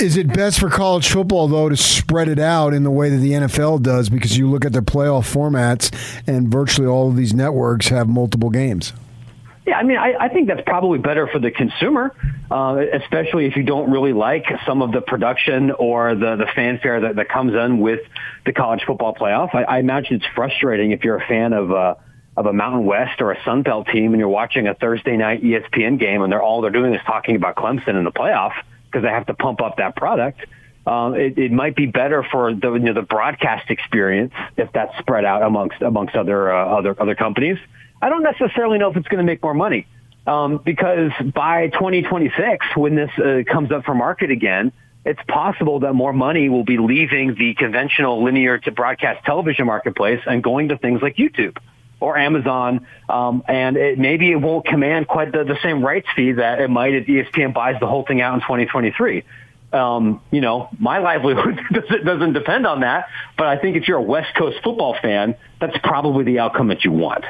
Is 0.00 0.16
it 0.16 0.32
best 0.32 0.58
for 0.58 0.68
college 0.68 1.08
football 1.08 1.46
though 1.46 1.68
to 1.68 1.76
spread 1.76 2.26
it 2.26 2.40
out 2.40 2.74
in 2.74 2.82
the 2.82 2.90
way 2.90 3.08
that 3.08 3.18
the 3.18 3.32
NFL 3.32 3.82
does 3.82 4.08
because 4.08 4.36
you 4.36 4.50
look 4.50 4.64
at 4.64 4.72
their 4.72 4.82
playoff 4.82 5.32
formats 5.32 5.94
and 6.26 6.48
virtually 6.48 6.88
all 6.88 7.08
of 7.08 7.16
these 7.16 7.32
networks 7.32 7.86
have 7.86 8.08
multiple 8.08 8.50
games? 8.50 8.92
Yeah, 9.66 9.76
I 9.76 9.82
mean, 9.82 9.98
I, 9.98 10.14
I 10.18 10.28
think 10.28 10.48
that's 10.48 10.62
probably 10.64 10.98
better 10.98 11.26
for 11.26 11.38
the 11.38 11.50
consumer, 11.50 12.14
uh, 12.50 12.82
especially 12.94 13.44
if 13.44 13.56
you 13.56 13.62
don't 13.62 13.90
really 13.90 14.14
like 14.14 14.46
some 14.66 14.80
of 14.80 14.90
the 14.90 15.02
production 15.02 15.70
or 15.70 16.14
the, 16.14 16.36
the 16.36 16.46
fanfare 16.54 17.02
that, 17.02 17.16
that 17.16 17.28
comes 17.28 17.52
in 17.54 17.78
with 17.78 18.00
the 18.46 18.52
college 18.52 18.82
football 18.86 19.14
playoff. 19.14 19.54
I, 19.54 19.64
I 19.64 19.78
imagine 19.78 20.16
it's 20.16 20.26
frustrating 20.34 20.92
if 20.92 21.04
you're 21.04 21.18
a 21.18 21.26
fan 21.26 21.52
of 21.52 21.70
uh, 21.72 21.94
of 22.36 22.46
a 22.46 22.52
Mountain 22.52 22.86
West 22.86 23.20
or 23.20 23.32
a 23.32 23.44
Sun 23.44 23.62
Belt 23.62 23.88
team 23.88 24.12
and 24.12 24.18
you're 24.18 24.28
watching 24.28 24.66
a 24.66 24.74
Thursday 24.74 25.16
night 25.16 25.42
ESPN 25.42 25.98
game 25.98 26.22
and 26.22 26.32
they're 26.32 26.42
all 26.42 26.62
they're 26.62 26.70
doing 26.70 26.94
is 26.94 27.00
talking 27.04 27.36
about 27.36 27.56
Clemson 27.56 27.96
in 27.96 28.04
the 28.04 28.12
playoff 28.12 28.52
because 28.86 29.02
they 29.02 29.10
have 29.10 29.26
to 29.26 29.34
pump 29.34 29.60
up 29.60 29.76
that 29.76 29.94
product. 29.94 30.40
Um, 30.86 31.14
it, 31.14 31.36
it 31.36 31.52
might 31.52 31.76
be 31.76 31.86
better 31.86 32.24
for 32.32 32.54
the 32.54 32.72
you 32.72 32.78
know, 32.78 32.94
the 32.94 33.02
broadcast 33.02 33.70
experience 33.70 34.32
if 34.56 34.72
that's 34.72 34.96
spread 34.98 35.24
out 35.26 35.42
amongst 35.42 35.82
amongst 35.82 36.16
other 36.16 36.50
uh, 36.50 36.78
other 36.78 36.96
other 37.00 37.14
companies. 37.14 37.58
I 38.02 38.08
don't 38.08 38.22
necessarily 38.22 38.78
know 38.78 38.90
if 38.90 38.96
it's 38.96 39.08
going 39.08 39.18
to 39.18 39.30
make 39.30 39.42
more 39.42 39.54
money 39.54 39.86
um, 40.26 40.60
because 40.64 41.10
by 41.34 41.68
2026, 41.68 42.66
when 42.76 42.94
this 42.94 43.10
uh, 43.18 43.42
comes 43.50 43.72
up 43.72 43.84
for 43.84 43.94
market 43.94 44.30
again, 44.30 44.72
it's 45.04 45.20
possible 45.26 45.80
that 45.80 45.94
more 45.94 46.12
money 46.12 46.48
will 46.48 46.64
be 46.64 46.76
leaving 46.76 47.34
the 47.34 47.54
conventional 47.54 48.22
linear 48.22 48.58
to 48.58 48.70
broadcast 48.70 49.24
television 49.24 49.66
marketplace 49.66 50.20
and 50.26 50.42
going 50.42 50.68
to 50.68 50.78
things 50.78 51.00
like 51.00 51.16
YouTube 51.16 51.56
or 52.00 52.16
Amazon, 52.16 52.86
um, 53.10 53.42
and 53.46 53.76
it, 53.76 53.98
maybe 53.98 54.30
it 54.30 54.36
won't 54.36 54.64
command 54.64 55.06
quite 55.06 55.32
the, 55.32 55.44
the 55.44 55.58
same 55.62 55.84
rights 55.84 56.06
fee 56.16 56.32
that 56.32 56.60
it 56.60 56.68
might 56.68 56.94
if 56.94 57.06
ESPN 57.06 57.52
buys 57.52 57.78
the 57.78 57.86
whole 57.86 58.06
thing 58.06 58.22
out 58.22 58.34
in 58.34 58.40
2023. 58.40 59.22
Um, 59.72 60.20
you 60.30 60.40
know, 60.40 60.70
my 60.78 60.98
livelihood 60.98 61.60
doesn't, 61.72 62.04
doesn't 62.04 62.32
depend 62.32 62.66
on 62.66 62.80
that, 62.80 63.08
but 63.36 63.46
I 63.46 63.58
think 63.58 63.76
if 63.76 63.86
you're 63.86 63.98
a 63.98 64.02
West 64.02 64.34
Coast 64.34 64.58
football 64.64 64.96
fan, 65.00 65.36
that's 65.60 65.76
probably 65.82 66.24
the 66.24 66.38
outcome 66.38 66.68
that 66.68 66.84
you 66.84 66.92
want. 66.92 67.24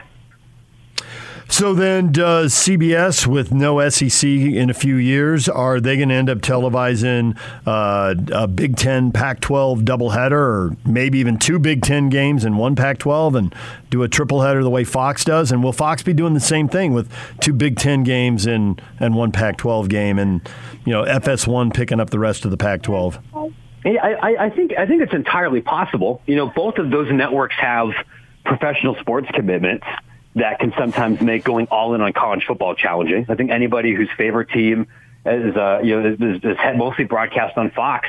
So 1.51 1.75
then, 1.75 2.13
does 2.13 2.55
CBS 2.55 3.27
with 3.27 3.53
no 3.53 3.87
SEC 3.89 4.23
in 4.31 4.71
a 4.71 4.75
few 4.75 4.95
years 4.95 5.49
are 5.49 5.81
they 5.81 5.97
going 5.97 6.09
to 6.11 6.15
end 6.15 6.31
up 6.31 6.39
televising 6.39 7.37
uh, 7.67 8.15
a 8.33 8.47
Big 8.47 8.77
Ten, 8.77 9.11
Pac-12 9.11 9.83
doubleheader, 9.85 10.31
or 10.31 10.77
maybe 10.87 11.19
even 11.19 11.39
two 11.39 11.59
Big 11.59 11.83
Ten 11.83 12.09
games 12.09 12.45
and 12.45 12.57
one 12.57 12.77
Pac-12, 12.77 13.37
and 13.37 13.55
do 13.91 14.05
a 14.05 14.09
tripleheader 14.09 14.63
the 14.63 14.71
way 14.71 14.85
Fox 14.85 15.25
does? 15.25 15.51
And 15.51 15.63
will 15.63 15.73
Fox 15.73 16.05
be 16.05 16.13
doing 16.13 16.35
the 16.35 16.41
same 16.41 16.69
thing 16.69 16.95
with 16.95 17.13
two 17.41 17.53
Big 17.53 17.77
Ten 17.77 18.05
games 18.05 18.47
and 18.47 18.81
and 19.01 19.17
one 19.17 19.33
Pac-12 19.33 19.89
game, 19.89 20.21
and 20.21 20.49
you 20.85 20.93
know 20.93 21.03
FS1 21.03 21.75
picking 21.75 21.99
up 21.99 22.11
the 22.11 22.21
rest 22.21 22.45
of 22.45 22.53
the 22.53 22.57
Pac-12? 22.57 23.21
I, 23.85 24.37
I 24.39 24.51
think 24.51 24.73
I 24.79 24.87
think 24.87 25.03
it's 25.03 25.15
entirely 25.15 25.63
possible. 25.63 26.23
You 26.27 26.37
know, 26.37 26.47
both 26.47 26.79
of 26.79 26.91
those 26.91 27.11
networks 27.11 27.57
have 27.57 27.89
professional 28.45 28.95
sports 29.01 29.29
commitments 29.35 29.87
that 30.41 30.59
can 30.59 30.73
sometimes 30.77 31.21
make 31.21 31.45
going 31.45 31.67
all 31.71 31.95
in 31.95 32.01
on 32.01 32.13
college 32.13 32.45
football 32.47 32.75
challenging. 32.75 33.27
I 33.29 33.35
think 33.35 33.51
anybody 33.51 33.95
whose 33.95 34.11
favorite 34.17 34.51
team 34.51 34.89
is, 35.25 35.57
uh, 35.57 35.81
you 35.83 36.01
know, 36.01 36.09
is, 36.13 36.43
is 36.43 36.57
mostly 36.77 37.05
broadcast 37.05 37.57
on 37.57 37.71
Fox 37.71 38.09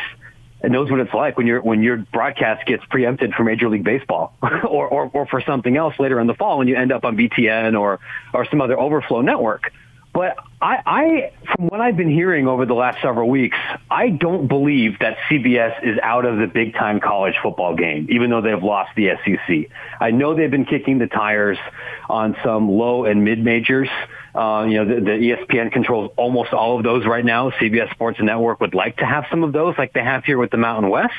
and 0.62 0.72
knows 0.72 0.90
what 0.90 1.00
it's 1.00 1.14
like 1.14 1.38
when 1.38 1.48
your 1.48 1.62
when 1.62 1.82
your 1.82 1.98
broadcast 1.98 2.66
gets 2.66 2.84
preempted 2.86 3.34
for 3.34 3.44
Major 3.44 3.70
League 3.70 3.84
Baseball 3.84 4.34
or, 4.42 4.88
or, 4.88 5.12
or 5.14 5.26
for 5.26 5.42
something 5.42 5.76
else 5.76 5.96
later 6.00 6.20
in 6.20 6.28
the 6.28 6.34
fall 6.34 6.58
when 6.60 6.68
you 6.68 6.76
end 6.76 6.92
up 6.92 7.04
on 7.04 7.18
BTN 7.18 7.80
or 7.80 8.00
or 8.34 8.46
some 8.46 8.62
other 8.62 8.80
overflow 8.80 9.22
network. 9.22 9.72
But 10.14 10.38
I, 10.62 10.82
I, 10.86 11.32
from 11.56 11.68
what 11.68 11.80
I've 11.80 11.96
been 11.96 12.10
hearing 12.10 12.48
over 12.48 12.66
the 12.66 12.74
last 12.74 13.02
several 13.02 13.30
weeks, 13.30 13.58
I 13.90 14.10
don't 14.10 14.48
believe 14.48 15.00
that 15.00 15.18
CBS 15.30 15.84
is 15.84 16.00
out 16.04 16.26
of 16.26 16.38
the 16.38 16.48
big 16.48 16.74
time 16.74 17.00
college 17.00 17.36
football 17.42 17.76
game, 17.76 18.08
even 18.10 18.30
though 18.30 18.42
they've 18.42 18.62
lost 18.62 18.92
the 18.96 19.12
SEC. 19.24 19.72
I 20.02 20.12
know 20.12 20.36
they've 20.36 20.52
been 20.52 20.66
kicking 20.66 20.98
the 20.98 21.08
tires 21.08 21.58
on 22.10 22.36
some 22.44 22.70
low 22.70 23.06
and 23.06 23.24
mid 23.24 23.40
majors. 23.40 23.90
Uh, 24.36 24.66
you 24.68 24.84
know, 24.84 24.96
the, 24.96 25.02
the 25.02 25.12
ESPN 25.12 25.72
controls 25.72 26.12
almost 26.18 26.52
all 26.52 26.78
of 26.78 26.84
those 26.84 27.06
right 27.06 27.24
now. 27.24 27.50
CBS 27.52 27.92
Sports 27.92 28.20
Network 28.22 28.60
would 28.60 28.74
like 28.74 28.98
to 28.98 29.06
have 29.06 29.26
some 29.30 29.44
of 29.44 29.54
those, 29.54 29.76
like 29.78 29.94
they 29.94 30.04
have 30.04 30.26
here 30.26 30.38
with 30.38 30.52
the 30.52 30.58
Mountain 30.58 30.90
West. 30.90 31.14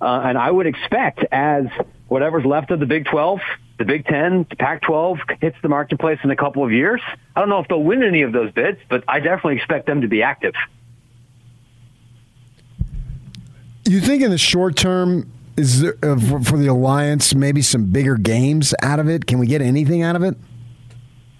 Uh, 0.00 0.22
and 0.24 0.38
I 0.38 0.50
would 0.50 0.66
expect 0.66 1.24
as 1.30 1.66
whatever's 2.08 2.46
left 2.46 2.70
of 2.70 2.80
the 2.80 2.86
Big 2.86 3.04
12, 3.04 3.40
the 3.80 3.86
Big 3.86 4.04
10, 4.04 4.46
the 4.50 4.56
Pac 4.56 4.82
12 4.82 5.20
hits 5.40 5.56
the 5.62 5.68
marketplace 5.68 6.18
in 6.22 6.30
a 6.30 6.36
couple 6.36 6.62
of 6.62 6.70
years. 6.70 7.00
I 7.34 7.40
don't 7.40 7.48
know 7.48 7.60
if 7.60 7.66
they'll 7.66 7.82
win 7.82 8.02
any 8.02 8.20
of 8.20 8.30
those 8.30 8.52
bids, 8.52 8.78
but 8.90 9.02
I 9.08 9.20
definitely 9.20 9.56
expect 9.56 9.86
them 9.86 10.02
to 10.02 10.06
be 10.06 10.22
active. 10.22 10.52
You 13.86 14.00
think 14.00 14.22
in 14.22 14.30
the 14.30 14.36
short 14.38 14.76
term, 14.76 15.32
is 15.56 15.80
there, 15.80 15.96
uh, 16.02 16.20
for, 16.20 16.40
for 16.42 16.58
the 16.58 16.66
alliance 16.66 17.34
maybe 17.34 17.62
some 17.62 17.86
bigger 17.86 18.16
games 18.16 18.74
out 18.82 18.98
of 19.00 19.08
it? 19.08 19.26
Can 19.26 19.38
we 19.38 19.46
get 19.46 19.62
anything 19.62 20.02
out 20.02 20.14
of 20.14 20.22
it? 20.22 20.36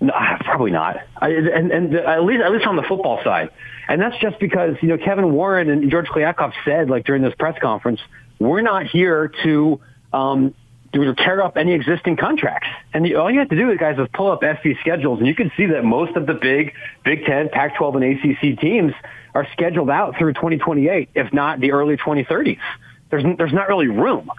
No, 0.01 0.14
probably 0.41 0.70
not. 0.70 0.97
I, 1.18 1.28
and, 1.28 1.70
and 1.70 1.95
at 1.95 2.24
least 2.24 2.43
at 2.43 2.51
least 2.51 2.66
on 2.66 2.76
the 2.76 2.82
football 2.82 3.22
side, 3.22 3.51
and 3.86 4.01
that's 4.01 4.16
just 4.18 4.41
because 4.41 4.76
you 4.80 4.88
know 4.88 4.97
Kevin 4.97 5.32
Warren 5.32 5.68
and 5.68 5.91
George 5.91 6.07
Kliavkoff 6.07 6.55
said 6.64 6.88
like 6.88 7.05
during 7.05 7.20
this 7.20 7.34
press 7.38 7.59
conference, 7.61 8.01
we're 8.38 8.62
not 8.62 8.86
here 8.86 9.30
to 9.43 9.78
um, 10.14 10.55
to 10.93 11.14
tear 11.14 11.43
up 11.43 11.57
any 11.57 11.72
existing 11.72 12.16
contracts. 12.16 12.68
And 12.93 13.05
the, 13.05 13.14
all 13.16 13.30
you 13.30 13.38
have 13.38 13.49
to 13.51 13.57
do, 13.57 13.76
guys, 13.76 13.99
is 13.99 14.09
pull 14.12 14.30
up 14.30 14.43
FB 14.43 14.80
schedules, 14.80 15.18
and 15.18 15.28
you 15.28 15.34
can 15.34 15.53
see 15.57 15.66
that 15.66 15.84
most 15.84 16.16
of 16.16 16.26
the 16.26 16.34
big 16.34 16.72
Big 17.05 17.24
Ten, 17.24 17.49
Pac-12, 17.49 18.03
and 18.03 18.34
ACC 18.34 18.61
teams 18.61 18.93
are 19.34 19.47
scheduled 19.53 19.91
out 19.91 20.16
through 20.18 20.32
2028, 20.34 21.11
if 21.14 21.32
not 21.32 21.61
the 21.61 21.72
early 21.72 21.97
2030s. 21.97 22.59
There's 23.11 23.24
there's 23.38 23.53
not 23.53 23.68
really 23.68 23.88
room 23.88 24.30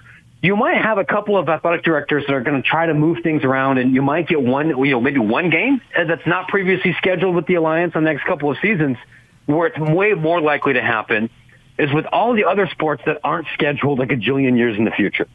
you 0.42 0.56
might 0.56 0.82
have 0.82 0.98
a 0.98 1.06
couple 1.06 1.38
of 1.38 1.48
athletic 1.50 1.84
directors 1.84 2.24
that 2.26 2.34
are 2.34 2.42
going 2.42 2.62
to 2.62 2.68
try 2.68 2.88
to 2.88 2.94
move 2.94 3.20
things 3.22 3.44
around, 3.44 3.78
and 3.78 3.94
you 3.94 4.02
might 4.02 4.28
get 4.28 4.42
one, 4.42 4.70
you 4.70 4.92
know, 4.92 5.02
maybe 5.02 5.20
one 5.20 5.52
game 5.52 5.82
that's 5.96 6.26
not 6.26 6.48
previously 6.48 6.96
scheduled 6.98 7.36
with 7.36 7.46
the 7.46 7.56
alliance 7.56 7.94
on 7.96 8.04
the 8.04 8.12
next 8.12 8.26
couple 8.26 8.50
of 8.50 8.58
seasons. 8.62 8.98
Where 9.46 9.68
it's 9.68 9.78
way 9.78 10.14
more 10.14 10.40
likely 10.40 10.74
to 10.74 10.82
happen 10.82 11.30
is 11.78 11.92
with 11.92 12.06
all 12.06 12.34
the 12.34 12.46
other 12.46 12.68
sports 12.72 13.02
that 13.06 13.20
aren't 13.24 13.48
scheduled 13.54 14.00
like 14.00 14.12
a 14.12 14.16
jillion 14.16 14.58
years 14.58 14.78
in 14.78 14.86
the 14.86 14.92
future. 14.92 15.28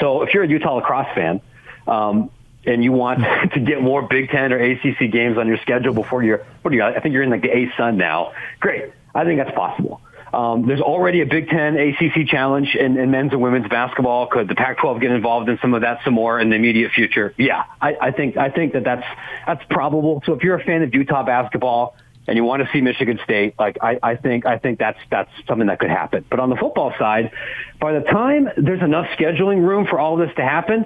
So 0.00 0.22
if 0.22 0.34
you're 0.34 0.44
a 0.44 0.48
Utah 0.48 0.76
lacrosse 0.76 1.14
fan, 1.14 1.40
um, 1.86 2.30
and 2.64 2.84
you 2.84 2.92
want 2.92 3.20
to 3.54 3.60
get 3.60 3.82
more 3.82 4.02
Big 4.02 4.30
Ten 4.30 4.52
or 4.52 4.58
ACC 4.58 5.10
games 5.10 5.38
on 5.38 5.48
your 5.48 5.58
schedule 5.58 5.94
before 5.94 6.22
you're, 6.22 6.44
what 6.62 6.72
are 6.72 6.76
you, 6.76 6.82
I 6.82 7.00
think 7.00 7.12
you're 7.12 7.22
in 7.22 7.30
like 7.30 7.42
the 7.42 7.48
ASUN 7.48 7.96
now. 7.96 8.32
Great. 8.60 8.92
I 9.14 9.24
think 9.24 9.38
that's 9.38 9.54
possible. 9.54 10.00
Um, 10.32 10.66
there's 10.66 10.82
already 10.82 11.22
a 11.22 11.26
Big 11.26 11.48
Ten 11.48 11.76
ACC 11.76 12.26
challenge 12.26 12.74
in, 12.74 12.98
in, 12.98 13.10
men's 13.10 13.32
and 13.32 13.40
women's 13.40 13.68
basketball. 13.68 14.26
Could 14.26 14.48
the 14.48 14.54
Pac-12 14.54 15.00
get 15.00 15.10
involved 15.10 15.48
in 15.48 15.58
some 15.62 15.72
of 15.72 15.80
that 15.80 16.00
some 16.04 16.12
more 16.12 16.38
in 16.38 16.50
the 16.50 16.56
immediate 16.56 16.92
future? 16.92 17.34
Yeah, 17.38 17.64
I, 17.80 17.96
I 18.00 18.10
think 18.10 18.36
I 18.36 18.50
think 18.50 18.74
that 18.74 18.84
that's 18.84 19.06
that's 19.46 19.64
probable. 19.70 20.22
So 20.26 20.34
if 20.34 20.42
you're 20.42 20.56
a 20.56 20.62
fan 20.62 20.82
of 20.82 20.94
Utah 20.94 21.22
basketball 21.22 21.96
and 22.28 22.36
you 22.36 22.44
want 22.44 22.62
to 22.62 22.68
see 22.72 22.82
Michigan 22.82 23.18
State, 23.24 23.54
like 23.58 23.78
I, 23.80 23.98
I 24.02 24.16
think 24.16 24.44
I 24.44 24.58
think 24.58 24.78
that's 24.78 24.98
that's 25.10 25.30
something 25.48 25.66
that 25.68 25.80
could 25.80 25.90
happen. 25.90 26.26
But 26.28 26.40
on 26.40 26.50
the 26.50 26.56
football 26.56 26.92
side, 26.98 27.32
by 27.80 27.92
the 27.92 28.02
time 28.02 28.50
there's 28.56 28.82
enough 28.82 29.06
scheduling 29.18 29.66
room 29.66 29.86
for 29.86 29.98
all 29.98 30.18
this 30.18 30.30
to 30.36 30.42
happen, 30.42 30.84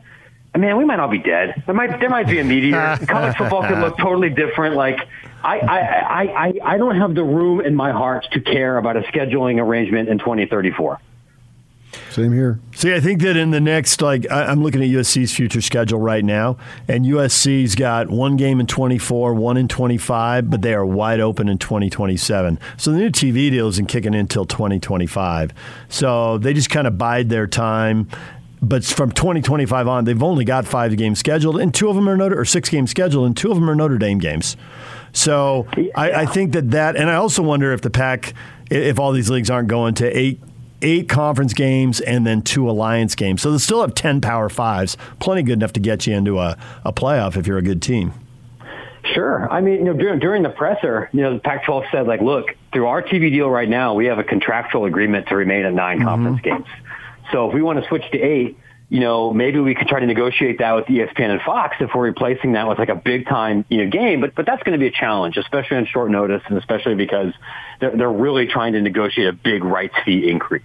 man, 0.57 0.77
we 0.77 0.85
might 0.85 1.01
all 1.01 1.09
be 1.09 1.19
dead. 1.19 1.65
There 1.67 1.75
might 1.75 1.99
there 1.99 2.09
might 2.09 2.29
be 2.29 2.39
a 2.39 2.45
meteor. 2.45 2.97
College 3.09 3.37
football 3.37 3.67
could 3.67 3.79
look 3.79 3.99
totally 3.99 4.31
different. 4.31 4.77
Like 4.77 5.01
I, 5.43 5.59
I, 5.59 5.79
I, 5.79 6.23
I, 6.23 6.53
I 6.65 6.79
don't 6.79 6.97
have 6.97 7.15
the 7.17 7.25
room 7.25 7.61
in 7.61 7.75
my 7.75 7.91
heart 7.91 8.29
to 8.33 8.41
care 8.41 8.79
about 8.79 8.97
a 8.97 9.01
scheduling 9.01 9.61
arrangement 9.61 10.09
in 10.09 10.19
2034. 10.19 11.01
Same 12.13 12.33
here. 12.33 12.61
See, 12.75 12.95
I 12.95 13.01
think 13.01 13.23
that 13.23 13.39
in 13.39 13.53
the 13.53 13.61
next, 13.61 14.03
like, 14.03 14.27
I'm 14.31 14.63
looking 14.63 14.83
at 14.83 14.89
USC's 14.89 15.35
future 15.35 15.63
schedule 15.63 15.99
right 15.99 16.25
now, 16.25 16.59
and 16.87 17.07
USC's 17.07 17.75
got 17.75 18.11
one 18.11 18.37
game 18.37 18.61
in 18.61 18.67
24, 18.67 19.33
one 19.33 19.57
in 19.57 19.67
25, 19.67 20.51
but 20.51 20.61
they 20.61 20.75
are 20.75 20.85
wide 20.85 21.21
open 21.21 21.49
in 21.49 21.57
2027. 21.57 22.59
So 22.77 22.93
the 22.93 22.99
new 22.99 23.11
TV 23.11 23.51
deal 23.51 23.69
isn't 23.69 23.87
kicking 23.87 24.13
in 24.13 24.21
until 24.21 24.45
2025. 24.45 25.53
So 25.89 26.37
they 26.37 26.53
just 26.53 26.69
kind 26.69 26.87
of 26.87 26.99
bide 26.99 27.31
their 27.31 27.47
time 27.47 28.09
but 28.65 28.85
from 28.85 29.11
2025 29.11 29.89
on, 29.89 30.05
they've 30.05 30.23
only 30.23 30.45
got 30.45 30.69
five 30.69 30.97
games 30.97 31.19
scheduled, 31.19 31.61
and 31.61 31.75
two 31.75 31.89
of 31.89 31.97
them 31.97 32.09
are 32.09 32.17
Notre 32.17 32.39
or 32.39 32.45
six 32.45 32.69
games 32.69 32.93
scheduled, 32.93 33.27
and 33.27 33.37
two 33.37 33.51
of 33.51 33.57
them 33.57 33.69
are 33.69 33.75
Notre 33.75 33.99
Dame 33.99 34.19
games. 34.19 34.57
So 35.13 35.67
I, 35.97 36.13
I 36.13 36.27
think 36.27 36.53
that 36.53 36.71
that, 36.71 36.95
and 36.95 37.11
I 37.11 37.17
also 37.17 37.43
wonder 37.43 37.73
if 37.73 37.81
the 37.81 37.91
Pac, 37.91 38.35
if 38.71 39.01
all 39.01 39.11
these 39.11 39.29
leagues 39.29 39.51
aren't 39.51 39.67
going 39.67 39.95
to 39.95 40.07
eight 40.17 40.41
eight 40.83 41.09
conference 41.09 41.55
games 41.55 42.01
and 42.01 42.27
then 42.27 42.43
two 42.43 42.69
alliance 42.69 43.15
games. 43.15 43.43
So 43.43 43.53
they 43.53 43.59
still 43.59 43.81
have 43.81 43.95
10 43.95 44.21
power 44.21 44.49
fives, 44.49 44.97
plenty 45.21 45.43
good 45.43 45.55
enough 45.55 45.73
to 45.75 45.81
get 45.81 46.07
you 46.07 46.15
into 46.15 46.39
a, 46.39 46.59
a 46.85 46.93
playoff 46.93 47.37
if 47.37 47.47
you're 47.47 47.59
a 47.59 47.63
good 47.63 47.81
team. 47.81 48.13
Sure. 49.15 49.51
I 49.51 49.61
mean, 49.61 49.79
you 49.79 49.85
know, 49.85 49.95
during, 49.95 50.21
during 50.21 50.43
the 50.43 50.49
presser, 50.49 51.11
you 51.13 51.23
know, 51.23 51.35
the 51.35 51.41
Pac-12 51.41 51.91
said, 51.91 52.07
like, 52.07 52.21
look, 52.21 52.47
through 52.73 52.87
our 52.87 53.03
TV 53.03 53.31
deal 53.31 53.51
right 53.51 53.69
now, 53.69 53.95
we 53.95 54.07
have 54.07 54.19
a 54.19 54.25
contractual 54.25 54.85
agreement 54.85 55.29
to 55.29 55.37
remain 55.37 55.65
at 55.65 55.75
9 55.75 55.97
mm-hmm. 55.97 56.07
conference 56.07 56.41
games. 56.41 56.67
So 57.33 57.49
if 57.49 57.55
we 57.55 57.63
want 57.63 57.81
to 57.83 57.89
switch 57.89 58.05
to 58.13 58.19
eight, 58.19 58.59
you 58.93 59.01
know, 59.01 59.33
maybe 59.33 59.59
we 59.59 59.75
could 59.75 59.89
try 59.89 60.01
to 60.01 60.07
negotiate 60.07 60.59
that 60.59 60.73
with 60.73 60.85
ESPN 60.85 61.31
and 61.31 61.41
Fox 61.41 61.77
if 61.81 61.89
we're 61.95 62.03
replacing 62.03 62.53
that 62.53 62.69
with 62.69 62.79
like 62.79 62.91
a 62.91 62.95
big 62.95 63.27
time, 63.27 63.65
you 63.71 63.79
know, 63.83 63.91
game. 63.91 64.21
But 64.21 64.35
but 64.35 64.45
that's 64.45 64.63
going 64.65 64.75
to 64.75 64.79
be 64.79 64.89
a 64.89 64.91
challenge, 64.91 65.39
especially 65.39 65.79
on 65.79 65.87
short 65.87 66.11
notice, 66.11 66.43
and 66.47 66.59
especially 66.59 66.95
because 66.95 67.33
they're 67.81 67.97
they're 67.97 68.13
really 68.13 68.49
trying 68.49 68.75
to 68.75 68.83
negotiate 68.83 69.29
a 69.29 69.33
big 69.33 69.65
rights 69.65 69.95
fee 70.05 70.29
increase. 70.29 70.63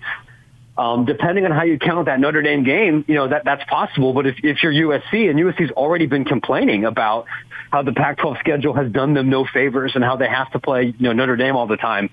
Um, 0.78 1.06
depending 1.06 1.46
on 1.46 1.52
how 1.52 1.64
you 1.64 1.80
count 1.80 2.08
that 2.08 2.20
Notre 2.20 2.42
Dame 2.42 2.66
game, 2.66 3.06
you 3.08 3.16
know 3.16 3.30
that 3.30 3.46
that's 3.46 3.64
possible. 3.64 4.12
But 4.12 4.28
if 4.28 4.36
if 4.44 4.62
you're 4.62 4.74
USC 4.74 5.30
and 5.30 5.40
USC's 5.40 5.72
already 5.72 6.08
been 6.08 6.26
complaining 6.26 6.84
about 6.84 7.28
how 7.72 7.84
the 7.84 7.94
Pac-12 7.94 8.40
schedule 8.40 8.74
has 8.74 8.92
done 8.92 9.14
them 9.14 9.30
no 9.30 9.46
favors 9.46 9.94
and 9.96 10.04
how 10.04 10.18
they 10.18 10.28
have 10.28 10.52
to 10.52 10.60
play 10.60 10.84
you 10.88 10.94
know 11.00 11.14
Notre 11.14 11.38
Dame 11.38 11.56
all 11.56 11.68
the 11.68 11.78
time, 11.78 12.10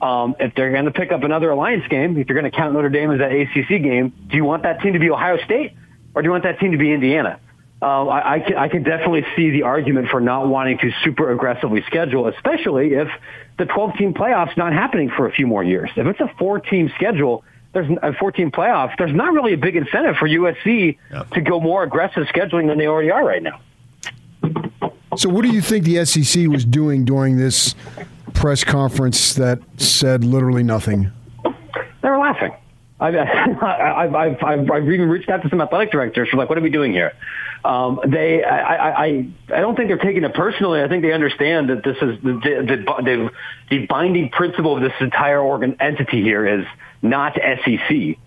um, 0.00 0.36
if 0.38 0.54
they're 0.54 0.72
going 0.72 0.84
to 0.84 0.90
pick 0.90 1.12
up 1.12 1.22
another 1.22 1.50
alliance 1.50 1.86
game, 1.88 2.16
if 2.18 2.28
you're 2.28 2.38
going 2.38 2.50
to 2.50 2.56
count 2.56 2.74
Notre 2.74 2.88
Dame 2.88 3.10
as 3.12 3.18
that 3.18 3.32
ACC 3.32 3.82
game, 3.82 4.12
do 4.28 4.36
you 4.36 4.44
want 4.44 4.62
that 4.64 4.80
team 4.80 4.92
to 4.92 4.98
be 4.98 5.10
Ohio 5.10 5.38
State 5.44 5.72
or 6.14 6.22
do 6.22 6.26
you 6.26 6.32
want 6.32 6.44
that 6.44 6.58
team 6.58 6.72
to 6.72 6.78
be 6.78 6.92
Indiana? 6.92 7.40
Uh, 7.80 8.06
I, 8.06 8.34
I, 8.34 8.40
can, 8.40 8.56
I 8.56 8.68
can 8.68 8.82
definitely 8.84 9.26
see 9.36 9.50
the 9.50 9.64
argument 9.64 10.08
for 10.08 10.20
not 10.20 10.48
wanting 10.48 10.78
to 10.78 10.90
super 11.04 11.30
aggressively 11.30 11.82
schedule, 11.86 12.26
especially 12.26 12.94
if 12.94 13.08
the 13.58 13.64
12-team 13.64 14.14
playoffs 14.14 14.56
not 14.56 14.72
happening 14.72 15.10
for 15.10 15.26
a 15.26 15.32
few 15.32 15.46
more 15.46 15.62
years. 15.62 15.90
If 15.94 16.06
it's 16.06 16.20
a 16.20 16.32
four-team 16.38 16.90
schedule, 16.94 17.44
there's 17.74 17.90
a 18.02 18.14
14 18.14 18.50
playoff. 18.50 18.96
There's 18.96 19.14
not 19.14 19.34
really 19.34 19.52
a 19.52 19.58
big 19.58 19.76
incentive 19.76 20.16
for 20.16 20.26
USC 20.26 20.96
yep. 21.12 21.30
to 21.32 21.40
go 21.42 21.60
more 21.60 21.82
aggressive 21.82 22.24
scheduling 22.34 22.68
than 22.68 22.78
they 22.78 22.86
already 22.86 23.10
are 23.10 23.22
right 23.22 23.42
now. 23.42 23.60
So, 25.18 25.28
what 25.28 25.42
do 25.42 25.52
you 25.52 25.60
think 25.60 25.84
the 25.84 26.02
SEC 26.06 26.46
was 26.46 26.64
doing 26.64 27.04
during 27.04 27.36
this 27.36 27.74
press 28.36 28.64
conference 28.64 29.34
that 29.34 29.58
said 29.78 30.24
literally 30.24 30.62
nothing? 30.62 31.10
They 32.02 32.08
were 32.08 32.18
laughing. 32.18 32.52
I've, 33.00 33.14
I've, 33.62 34.14
I've, 34.14 34.42
I've, 34.42 34.70
I've 34.70 34.88
even 34.88 35.08
reached 35.08 35.28
out 35.28 35.42
to 35.42 35.48
some 35.48 35.60
athletic 35.60 35.90
directors 35.90 36.28
for 36.28 36.36
like, 36.36 36.48
what 36.48 36.56
are 36.56 36.62
we 36.62 36.70
doing 36.70 36.92
here? 36.92 37.12
Um, 37.64 38.00
they, 38.06 38.44
I, 38.44 38.90
I, 38.90 39.28
I 39.52 39.60
don't 39.60 39.74
think 39.74 39.88
they're 39.88 39.98
taking 39.98 40.22
it 40.22 40.34
personally. 40.34 40.82
I 40.82 40.88
think 40.88 41.02
they 41.02 41.12
understand 41.12 41.70
that 41.70 41.82
this 41.82 41.96
is 41.96 42.22
the, 42.22 42.32
the, 42.32 43.02
the, 43.02 43.30
the 43.70 43.86
binding 43.86 44.30
principle 44.30 44.76
of 44.76 44.82
this 44.82 44.92
entire 45.00 45.40
organ 45.40 45.76
entity 45.80 46.22
here 46.22 46.46
is 46.46 46.66
not 47.02 47.34
SEC. 47.34 48.18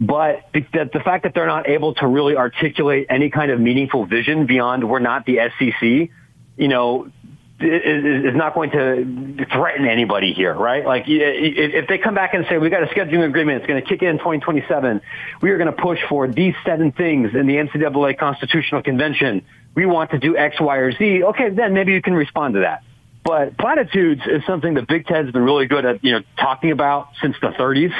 But 0.00 0.48
the, 0.52 0.90
the 0.92 1.00
fact 1.00 1.24
that 1.24 1.34
they're 1.34 1.46
not 1.46 1.68
able 1.68 1.94
to 1.94 2.06
really 2.06 2.36
articulate 2.36 3.06
any 3.10 3.30
kind 3.30 3.50
of 3.50 3.60
meaningful 3.60 4.06
vision 4.06 4.46
beyond 4.46 4.88
we're 4.88 4.98
not 4.98 5.26
the 5.26 5.38
SEC, 5.58 6.10
you 6.56 6.68
know, 6.68 7.10
is, 7.58 8.34
not 8.34 8.54
going 8.54 8.70
to 8.70 9.46
threaten 9.46 9.86
anybody 9.86 10.32
here, 10.32 10.54
right? 10.54 10.84
Like 10.84 11.04
if 11.06 11.88
they 11.88 11.98
come 11.98 12.14
back 12.14 12.34
and 12.34 12.44
say 12.48 12.58
we 12.58 12.68
got 12.68 12.82
a 12.82 12.86
scheduling 12.86 13.26
agreement, 13.26 13.58
it's 13.58 13.66
going 13.66 13.82
to 13.82 13.88
kick 13.88 14.02
in 14.02 14.18
2027. 14.18 15.00
We 15.40 15.50
are 15.50 15.58
going 15.58 15.74
to 15.74 15.82
push 15.82 15.98
for 16.08 16.28
these 16.28 16.54
seven 16.64 16.92
things 16.92 17.34
in 17.34 17.46
the 17.46 17.56
NCAA 17.56 18.18
Constitutional 18.18 18.82
Convention. 18.82 19.44
We 19.74 19.86
want 19.86 20.10
to 20.10 20.18
do 20.18 20.36
X, 20.36 20.60
Y, 20.60 20.76
or 20.76 20.92
Z. 20.92 21.24
Okay, 21.24 21.50
then 21.50 21.72
maybe 21.72 21.92
you 21.92 22.02
can 22.02 22.14
respond 22.14 22.54
to 22.54 22.60
that. 22.60 22.82
But 23.24 23.58
platitudes 23.58 24.22
is 24.26 24.42
something 24.46 24.74
that 24.74 24.86
Big 24.86 25.06
Ten's 25.06 25.32
been 25.32 25.42
really 25.42 25.66
good 25.66 25.84
at, 25.84 26.04
you 26.04 26.12
know, 26.12 26.20
talking 26.38 26.70
about 26.70 27.08
since 27.20 27.36
the 27.40 27.48
30s. 27.48 27.92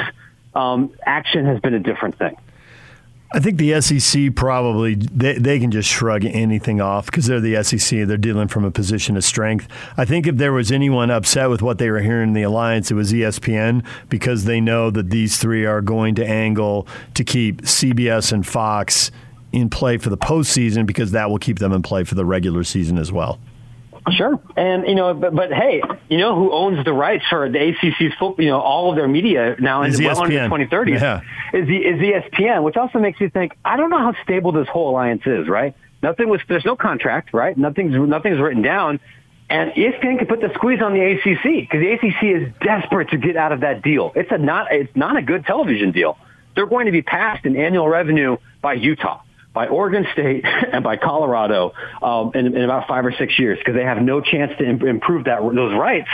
um, 0.54 0.92
action 1.04 1.46
has 1.46 1.60
been 1.60 1.74
a 1.74 1.80
different 1.80 2.18
thing. 2.18 2.36
I 3.32 3.40
think 3.40 3.58
the 3.58 3.80
SEC 3.80 4.34
probably 4.36 4.94
they, 4.94 5.34
they 5.34 5.58
can 5.58 5.72
just 5.72 5.88
shrug 5.88 6.24
anything 6.24 6.80
off 6.80 7.06
because 7.06 7.26
they're 7.26 7.40
the 7.40 7.62
SEC. 7.62 8.06
They're 8.06 8.16
dealing 8.16 8.48
from 8.48 8.64
a 8.64 8.70
position 8.70 9.16
of 9.16 9.24
strength. 9.24 9.66
I 9.96 10.04
think 10.04 10.26
if 10.26 10.36
there 10.36 10.52
was 10.52 10.70
anyone 10.70 11.10
upset 11.10 11.50
with 11.50 11.60
what 11.60 11.78
they 11.78 11.90
were 11.90 12.00
hearing 12.00 12.28
in 12.28 12.34
the 12.34 12.42
alliance, 12.42 12.90
it 12.90 12.94
was 12.94 13.12
ESPN 13.12 13.84
because 14.08 14.44
they 14.44 14.60
know 14.60 14.90
that 14.90 15.10
these 15.10 15.38
three 15.38 15.66
are 15.66 15.80
going 15.80 16.14
to 16.16 16.26
angle 16.26 16.86
to 17.14 17.24
keep 17.24 17.62
CBS 17.62 18.32
and 18.32 18.46
Fox 18.46 19.10
in 19.52 19.70
play 19.70 19.98
for 19.98 20.10
the 20.10 20.18
postseason 20.18 20.86
because 20.86 21.10
that 21.10 21.28
will 21.28 21.38
keep 21.38 21.58
them 21.58 21.72
in 21.72 21.82
play 21.82 22.04
for 22.04 22.14
the 22.14 22.24
regular 22.24 22.62
season 22.62 22.96
as 22.96 23.10
well. 23.10 23.40
Sure, 24.12 24.40
and 24.56 24.86
you 24.86 24.94
know, 24.94 25.14
but, 25.14 25.34
but 25.34 25.52
hey, 25.52 25.82
you 26.08 26.18
know 26.18 26.36
who 26.36 26.52
owns 26.52 26.84
the 26.84 26.92
rights 26.92 27.24
for 27.28 27.48
the 27.48 27.58
ACC's 27.58 28.14
football? 28.18 28.36
You 28.38 28.50
know, 28.50 28.60
all 28.60 28.90
of 28.90 28.96
their 28.96 29.08
media 29.08 29.56
now 29.58 29.82
in 29.82 29.92
well 30.02 30.22
into 30.22 30.36
the 30.36 30.42
2030s 30.42 31.00
yeah. 31.00 31.20
is 31.52 31.66
the 31.66 31.76
is 31.76 32.00
ESPN, 32.00 32.62
which 32.62 32.76
also 32.76 33.00
makes 33.00 33.20
you 33.20 33.30
think. 33.30 33.56
I 33.64 33.76
don't 33.76 33.90
know 33.90 33.98
how 33.98 34.14
stable 34.22 34.52
this 34.52 34.68
whole 34.68 34.90
alliance 34.90 35.22
is. 35.26 35.48
Right? 35.48 35.74
Nothing 36.02 36.28
was. 36.28 36.40
There's 36.48 36.64
no 36.64 36.76
contract. 36.76 37.34
Right? 37.34 37.58
Nothing's 37.58 37.94
nothing's 38.08 38.38
written 38.38 38.62
down. 38.62 39.00
And 39.50 39.72
ESPN 39.72 40.18
can 40.18 40.26
put 40.26 40.40
the 40.40 40.52
squeeze 40.54 40.80
on 40.80 40.92
the 40.92 41.00
ACC 41.00 41.68
because 41.68 41.80
the 41.80 41.92
ACC 41.92 42.22
is 42.22 42.52
desperate 42.60 43.10
to 43.10 43.16
get 43.16 43.36
out 43.36 43.50
of 43.50 43.60
that 43.60 43.82
deal. 43.82 44.12
It's 44.14 44.30
a 44.30 44.38
not. 44.38 44.70
It's 44.70 44.94
not 44.94 45.16
a 45.16 45.22
good 45.22 45.46
television 45.46 45.90
deal. 45.90 46.16
They're 46.54 46.66
going 46.66 46.86
to 46.86 46.92
be 46.92 47.02
passed 47.02 47.44
in 47.44 47.56
annual 47.56 47.88
revenue 47.88 48.36
by 48.62 48.74
Utah 48.74 49.20
by 49.56 49.68
Oregon 49.68 50.06
State 50.12 50.44
and 50.72 50.84
by 50.84 50.98
Colorado 50.98 51.72
um, 52.02 52.30
in, 52.34 52.54
in, 52.54 52.62
about 52.62 52.86
five 52.86 53.06
or 53.06 53.12
six 53.12 53.38
years 53.38 53.58
because 53.58 53.74
they 53.74 53.84
have 53.84 54.00
no 54.00 54.20
chance 54.20 54.52
to 54.58 54.64
Im- 54.68 54.86
improve 54.86 55.24
that 55.24 55.40
those 55.40 55.74
rights. 55.74 56.10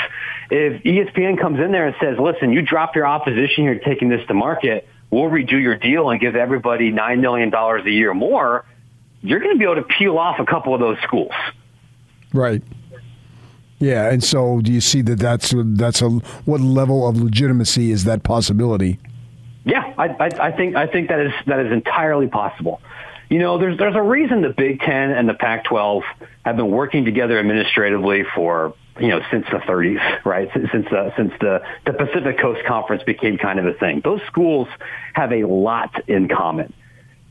If 0.49 0.85
ESPN 0.85 1.41
comes 1.41 1.59
in 1.59 1.73
there 1.73 1.89
and 1.89 1.97
says, 2.01 2.19
"Listen, 2.19 2.53
you 2.53 2.63
drop 2.63 2.95
your 2.95 3.07
opposition 3.07 3.65
here 3.65 3.79
taking 3.81 4.09
this 4.09 4.25
to 4.29 4.35
market, 4.35 4.89
we'll 5.11 5.25
redo 5.25 5.61
your 5.61 5.77
deal 5.77 6.09
and 6.11 6.21
give 6.21 6.37
everybody 6.37 6.91
nine 6.93 7.21
million 7.21 7.51
dollars 7.51 7.85
a 7.85 7.91
year 7.91 8.15
more," 8.15 8.65
you're 9.23 9.41
going 9.41 9.55
to 9.55 9.59
be 9.59 9.65
able 9.65 9.77
to 9.77 9.83
peel 9.99 10.19
off 10.19 10.39
a 10.39 10.47
couple 10.47 10.73
of 10.73 10.81
those 10.81 10.99
schools. 11.03 11.33
Right. 12.33 12.63
Yeah, 13.81 14.09
and 14.11 14.23
so 14.23 14.61
do 14.61 14.73
you 14.73 14.81
see 14.81 15.03
that 15.03 15.19
that's 15.19 15.53
that's 15.57 16.01
a 16.01 16.11
what 16.45 16.61
level 16.61 17.09
of 17.09 17.17
legitimacy 17.21 17.91
is 17.91 18.05
that 18.05 18.23
possibility? 18.23 19.01
Yeah, 19.65 19.95
I, 19.99 20.09
I, 20.09 20.49
I 20.49 20.53
think 20.53 20.77
I 20.77 20.87
think 20.87 21.09
that 21.09 21.19
is 21.19 21.33
that 21.47 21.59
is 21.59 21.73
entirely 21.73 22.29
possible. 22.29 22.81
You 23.33 23.39
know, 23.39 23.57
there's 23.57 23.79
there's 23.79 23.97
a 23.97 24.03
reason 24.03 24.43
the 24.43 24.51
Big 24.51 24.81
Ten 24.81 25.11
and 25.11 25.27
the 25.27 25.33
Pac-12 25.33 26.03
have 26.45 26.57
been 26.57 26.71
working 26.71 27.07
together 27.07 27.39
administratively 27.39 28.25
for 28.35 28.75
you 29.01 29.09
know 29.09 29.23
since 29.31 29.47
the 29.51 29.57
30s, 29.57 30.23
right? 30.27 30.51
Since 30.53 30.71
the 30.91 31.15
since 31.17 31.33
the 31.41 31.63
the 31.87 31.95
Pacific 31.95 32.39
Coast 32.39 32.61
Conference 32.67 33.03
became 33.05 33.39
kind 33.39 33.59
of 33.59 33.65
a 33.65 33.73
thing. 33.73 34.03
Those 34.05 34.21
schools 34.27 34.69
have 35.15 35.33
a 35.33 35.45
lot 35.45 36.07
in 36.11 36.29
common. 36.29 36.75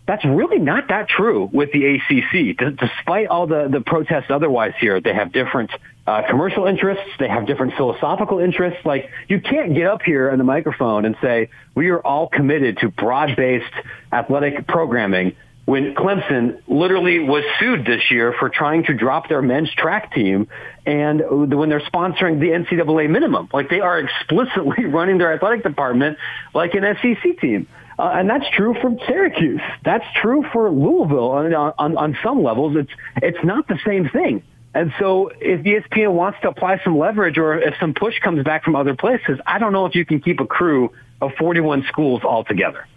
That's 0.07 0.25
really 0.25 0.57
not 0.57 0.87
that 0.87 1.07
true 1.07 1.47
with 1.53 1.71
the 1.71 1.85
ACC. 1.85 2.57
D- 2.57 2.77
despite 2.79 3.27
all 3.27 3.45
the, 3.45 3.69
the 3.71 3.81
protests 3.81 4.31
otherwise 4.31 4.73
here, 4.79 4.99
they 5.01 5.13
have 5.13 5.31
different 5.31 5.69
uh, 6.07 6.23
commercial 6.27 6.65
interests. 6.65 7.05
They 7.19 7.29
have 7.29 7.45
different 7.45 7.75
philosophical 7.75 8.39
interests. 8.39 8.83
Like 8.83 9.11
you 9.27 9.39
can't 9.39 9.75
get 9.75 9.85
up 9.85 10.01
here 10.01 10.31
on 10.31 10.39
the 10.39 10.43
microphone 10.43 11.05
and 11.05 11.15
say, 11.21 11.51
we 11.75 11.89
are 11.89 11.99
all 11.99 12.27
committed 12.27 12.79
to 12.79 12.89
broad-based 12.89 13.73
athletic 14.11 14.65
programming 14.67 15.35
when 15.65 15.93
Clemson 15.95 16.61
literally 16.67 17.19
was 17.19 17.43
sued 17.59 17.85
this 17.85 18.09
year 18.09 18.33
for 18.37 18.49
trying 18.49 18.83
to 18.85 18.93
drop 18.93 19.29
their 19.29 19.41
men's 19.41 19.71
track 19.73 20.13
team 20.13 20.47
and 20.85 21.21
when 21.29 21.69
they're 21.69 21.81
sponsoring 21.81 22.39
the 22.39 22.47
NCAA 22.47 23.09
minimum. 23.09 23.49
Like 23.53 23.69
they 23.69 23.79
are 23.79 23.99
explicitly 23.99 24.85
running 24.89 25.17
their 25.17 25.33
athletic 25.33 25.63
department 25.63 26.17
like 26.53 26.73
an 26.73 26.83
SEC 27.01 27.39
team. 27.39 27.67
Uh, 27.99 28.13
and 28.15 28.29
that's 28.29 28.49
true 28.55 28.75
for 28.81 28.95
Syracuse. 29.05 29.61
That's 29.85 30.05
true 30.19 30.43
for 30.51 30.71
Louisville 30.71 31.31
on, 31.31 31.53
on, 31.53 31.97
on 31.97 32.17
some 32.23 32.41
levels. 32.41 32.75
It's, 32.75 32.91
it's 33.17 33.43
not 33.43 33.67
the 33.67 33.77
same 33.85 34.09
thing. 34.09 34.43
And 34.73 34.93
so 34.99 35.29
if 35.39 35.61
ESPN 35.61 36.13
wants 36.13 36.39
to 36.41 36.49
apply 36.49 36.81
some 36.83 36.97
leverage 36.97 37.37
or 37.37 37.59
if 37.59 37.75
some 37.79 37.93
push 37.93 38.17
comes 38.19 38.43
back 38.43 38.63
from 38.63 38.75
other 38.75 38.95
places, 38.95 39.39
I 39.45 39.59
don't 39.59 39.73
know 39.73 39.85
if 39.85 39.95
you 39.95 40.05
can 40.05 40.21
keep 40.21 40.39
a 40.39 40.47
crew 40.47 40.91
of 41.21 41.33
41 41.37 41.85
schools 41.89 42.21
all 42.23 42.43
together. 42.43 42.87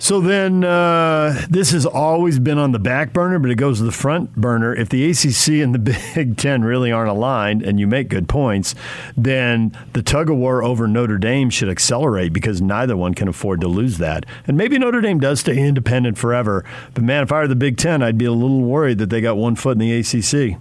So 0.00 0.20
then, 0.20 0.62
uh, 0.62 1.44
this 1.50 1.72
has 1.72 1.84
always 1.84 2.38
been 2.38 2.56
on 2.56 2.70
the 2.70 2.78
back 2.78 3.12
burner, 3.12 3.40
but 3.40 3.50
it 3.50 3.56
goes 3.56 3.78
to 3.78 3.84
the 3.84 3.90
front 3.90 4.36
burner. 4.36 4.72
If 4.72 4.90
the 4.90 5.10
ACC 5.10 5.60
and 5.60 5.74
the 5.74 5.78
Big 6.14 6.36
Ten 6.36 6.62
really 6.62 6.92
aren't 6.92 7.10
aligned, 7.10 7.62
and 7.64 7.80
you 7.80 7.88
make 7.88 8.08
good 8.08 8.28
points, 8.28 8.76
then 9.16 9.76
the 9.94 10.02
tug 10.02 10.30
of 10.30 10.36
war 10.36 10.62
over 10.62 10.86
Notre 10.86 11.18
Dame 11.18 11.50
should 11.50 11.68
accelerate 11.68 12.32
because 12.32 12.62
neither 12.62 12.96
one 12.96 13.12
can 13.12 13.26
afford 13.26 13.60
to 13.62 13.68
lose 13.68 13.98
that. 13.98 14.24
And 14.46 14.56
maybe 14.56 14.78
Notre 14.78 15.00
Dame 15.00 15.18
does 15.18 15.40
stay 15.40 15.58
independent 15.58 16.16
forever. 16.16 16.64
But 16.94 17.02
man, 17.02 17.24
if 17.24 17.32
I 17.32 17.40
were 17.40 17.48
the 17.48 17.56
Big 17.56 17.76
Ten, 17.76 18.00
I'd 18.00 18.18
be 18.18 18.24
a 18.24 18.32
little 18.32 18.62
worried 18.62 18.98
that 18.98 19.10
they 19.10 19.20
got 19.20 19.36
one 19.36 19.56
foot 19.56 19.72
in 19.72 19.78
the 19.78 19.98
ACC. 19.98 20.58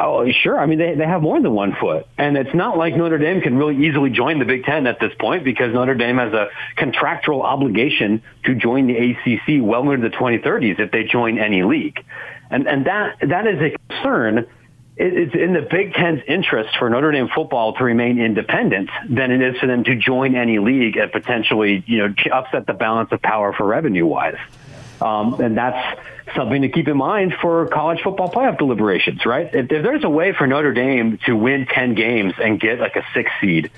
Oh, 0.00 0.30
sure. 0.30 0.56
I 0.56 0.66
mean, 0.66 0.78
they, 0.78 0.94
they 0.94 1.04
have 1.04 1.22
more 1.22 1.42
than 1.42 1.52
one 1.52 1.74
foot. 1.74 2.06
And 2.16 2.36
it's 2.36 2.54
not 2.54 2.78
like 2.78 2.94
Notre 2.94 3.18
Dame 3.18 3.40
can 3.40 3.56
really 3.56 3.84
easily 3.84 4.10
join 4.10 4.38
the 4.38 4.44
Big 4.44 4.62
Ten 4.62 4.86
at 4.86 5.00
this 5.00 5.12
point 5.18 5.42
because 5.42 5.74
Notre 5.74 5.96
Dame 5.96 6.18
has 6.18 6.32
a 6.32 6.50
contractual 6.76 7.42
obligation 7.42 8.22
to 8.44 8.54
join 8.54 8.86
the 8.86 8.94
ACC 8.96 9.60
well 9.60 9.90
into 9.90 10.08
the 10.08 10.16
2030s 10.16 10.78
if 10.78 10.92
they 10.92 11.02
join 11.02 11.40
any 11.40 11.64
league. 11.64 11.98
And, 12.48 12.68
and 12.68 12.86
that, 12.86 13.16
that 13.28 13.48
is 13.48 13.60
a 13.60 13.76
concern. 13.88 14.46
It's 14.96 15.34
in 15.34 15.52
the 15.52 15.66
Big 15.68 15.94
Ten's 15.94 16.22
interest 16.28 16.76
for 16.78 16.88
Notre 16.88 17.10
Dame 17.10 17.28
football 17.34 17.72
to 17.74 17.82
remain 17.82 18.20
independent 18.20 18.90
than 19.10 19.32
it 19.32 19.42
is 19.42 19.58
for 19.58 19.66
them 19.66 19.82
to 19.82 19.96
join 19.96 20.36
any 20.36 20.60
league 20.60 20.96
and 20.96 21.10
potentially, 21.10 21.82
you 21.88 21.98
know, 21.98 22.14
upset 22.32 22.68
the 22.68 22.72
balance 22.72 23.10
of 23.10 23.20
power 23.20 23.52
for 23.52 23.66
revenue 23.66 24.06
wise. 24.06 24.38
Um, 25.00 25.40
and 25.40 25.56
that's 25.56 26.00
something 26.34 26.62
to 26.62 26.68
keep 26.68 26.88
in 26.88 26.96
mind 26.96 27.34
for 27.40 27.66
college 27.68 28.00
football 28.02 28.30
playoff 28.30 28.58
deliberations, 28.58 29.24
right? 29.24 29.46
If, 29.46 29.70
if, 29.70 29.82
there's 29.82 30.04
a 30.04 30.10
way 30.10 30.32
for 30.32 30.46
Notre 30.46 30.72
Dame 30.72 31.18
to 31.26 31.36
win 31.36 31.66
10 31.66 31.94
games 31.94 32.34
and 32.42 32.60
get 32.60 32.78
like 32.78 32.96
a 32.96 33.04
six 33.14 33.30
seed 33.40 33.70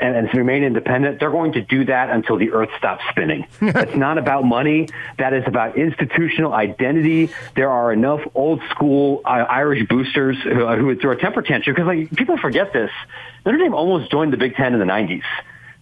and, 0.00 0.16
and 0.16 0.34
remain 0.34 0.64
independent, 0.64 1.20
they're 1.20 1.30
going 1.30 1.52
to 1.52 1.60
do 1.60 1.84
that 1.84 2.10
until 2.10 2.36
the 2.36 2.50
earth 2.52 2.70
stops 2.78 3.04
spinning. 3.10 3.46
it's 3.60 3.94
not 3.94 4.18
about 4.18 4.44
money. 4.44 4.88
That 5.18 5.32
is 5.32 5.44
about 5.46 5.76
institutional 5.76 6.52
identity. 6.52 7.30
There 7.54 7.70
are 7.70 7.92
enough 7.92 8.20
old 8.34 8.60
school 8.70 9.22
uh, 9.24 9.28
Irish 9.28 9.86
boosters 9.88 10.36
who, 10.42 10.66
who 10.66 10.86
would 10.86 11.00
throw 11.00 11.12
a 11.12 11.16
temper 11.16 11.42
tantrum 11.42 11.74
because 11.74 11.86
like 11.86 12.10
people 12.16 12.38
forget 12.38 12.72
this. 12.72 12.90
Notre 13.46 13.58
Dame 13.58 13.74
almost 13.74 14.10
joined 14.10 14.32
the 14.32 14.38
Big 14.38 14.54
Ten 14.56 14.72
in 14.72 14.80
the 14.80 14.86
90s 14.86 15.22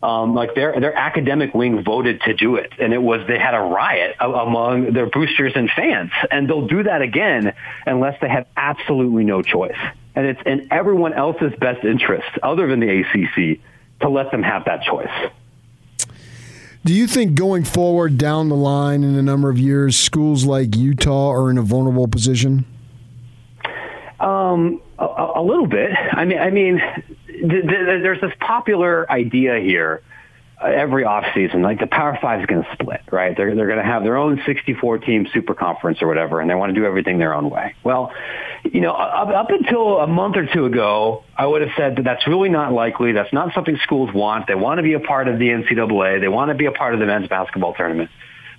um, 0.03 0.35
like 0.35 0.55
their 0.55 0.79
their 0.81 0.95
academic 0.95 1.55
wing 1.55 1.85
voted 1.85 2.21
to 2.23 2.35
do 2.35 2.57
it, 2.57 2.73
and 2.79 2.93
it 2.93 3.03
was 3.03 3.27
they 3.29 3.39
had 3.39 3.55
a 3.55 3.61
riot 3.61 4.17
among 4.21 4.93
their 4.93 5.07
boosters 5.07 5.53
and 5.55 5.71
fans, 5.71 6.11
and 6.31 6.49
they'll 6.49 6.67
do 6.67 6.83
that 6.83 7.03
again 7.03 7.53
unless 7.87 8.21
they 8.21 8.29
have 8.29 8.47
absolutely 8.57 9.25
no 9.25 9.43
choice, 9.43 9.79
and 10.15 10.27
it's 10.27 10.41
in 10.45 10.69
everyone 10.73 11.13
else's 11.13 11.53
best 11.61 11.85
interest, 11.85 12.29
other 12.43 12.67
than 12.67 12.81
the 12.81 13.01
ACC, 13.01 13.61
to 14.01 14.09
let 14.09 14.31
them 14.33 14.43
have 14.43 14.65
that 14.65 14.83
choice. 14.83 15.31
Do 16.85 16.93
you 16.93 17.07
think 17.07 17.37
going 17.37 17.63
forward 17.63 18.19
down 18.19 18.49
the 18.49 18.57
line 18.57 19.05
in 19.05 19.15
a 19.15 19.23
number 19.23 19.51
of 19.51 19.57
years, 19.57 19.97
schools 19.97 20.45
like 20.45 20.75
Utah 20.75 21.31
are 21.31 21.49
in 21.49 21.57
a 21.57 21.63
vulnerable 21.63 22.09
position? 22.09 22.65
Um, 24.19 24.83
a, 24.99 25.33
a 25.37 25.43
little 25.43 25.69
bit. 25.69 25.93
I 26.13 26.25
mean, 26.25 26.39
I 26.39 26.51
mean, 26.51 26.83
there's 27.43 28.21
this 28.21 28.33
popular 28.41 29.11
idea 29.11 29.59
here 29.59 30.03
uh, 30.63 30.67
every 30.67 31.05
offseason, 31.05 31.63
like 31.63 31.81
the 31.81 31.87
Power 31.87 32.17
Five 32.23 32.41
is 32.41 32.47
going 32.47 32.63
to 32.63 32.73
split, 32.75 33.01
right? 33.11 33.37
They're, 33.37 33.55
they're 33.55 33.67
going 33.67 33.79
to 33.79 33.85
have 33.85 34.05
their 34.05 34.17
own 34.17 34.41
64 34.47 34.99
team 34.99 35.27
super 35.33 35.55
conference 35.55 36.01
or 36.03 36.07
whatever, 36.07 36.41
and 36.41 36.49
they 36.49 36.55
want 36.55 36.73
to 36.73 36.81
do 36.81 36.87
everything 36.87 37.19
their 37.19 37.35
own 37.35 37.51
way. 37.51 37.75
Well, 37.83 38.13
you 38.65 38.81
know, 38.81 38.93
up, 38.93 39.29
up 39.29 39.51
until 39.51 39.99
a 39.99 40.07
month 40.07 40.37
or 40.37 40.47
two 40.47 40.67
ago, 40.67 41.25
I 41.37 41.47
would 41.47 41.63
have 41.63 41.73
said 41.77 41.97
that 41.97 42.05
that's 42.05 42.29
really 42.29 42.49
not 42.49 42.73
likely. 42.73 43.13
That's 43.13 43.33
not 43.33 43.55
something 43.55 43.77
schools 43.83 44.11
want. 44.15 44.47
They 44.47 44.55
want 44.55 44.79
to 44.79 44.83
be 44.83 44.93
a 44.93 45.01
part 45.01 45.27
of 45.27 45.39
the 45.39 45.49
NCAA. 45.49 46.21
They 46.21 46.29
want 46.29 46.51
to 46.51 46.55
be 46.55 46.67
a 46.67 46.73
part 46.73 46.95
of 46.95 47.01
the 47.01 47.07
men's 47.07 47.29
basketball 47.29 47.75
tournament. 47.75 48.11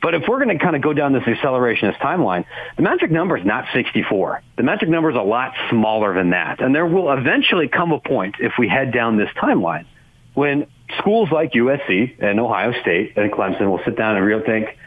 But 0.03 0.15
if 0.15 0.23
we're 0.27 0.43
going 0.43 0.55
to 0.55 0.61
kind 0.61 0.75
of 0.75 0.81
go 0.81 0.91
down 0.91 1.13
this 1.13 1.23
accelerationist 1.23 1.97
timeline, 1.99 2.43
the 2.75 2.83
magic 2.83 3.09
number 3.09 3.37
is 3.37 3.45
not 3.45 3.65
64. 3.73 4.43
The 4.57 4.63
magic 4.63 4.89
number 4.89 5.09
is 5.09 5.15
a 5.15 5.21
lot 5.21 5.53
smaller 5.69 6.13
than 6.13 6.31
that. 6.31 6.61
And 6.61 6.75
there 6.75 6.85
will 6.85 7.09
eventually 7.11 7.69
come 7.69 7.93
a 7.93 7.99
point 7.99 8.35
if 8.39 8.51
we 8.59 8.67
head 8.67 8.91
down 8.91 9.17
this 9.17 9.29
timeline 9.41 9.85
when 10.33 10.67
schools 10.99 11.29
like 11.31 11.53
USC 11.53 12.21
and 12.21 12.37
Ohio 12.37 12.73
State 12.81 13.13
and 13.15 13.31
Clemson 13.31 13.69
will 13.69 13.79
sit 13.85 13.95
down 13.95 14.17
and 14.17 14.25
really 14.25 14.43
think, 14.43 14.77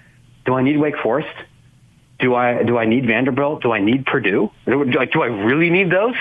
do 0.45 0.53
I 0.53 0.63
need 0.63 0.77
Wake 0.77 0.97
Forest? 1.03 1.35
Do 2.19 2.35
I, 2.35 2.63
do 2.63 2.77
I 2.77 2.85
need 2.85 3.07
Vanderbilt? 3.07 3.63
Do 3.63 3.73
I 3.73 3.81
need 3.81 4.05
Purdue? 4.05 4.51
Do, 4.67 4.85
do 4.85 5.23
I 5.23 5.27
really 5.27 5.71
need 5.71 5.91
those? 5.91 6.15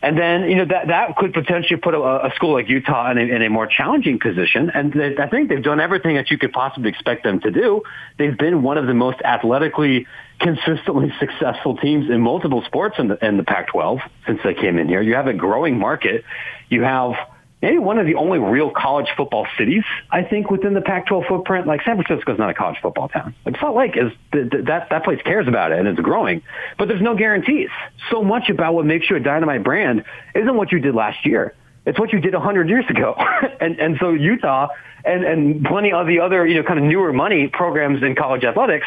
And 0.00 0.16
then, 0.16 0.48
you 0.48 0.56
know, 0.56 0.64
that, 0.66 0.88
that 0.88 1.16
could 1.16 1.32
potentially 1.32 1.80
put 1.80 1.94
a, 1.94 2.00
a 2.00 2.32
school 2.36 2.52
like 2.52 2.68
Utah 2.68 3.10
in 3.10 3.18
a, 3.18 3.22
in 3.22 3.42
a 3.42 3.50
more 3.50 3.66
challenging 3.66 4.20
position. 4.20 4.70
And 4.70 4.92
they, 4.92 5.16
I 5.16 5.28
think 5.28 5.48
they've 5.48 5.62
done 5.62 5.80
everything 5.80 6.14
that 6.16 6.30
you 6.30 6.38
could 6.38 6.52
possibly 6.52 6.88
expect 6.88 7.24
them 7.24 7.40
to 7.40 7.50
do. 7.50 7.82
They've 8.16 8.36
been 8.36 8.62
one 8.62 8.78
of 8.78 8.86
the 8.86 8.94
most 8.94 9.20
athletically, 9.22 10.06
consistently 10.40 11.12
successful 11.20 11.76
teams 11.76 12.10
in 12.10 12.20
multiple 12.20 12.62
sports 12.66 12.96
in 12.98 13.08
the, 13.08 13.24
in 13.26 13.36
the 13.36 13.44
Pac-12 13.44 14.00
since 14.26 14.40
they 14.44 14.54
came 14.54 14.78
in 14.78 14.88
here. 14.88 15.02
You 15.02 15.14
have 15.14 15.26
a 15.26 15.34
growing 15.34 15.78
market. 15.78 16.24
You 16.68 16.82
have 16.82 17.14
maybe 17.62 17.78
one 17.78 17.98
of 17.98 18.06
the 18.06 18.14
only 18.14 18.38
real 18.38 18.70
college 18.70 19.08
football 19.16 19.46
cities, 19.56 19.84
I 20.10 20.22
think, 20.22 20.50
within 20.50 20.74
the 20.74 20.80
Pac-12 20.80 21.28
footprint. 21.28 21.66
Like 21.66 21.82
San 21.82 22.00
Francisco's 22.02 22.38
not 22.38 22.50
a 22.50 22.54
college 22.54 22.78
football 22.80 23.08
town. 23.08 23.34
Like 23.44 23.58
Salt 23.58 23.76
Lake 23.76 23.96
is 23.96 24.12
that 24.32 24.86
that 24.90 25.04
place 25.04 25.20
cares 25.24 25.48
about 25.48 25.72
it 25.72 25.78
and 25.78 25.88
it's 25.88 26.00
growing, 26.00 26.42
but 26.78 26.88
there's 26.88 27.02
no 27.02 27.16
guarantees. 27.16 27.70
So 28.10 28.22
much 28.22 28.48
about 28.48 28.74
what 28.74 28.86
makes 28.86 29.10
you 29.10 29.16
a 29.16 29.20
dynamite 29.20 29.64
brand 29.64 30.04
isn't 30.34 30.54
what 30.54 30.72
you 30.72 30.78
did 30.78 30.94
last 30.94 31.24
year. 31.26 31.54
It's 31.86 31.98
what 31.98 32.12
you 32.12 32.20
did 32.20 32.34
100 32.34 32.68
years 32.68 32.84
ago. 32.88 33.16
and 33.60 33.78
and 33.78 33.96
so 33.98 34.10
Utah 34.10 34.68
and 35.04 35.24
and 35.24 35.64
plenty 35.64 35.92
of 35.92 36.06
the 36.06 36.20
other 36.20 36.46
you 36.46 36.54
know 36.54 36.62
kind 36.62 36.78
of 36.78 36.84
newer 36.84 37.12
money 37.12 37.48
programs 37.48 38.02
in 38.02 38.14
college 38.14 38.44
athletics 38.44 38.86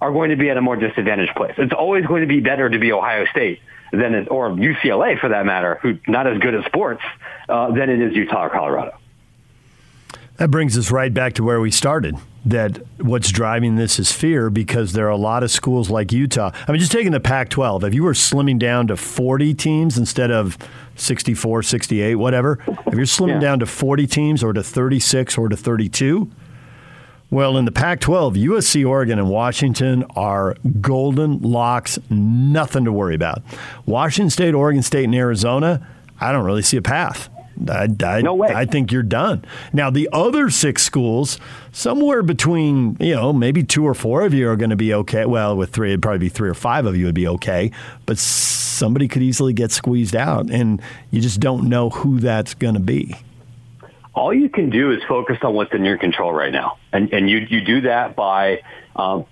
are 0.00 0.12
going 0.12 0.30
to 0.30 0.36
be 0.36 0.48
at 0.48 0.56
a 0.56 0.60
more 0.60 0.76
disadvantaged 0.76 1.34
place. 1.34 1.54
It's 1.58 1.72
always 1.72 2.06
going 2.06 2.22
to 2.22 2.28
be 2.28 2.40
better 2.40 2.68
to 2.68 2.78
be 2.78 2.92
Ohio 2.92 3.26
State 3.26 3.60
than 3.92 4.14
it, 4.14 4.28
or 4.30 4.50
UCLA 4.50 5.18
for 5.18 5.28
that 5.28 5.46
matter, 5.46 5.78
who 5.82 5.98
not 6.06 6.26
as 6.26 6.38
good 6.38 6.54
at 6.54 6.64
sports 6.66 7.02
uh, 7.48 7.70
than 7.72 7.90
it 7.90 8.00
is 8.00 8.14
Utah 8.14 8.46
or 8.46 8.50
Colorado. 8.50 8.96
That 10.38 10.52
brings 10.52 10.78
us 10.78 10.92
right 10.92 11.12
back 11.12 11.34
to 11.34 11.42
where 11.42 11.60
we 11.60 11.70
started. 11.70 12.14
That 12.46 12.78
what's 12.98 13.32
driving 13.32 13.74
this 13.74 13.98
is 13.98 14.12
fear 14.12 14.50
because 14.50 14.92
there 14.92 15.06
are 15.06 15.10
a 15.10 15.16
lot 15.16 15.42
of 15.42 15.50
schools 15.50 15.90
like 15.90 16.12
Utah. 16.12 16.52
I 16.66 16.72
mean, 16.72 16.78
just 16.78 16.92
taking 16.92 17.10
the 17.12 17.20
Pac 17.20 17.50
12, 17.50 17.84
if 17.84 17.94
you 17.94 18.04
were 18.04 18.12
slimming 18.12 18.58
down 18.58 18.86
to 18.86 18.96
40 18.96 19.52
teams 19.54 19.98
instead 19.98 20.30
of 20.30 20.56
64, 20.94 21.64
68, 21.64 22.14
whatever, 22.14 22.60
if 22.86 22.94
you're 22.94 23.04
slimming 23.04 23.34
yeah. 23.34 23.40
down 23.40 23.58
to 23.58 23.66
40 23.66 24.06
teams 24.06 24.44
or 24.44 24.52
to 24.52 24.62
36 24.62 25.36
or 25.36 25.48
to 25.48 25.56
32, 25.56 26.30
well, 27.30 27.58
in 27.58 27.66
the 27.66 27.72
Pac 27.72 28.00
12, 28.00 28.34
USC, 28.34 28.88
Oregon, 28.88 29.18
and 29.18 29.28
Washington 29.28 30.04
are 30.16 30.56
golden 30.80 31.40
locks, 31.42 31.98
nothing 32.08 32.84
to 32.86 32.92
worry 32.92 33.14
about. 33.14 33.42
Washington 33.84 34.30
State, 34.30 34.54
Oregon 34.54 34.82
State, 34.82 35.04
and 35.04 35.14
Arizona, 35.14 35.86
I 36.20 36.32
don't 36.32 36.44
really 36.44 36.62
see 36.62 36.78
a 36.78 36.82
path. 36.82 37.28
I, 37.68 37.88
I, 38.04 38.20
no 38.22 38.34
way. 38.34 38.52
I 38.54 38.64
think 38.64 38.92
you're 38.92 39.02
done. 39.02 39.44
Now, 39.72 39.90
the 39.90 40.08
other 40.12 40.48
six 40.48 40.82
schools, 40.82 41.38
somewhere 41.72 42.22
between, 42.22 42.96
you 43.00 43.14
know, 43.14 43.32
maybe 43.32 43.62
two 43.62 43.86
or 43.86 43.94
four 43.94 44.22
of 44.22 44.32
you 44.32 44.48
are 44.48 44.56
going 44.56 44.70
to 44.70 44.76
be 44.76 44.94
okay. 44.94 45.26
Well, 45.26 45.56
with 45.56 45.70
three, 45.70 45.90
it'd 45.90 46.02
probably 46.02 46.20
be 46.20 46.28
three 46.28 46.48
or 46.48 46.54
five 46.54 46.86
of 46.86 46.96
you 46.96 47.06
would 47.06 47.14
be 47.14 47.26
okay. 47.28 47.72
But 48.06 48.18
somebody 48.18 49.08
could 49.08 49.22
easily 49.22 49.52
get 49.52 49.72
squeezed 49.72 50.14
out, 50.14 50.50
and 50.50 50.80
you 51.10 51.20
just 51.20 51.40
don't 51.40 51.68
know 51.68 51.90
who 51.90 52.20
that's 52.20 52.54
going 52.54 52.74
to 52.74 52.80
be. 52.80 53.16
All 54.18 54.34
you 54.34 54.48
can 54.48 54.68
do 54.68 54.90
is 54.90 55.00
focus 55.06 55.38
on 55.42 55.54
what's 55.54 55.72
in 55.72 55.84
your 55.84 55.96
control 55.96 56.32
right 56.32 56.50
now. 56.50 56.78
And, 56.92 57.12
and 57.12 57.30
you, 57.30 57.38
you 57.38 57.64
do 57.64 57.82
that 57.82 58.16
by 58.16 58.62
um, 58.96 59.26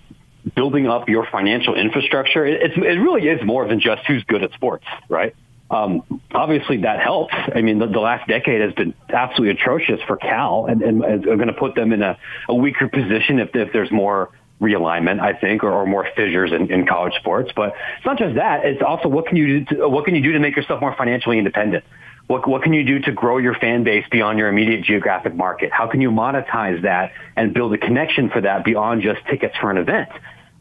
building 0.55 0.87
up 0.87 1.09
your 1.09 1.27
financial 1.27 1.75
infrastructure. 1.75 2.47
It, 2.47 2.63
it's, 2.63 2.77
it 2.77 3.01
really 3.01 3.27
is 3.27 3.45
more 3.45 3.67
than 3.67 3.81
just 3.81 4.07
who's 4.07 4.23
good 4.23 4.45
at 4.45 4.53
sports, 4.53 4.85
right? 5.09 5.35
Um, 5.73 6.21
obviously, 6.33 6.83
that 6.83 7.01
helps. 7.01 7.35
I 7.35 7.63
mean, 7.63 7.81
the, 7.81 7.89
the, 7.89 7.99
last 7.99 8.29
decade 8.29 8.61
has 8.61 8.73
been 8.75 8.95
absolutely 9.09 9.61
atrocious 9.61 10.01
for 10.07 10.17
Cal, 10.17 10.67
and, 10.67 10.81
and 10.81 11.05
is 11.05 11.25
going 11.25 11.49
to 11.49 11.53
put 11.53 11.75
them 11.75 11.93
in 11.93 12.03
a, 12.03 12.17
a 12.49 12.55
weaker 12.55 12.87
position 12.87 13.41
if, 13.41 13.57
if 13.57 13.73
there's 13.73 13.91
more 13.91 14.31
realignment, 14.61 15.21
I 15.21 15.35
think, 15.35 15.63
or, 15.63 15.73
or 15.73 15.87
more 15.87 16.07
fissures 16.17 16.53
in, 16.53 16.71
in, 16.73 16.87
college 16.87 17.15
sports. 17.21 17.51
But 17.55 17.75
it's 17.97 18.07
not 18.07 18.19
just 18.19 18.37
that; 18.37 18.65
it's 18.65 18.83
also 18.83 19.09
what 19.09 19.27
can 19.27 19.37
you 19.37 19.65
do? 19.65 19.77
To, 19.77 19.89
what 19.89 20.05
can 20.05 20.15
you 20.15 20.23
do 20.23 20.33
to 20.33 20.39
make 20.39 20.57
yourself 20.57 20.81
more 20.81 20.95
financially 20.97 21.39
independent? 21.39 21.85
What, 22.27 22.49
what 22.49 22.63
can 22.63 22.73
you 22.73 22.85
do 22.85 22.99
to 23.01 23.13
grow 23.13 23.39
your 23.39 23.55
fan 23.55 23.85
base 23.85 24.05
beyond 24.11 24.39
your 24.39 24.49
immediate 24.49 24.83
geographic 24.83 25.35
market? 25.35 25.71
How 25.71 25.87
can 25.87 26.01
you 26.01 26.11
monetize 26.11 26.83
that 26.83 27.13
and 27.37 27.55
build 27.55 27.73
a 27.73 27.79
connection 27.79 28.31
for 28.31 28.41
that 28.41 28.65
beyond 28.65 29.03
just 29.03 29.25
tickets 29.27 29.55
for 29.61 29.71
an 29.71 29.77
event? 29.77 30.09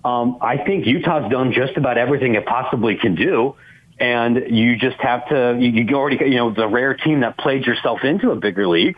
Um, 0.03 0.37
I 0.41 0.57
think 0.57 0.85
Utah's 0.85 1.31
done 1.31 1.53
just 1.53 1.75
about 1.75 1.97
everything 1.97 2.35
it 2.35 2.45
possibly 2.45 2.97
can 2.97 3.15
do 3.15 3.55
and 3.99 4.55
you 4.55 4.77
just 4.77 4.97
have 4.97 5.27
to 5.29 5.57
you, 5.59 5.69
you 5.69 5.95
already 5.95 6.17
you 6.25 6.35
know 6.35 6.53
the 6.53 6.67
rare 6.67 6.93
team 6.93 7.21
that 7.21 7.37
played 7.37 7.65
yourself 7.65 8.03
into 8.03 8.31
a 8.31 8.35
bigger 8.35 8.67
league. 8.67 8.97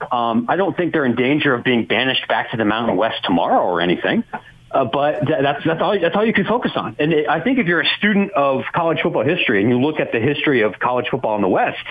Um, 0.00 0.46
I 0.48 0.56
don't 0.56 0.76
think 0.76 0.92
they're 0.92 1.06
in 1.06 1.16
danger 1.16 1.54
of 1.54 1.64
being 1.64 1.86
banished 1.86 2.28
back 2.28 2.50
to 2.50 2.56
the 2.56 2.64
Mountain 2.64 2.96
West 2.96 3.24
tomorrow 3.24 3.62
or 3.62 3.80
anything. 3.80 4.24
Uh, 4.70 4.84
but 4.84 5.20
th- 5.26 5.38
that's 5.42 5.64
that's 5.64 5.80
all 5.80 5.98
that's 5.98 6.14
all 6.14 6.26
you 6.26 6.32
can 6.32 6.44
focus 6.44 6.72
on. 6.74 6.96
And 6.98 7.12
it, 7.12 7.28
I 7.28 7.40
think 7.40 7.58
if 7.58 7.66
you're 7.66 7.80
a 7.80 7.88
student 7.98 8.32
of 8.32 8.64
college 8.74 8.98
football 9.02 9.24
history 9.24 9.62
and 9.62 9.70
you 9.70 9.80
look 9.80 10.00
at 10.00 10.12
the 10.12 10.20
history 10.20 10.62
of 10.62 10.78
college 10.78 11.06
football 11.10 11.36
in 11.36 11.42
the 11.42 11.48
West, 11.48 11.84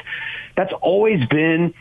that's 0.55 0.73
always 0.81 1.25
been 1.27 1.73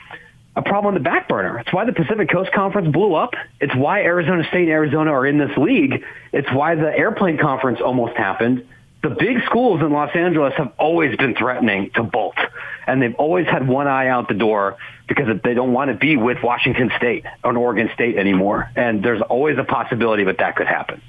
a 0.57 0.63
problem 0.63 0.95
on 0.95 0.95
the 0.95 1.01
back 1.05 1.29
burner. 1.29 1.59
It's 1.59 1.73
why 1.73 1.85
the 1.85 1.93
Pacific 1.93 2.31
Coast 2.31 2.53
Conference 2.53 2.89
blew 2.93 3.15
up. 3.15 3.35
It's 3.61 3.75
why 3.75 4.03
Arizona 4.03 4.45
State 4.49 4.63
and 4.63 4.71
Arizona 4.71 5.11
are 5.13 5.27
in 5.27 5.37
this 5.37 5.55
league. 5.57 6.05
It's 6.33 6.51
why 6.53 6.77
the 6.77 6.97
Airplane 6.97 7.39
Conference 7.39 7.81
almost 7.85 8.17
happened 8.17 8.67
the 9.05 9.11
big 9.11 9.45
schools 9.45 9.83
in 9.83 9.93
Los 9.93 10.17
Angeles 10.17 10.55
have 10.57 10.73
always 10.79 11.15
been 11.17 11.35
threatening 11.35 11.91
to 11.95 12.03
bolt, 12.03 12.39
and 12.87 13.03
they've 13.03 13.15
always 13.17 13.47
had 13.47 13.69
one 13.69 13.87
eye 13.87 14.09
out 14.09 14.29
the 14.29 14.35
door 14.35 14.79
because 15.07 15.27
they 15.45 15.53
don't 15.53 15.75
want 15.75 15.91
to 15.91 15.97
be 15.97 16.17
with 16.17 16.39
Washington 16.43 16.91
State 16.97 17.25
or 17.45 17.57
Oregon 17.57 17.91
State 17.93 18.17
anymore. 18.17 18.71
And 18.75 19.05
there's 19.05 19.21
always 19.21 19.59
a 19.59 19.65
possibility 19.65 20.25
that 20.25 20.39
that 20.39 20.57
could 20.57 20.67
happen. 20.67 21.03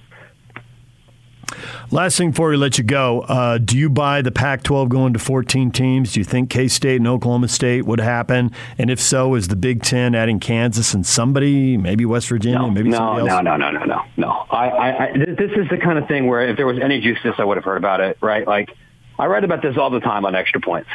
Last 1.91 2.17
thing 2.17 2.31
before 2.31 2.49
we 2.49 2.57
let 2.57 2.77
you 2.77 2.83
go, 2.83 3.21
uh, 3.21 3.57
do 3.57 3.77
you 3.77 3.89
buy 3.89 4.21
the 4.21 4.31
Pac 4.31 4.63
12 4.63 4.89
going 4.89 5.13
to 5.13 5.19
14 5.19 5.71
teams? 5.71 6.13
Do 6.13 6.19
you 6.19 6.23
think 6.23 6.49
K 6.49 6.67
State 6.67 6.97
and 6.97 7.07
Oklahoma 7.07 7.47
State 7.47 7.85
would 7.85 7.99
happen? 7.99 8.51
And 8.77 8.89
if 8.89 8.99
so, 8.99 9.35
is 9.35 9.47
the 9.47 9.55
Big 9.55 9.83
Ten 9.83 10.15
adding 10.15 10.39
Kansas 10.39 10.93
and 10.93 11.05
somebody, 11.05 11.77
maybe 11.77 12.05
West 12.05 12.27
Virginia, 12.27 12.59
no, 12.59 12.71
maybe 12.71 12.89
no, 12.89 12.97
somebody 12.97 13.21
else? 13.21 13.29
No, 13.29 13.41
no, 13.41 13.57
no, 13.57 13.71
no, 13.71 13.85
no, 13.85 14.05
no. 14.17 14.29
I, 14.49 14.69
I, 14.69 15.03
I, 15.03 15.11
this 15.17 15.51
is 15.55 15.69
the 15.69 15.77
kind 15.77 15.97
of 15.97 16.07
thing 16.07 16.27
where 16.27 16.47
if 16.49 16.57
there 16.57 16.67
was 16.67 16.79
any 16.81 17.01
juice 17.01 17.19
this, 17.23 17.35
I 17.37 17.43
would 17.43 17.57
have 17.57 17.63
heard 17.63 17.77
about 17.77 18.01
it, 18.01 18.17
right? 18.21 18.47
Like, 18.47 18.69
I 19.17 19.27
write 19.27 19.43
about 19.43 19.61
this 19.61 19.77
all 19.77 19.89
the 19.89 19.99
time 19.99 20.25
on 20.25 20.35
extra 20.35 20.61
points. 20.61 20.89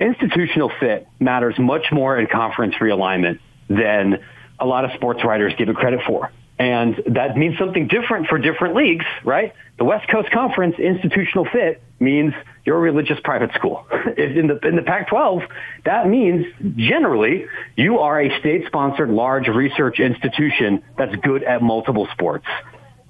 Institutional 0.00 0.70
fit 0.80 1.06
matters 1.20 1.58
much 1.58 1.86
more 1.92 2.18
in 2.18 2.26
conference 2.26 2.74
realignment 2.80 3.38
than 3.68 4.18
a 4.58 4.66
lot 4.66 4.84
of 4.84 4.92
sports 4.92 5.24
writers 5.24 5.52
give 5.56 5.68
it 5.68 5.76
credit 5.76 6.00
for. 6.06 6.30
And 6.58 7.02
that 7.06 7.36
means 7.36 7.58
something 7.58 7.88
different 7.88 8.28
for 8.28 8.38
different 8.38 8.76
leagues, 8.76 9.04
right? 9.24 9.52
The 9.78 9.84
West 9.84 10.08
Coast 10.08 10.30
Conference 10.30 10.76
institutional 10.78 11.46
fit 11.46 11.82
means 11.98 12.34
you're 12.64 12.76
a 12.76 12.80
religious 12.80 13.18
private 13.24 13.52
school. 13.54 13.86
in 14.16 14.46
the 14.46 14.58
in 14.66 14.76
the 14.76 14.82
Pac-12, 14.82 15.48
that 15.84 16.06
means 16.08 16.46
generally 16.76 17.46
you 17.76 17.98
are 17.98 18.20
a 18.20 18.38
state-sponsored 18.38 19.10
large 19.10 19.48
research 19.48 19.98
institution 19.98 20.82
that's 20.96 21.16
good 21.16 21.42
at 21.42 21.62
multiple 21.62 22.06
sports. 22.12 22.46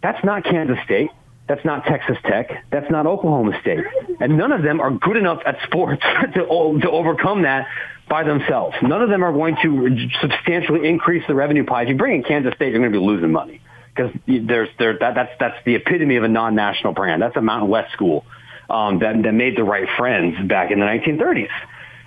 That's 0.03 0.25
not 0.25 0.45
Kansas 0.45 0.79
State. 0.85 1.11
That's 1.49 1.65
not 1.65 1.85
Texas 1.85 2.17
Tech. 2.25 2.65
That's 2.71 2.91
not 2.91 3.07
Oklahoma 3.07 3.59
State. 3.61 3.85
And 4.21 4.39
none 4.39 4.53
of 4.53 4.63
them 4.63 4.81
are 4.81 4.91
good 4.91 5.17
enough 5.17 5.43
at 5.45 5.59
sports 5.65 6.03
to, 6.35 6.79
to 6.81 6.91
overcome 6.91 7.43
that 7.43 7.67
by 8.09 8.23
themselves. 8.25 8.77
None 8.83 9.03
of 9.03 9.09
them 9.09 9.23
are 9.25 9.33
going 9.33 9.57
to 9.63 10.09
substantially 10.21 10.89
increase 10.89 11.25
the 11.27 11.35
revenue 11.35 11.65
pie. 11.65 11.83
If 11.83 11.89
you 11.89 11.97
bring 11.97 12.17
in 12.17 12.23
Kansas 12.23 12.55
State, 12.55 12.71
you're 12.71 12.81
going 12.81 12.93
to 12.93 12.99
be 12.99 13.05
losing 13.05 13.33
money 13.33 13.61
because 13.95 14.13
there's 14.27 14.69
there 14.79 14.99
that, 14.99 15.15
that's 15.15 15.33
that's 15.39 15.65
the 15.65 15.75
epitome 15.75 16.17
of 16.17 16.25
a 16.25 16.29
non-national 16.29 16.93
brand. 16.93 17.21
That's 17.21 17.37
a 17.37 17.43
Mountain 17.43 17.69
West 17.69 17.93
school 17.93 18.25
um, 18.71 19.01
that 19.01 19.23
that 19.23 19.33
made 19.33 19.57
the 19.57 19.65
right 19.65 19.89
friends 19.97 20.37
back 20.49 20.71
in 20.71 20.79
the 20.79 20.87
1930s. 20.87 21.49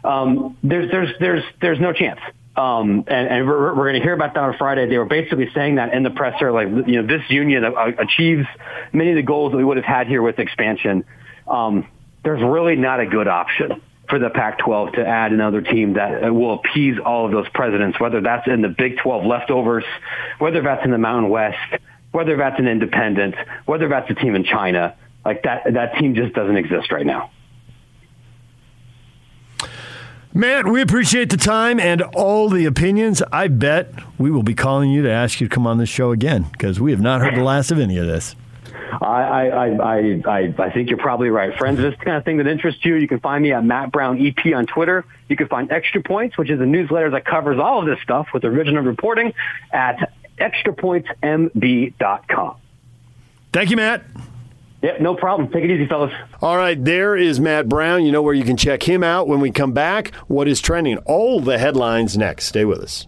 Um, 0.04 0.58
there's 0.64 0.92
there's 0.92 1.10
there's 1.20 1.44
there's 1.62 1.80
no 1.80 1.94
chance. 1.94 2.20
Um, 2.58 3.03
and, 3.08 3.28
and 3.28 3.47
we're, 3.47 3.76
we're 3.76 3.91
going 3.91 3.95
to 3.95 4.01
hear 4.01 4.14
about 4.14 4.34
that 4.34 4.43
on 4.43 4.58
Friday. 4.58 4.88
They 4.88 4.97
were 4.97 5.06
basically 5.06 5.49
saying 5.53 5.76
that 5.76 5.93
in 5.93 6.03
the 6.03 6.10
presser, 6.10 6.51
like 6.51 6.68
you 6.68 7.01
know, 7.01 7.08
this 7.08 7.22
union 7.30 7.66
achieves 7.66 8.47
many 8.93 9.10
of 9.12 9.18
the 9.18 9.24
goals 9.24 9.51
that 9.51 9.58
we 9.58 9.66
would 9.66 9.78
have 9.78 9.86
had 9.86 10.08
here 10.08 10.22
with 10.22 10.39
expansion. 10.39 11.03
Um, 11.47 11.88
there's 12.24 12.41
really 12.41 12.76
not 12.76 12.99
a 13.01 13.06
good 13.06 13.28
option 13.28 13.82
for 14.10 14.20
the 14.20 14.30
Pac-12 14.30 14.93
to 14.93 15.06
add 15.06 15.32
another 15.32 15.62
team 15.62 15.93
that 15.93 16.34
will 16.34 16.56
appease 16.56 16.97
all 17.03 17.26
of 17.26 17.32
those 17.32 17.47
presidents, 17.53 17.99
whether 17.99 18.22
that's 18.22 18.47
in 18.47 18.62
the 18.62 18.70
Big 18.70 18.97
12 18.97 19.26
leftovers, 19.26 19.84
whether 20.39 20.62
that's 20.62 20.86
in 20.86 20.91
the 20.91 20.97
Mountain 20.97 21.30
West, 21.30 21.58
whether 22.12 22.38
that's 22.38 22.60
an 22.60 22.68
independent, 22.68 23.36
whether 23.66 23.89
that's 23.89 24.10
a 24.10 24.14
team 24.14 24.36
in 24.36 24.43
China. 24.43 24.95
Like 25.26 25.43
that, 25.43 25.74
that 25.74 25.97
team 25.97 26.16
just 26.16 26.34
doesn't 26.34 26.56
exist 26.56 26.91
right 26.91 27.06
now. 27.06 27.32
Matt, 30.38 30.68
we 30.68 30.82
appreciate 30.82 31.30
the 31.30 31.38
time 31.38 31.80
and 31.80 32.02
all 32.14 32.50
the 32.50 32.66
opinions. 32.66 33.24
I 33.32 33.48
bet 33.48 33.94
we 34.18 34.30
will 34.30 34.44
be 34.44 34.54
calling 34.54 34.92
you 34.92 35.02
to 35.04 35.10
ask 35.10 35.40
you 35.40 35.48
to 35.48 35.56
come 35.56 35.66
on 35.66 35.78
this 35.78 35.88
show 35.88 36.12
again 36.12 36.48
because 36.52 36.78
we 36.78 36.92
have 36.92 37.00
not 37.00 37.22
heard 37.22 37.36
the 37.36 37.44
last 37.44 37.72
of 37.72 37.80
any 37.80 37.98
of 37.98 38.06
this. 38.06 38.36
I, 39.02 39.06
I, 39.06 39.48
I, 39.48 39.68
I, 40.28 40.54
I 40.58 40.70
think 40.72 40.90
you're 40.90 40.98
probably 40.98 41.30
right. 41.30 41.58
Friends, 41.58 41.78
this 41.78 41.96
kind 42.02 42.18
of 42.18 42.26
thing 42.26 42.36
that 42.38 42.48
interests 42.48 42.84
you, 42.84 42.96
you 42.96 43.08
can 43.08 43.22
find 43.22 43.44
me 43.44 43.54
at 43.54 43.64
Matt 43.64 43.94
Brown 43.94 44.20
EP 44.20 44.54
on 44.54 44.66
Twitter. 44.66 45.06
You 45.30 45.38
can 45.38 45.48
find 45.48 45.72
Extra 45.72 46.04
Points, 46.04 46.38
which 46.38 46.50
is 46.50 46.60
a 46.60 46.66
newsletter 46.66 47.12
that 47.12 47.24
covers 47.24 47.58
all 47.58 47.80
of 47.80 47.86
this 47.86 48.02
stuff 48.04 48.28
with 48.34 48.44
original 48.44 48.84
reporting 48.84 49.34
at 49.72 50.12
extrapointsmb.com. 50.38 52.58
Thank 53.54 53.70
you, 53.70 53.78
Matt. 53.78 54.04
Yep, 54.86 55.02
no 55.02 55.16
problem. 55.16 55.50
Take 55.52 55.64
it 55.64 55.72
easy, 55.72 55.88
fellas. 55.88 56.14
All 56.44 56.58
right, 56.58 56.78
there 56.84 57.16
is 57.18 57.40
Matt 57.40 57.68
Brown. 57.68 58.06
You 58.06 58.12
know 58.12 58.22
where 58.22 58.36
you 58.36 58.44
can 58.44 58.56
check 58.56 58.84
him 58.84 59.04
out 59.04 59.28
when 59.28 59.40
we 59.40 59.50
come 59.50 59.74
back. 59.74 60.14
What 60.28 60.48
is 60.48 60.62
trending? 60.62 61.00
All 61.06 61.40
the 61.40 61.58
headlines 61.58 62.16
next. 62.16 62.46
Stay 62.46 62.66
with 62.66 62.78
us. 62.78 63.08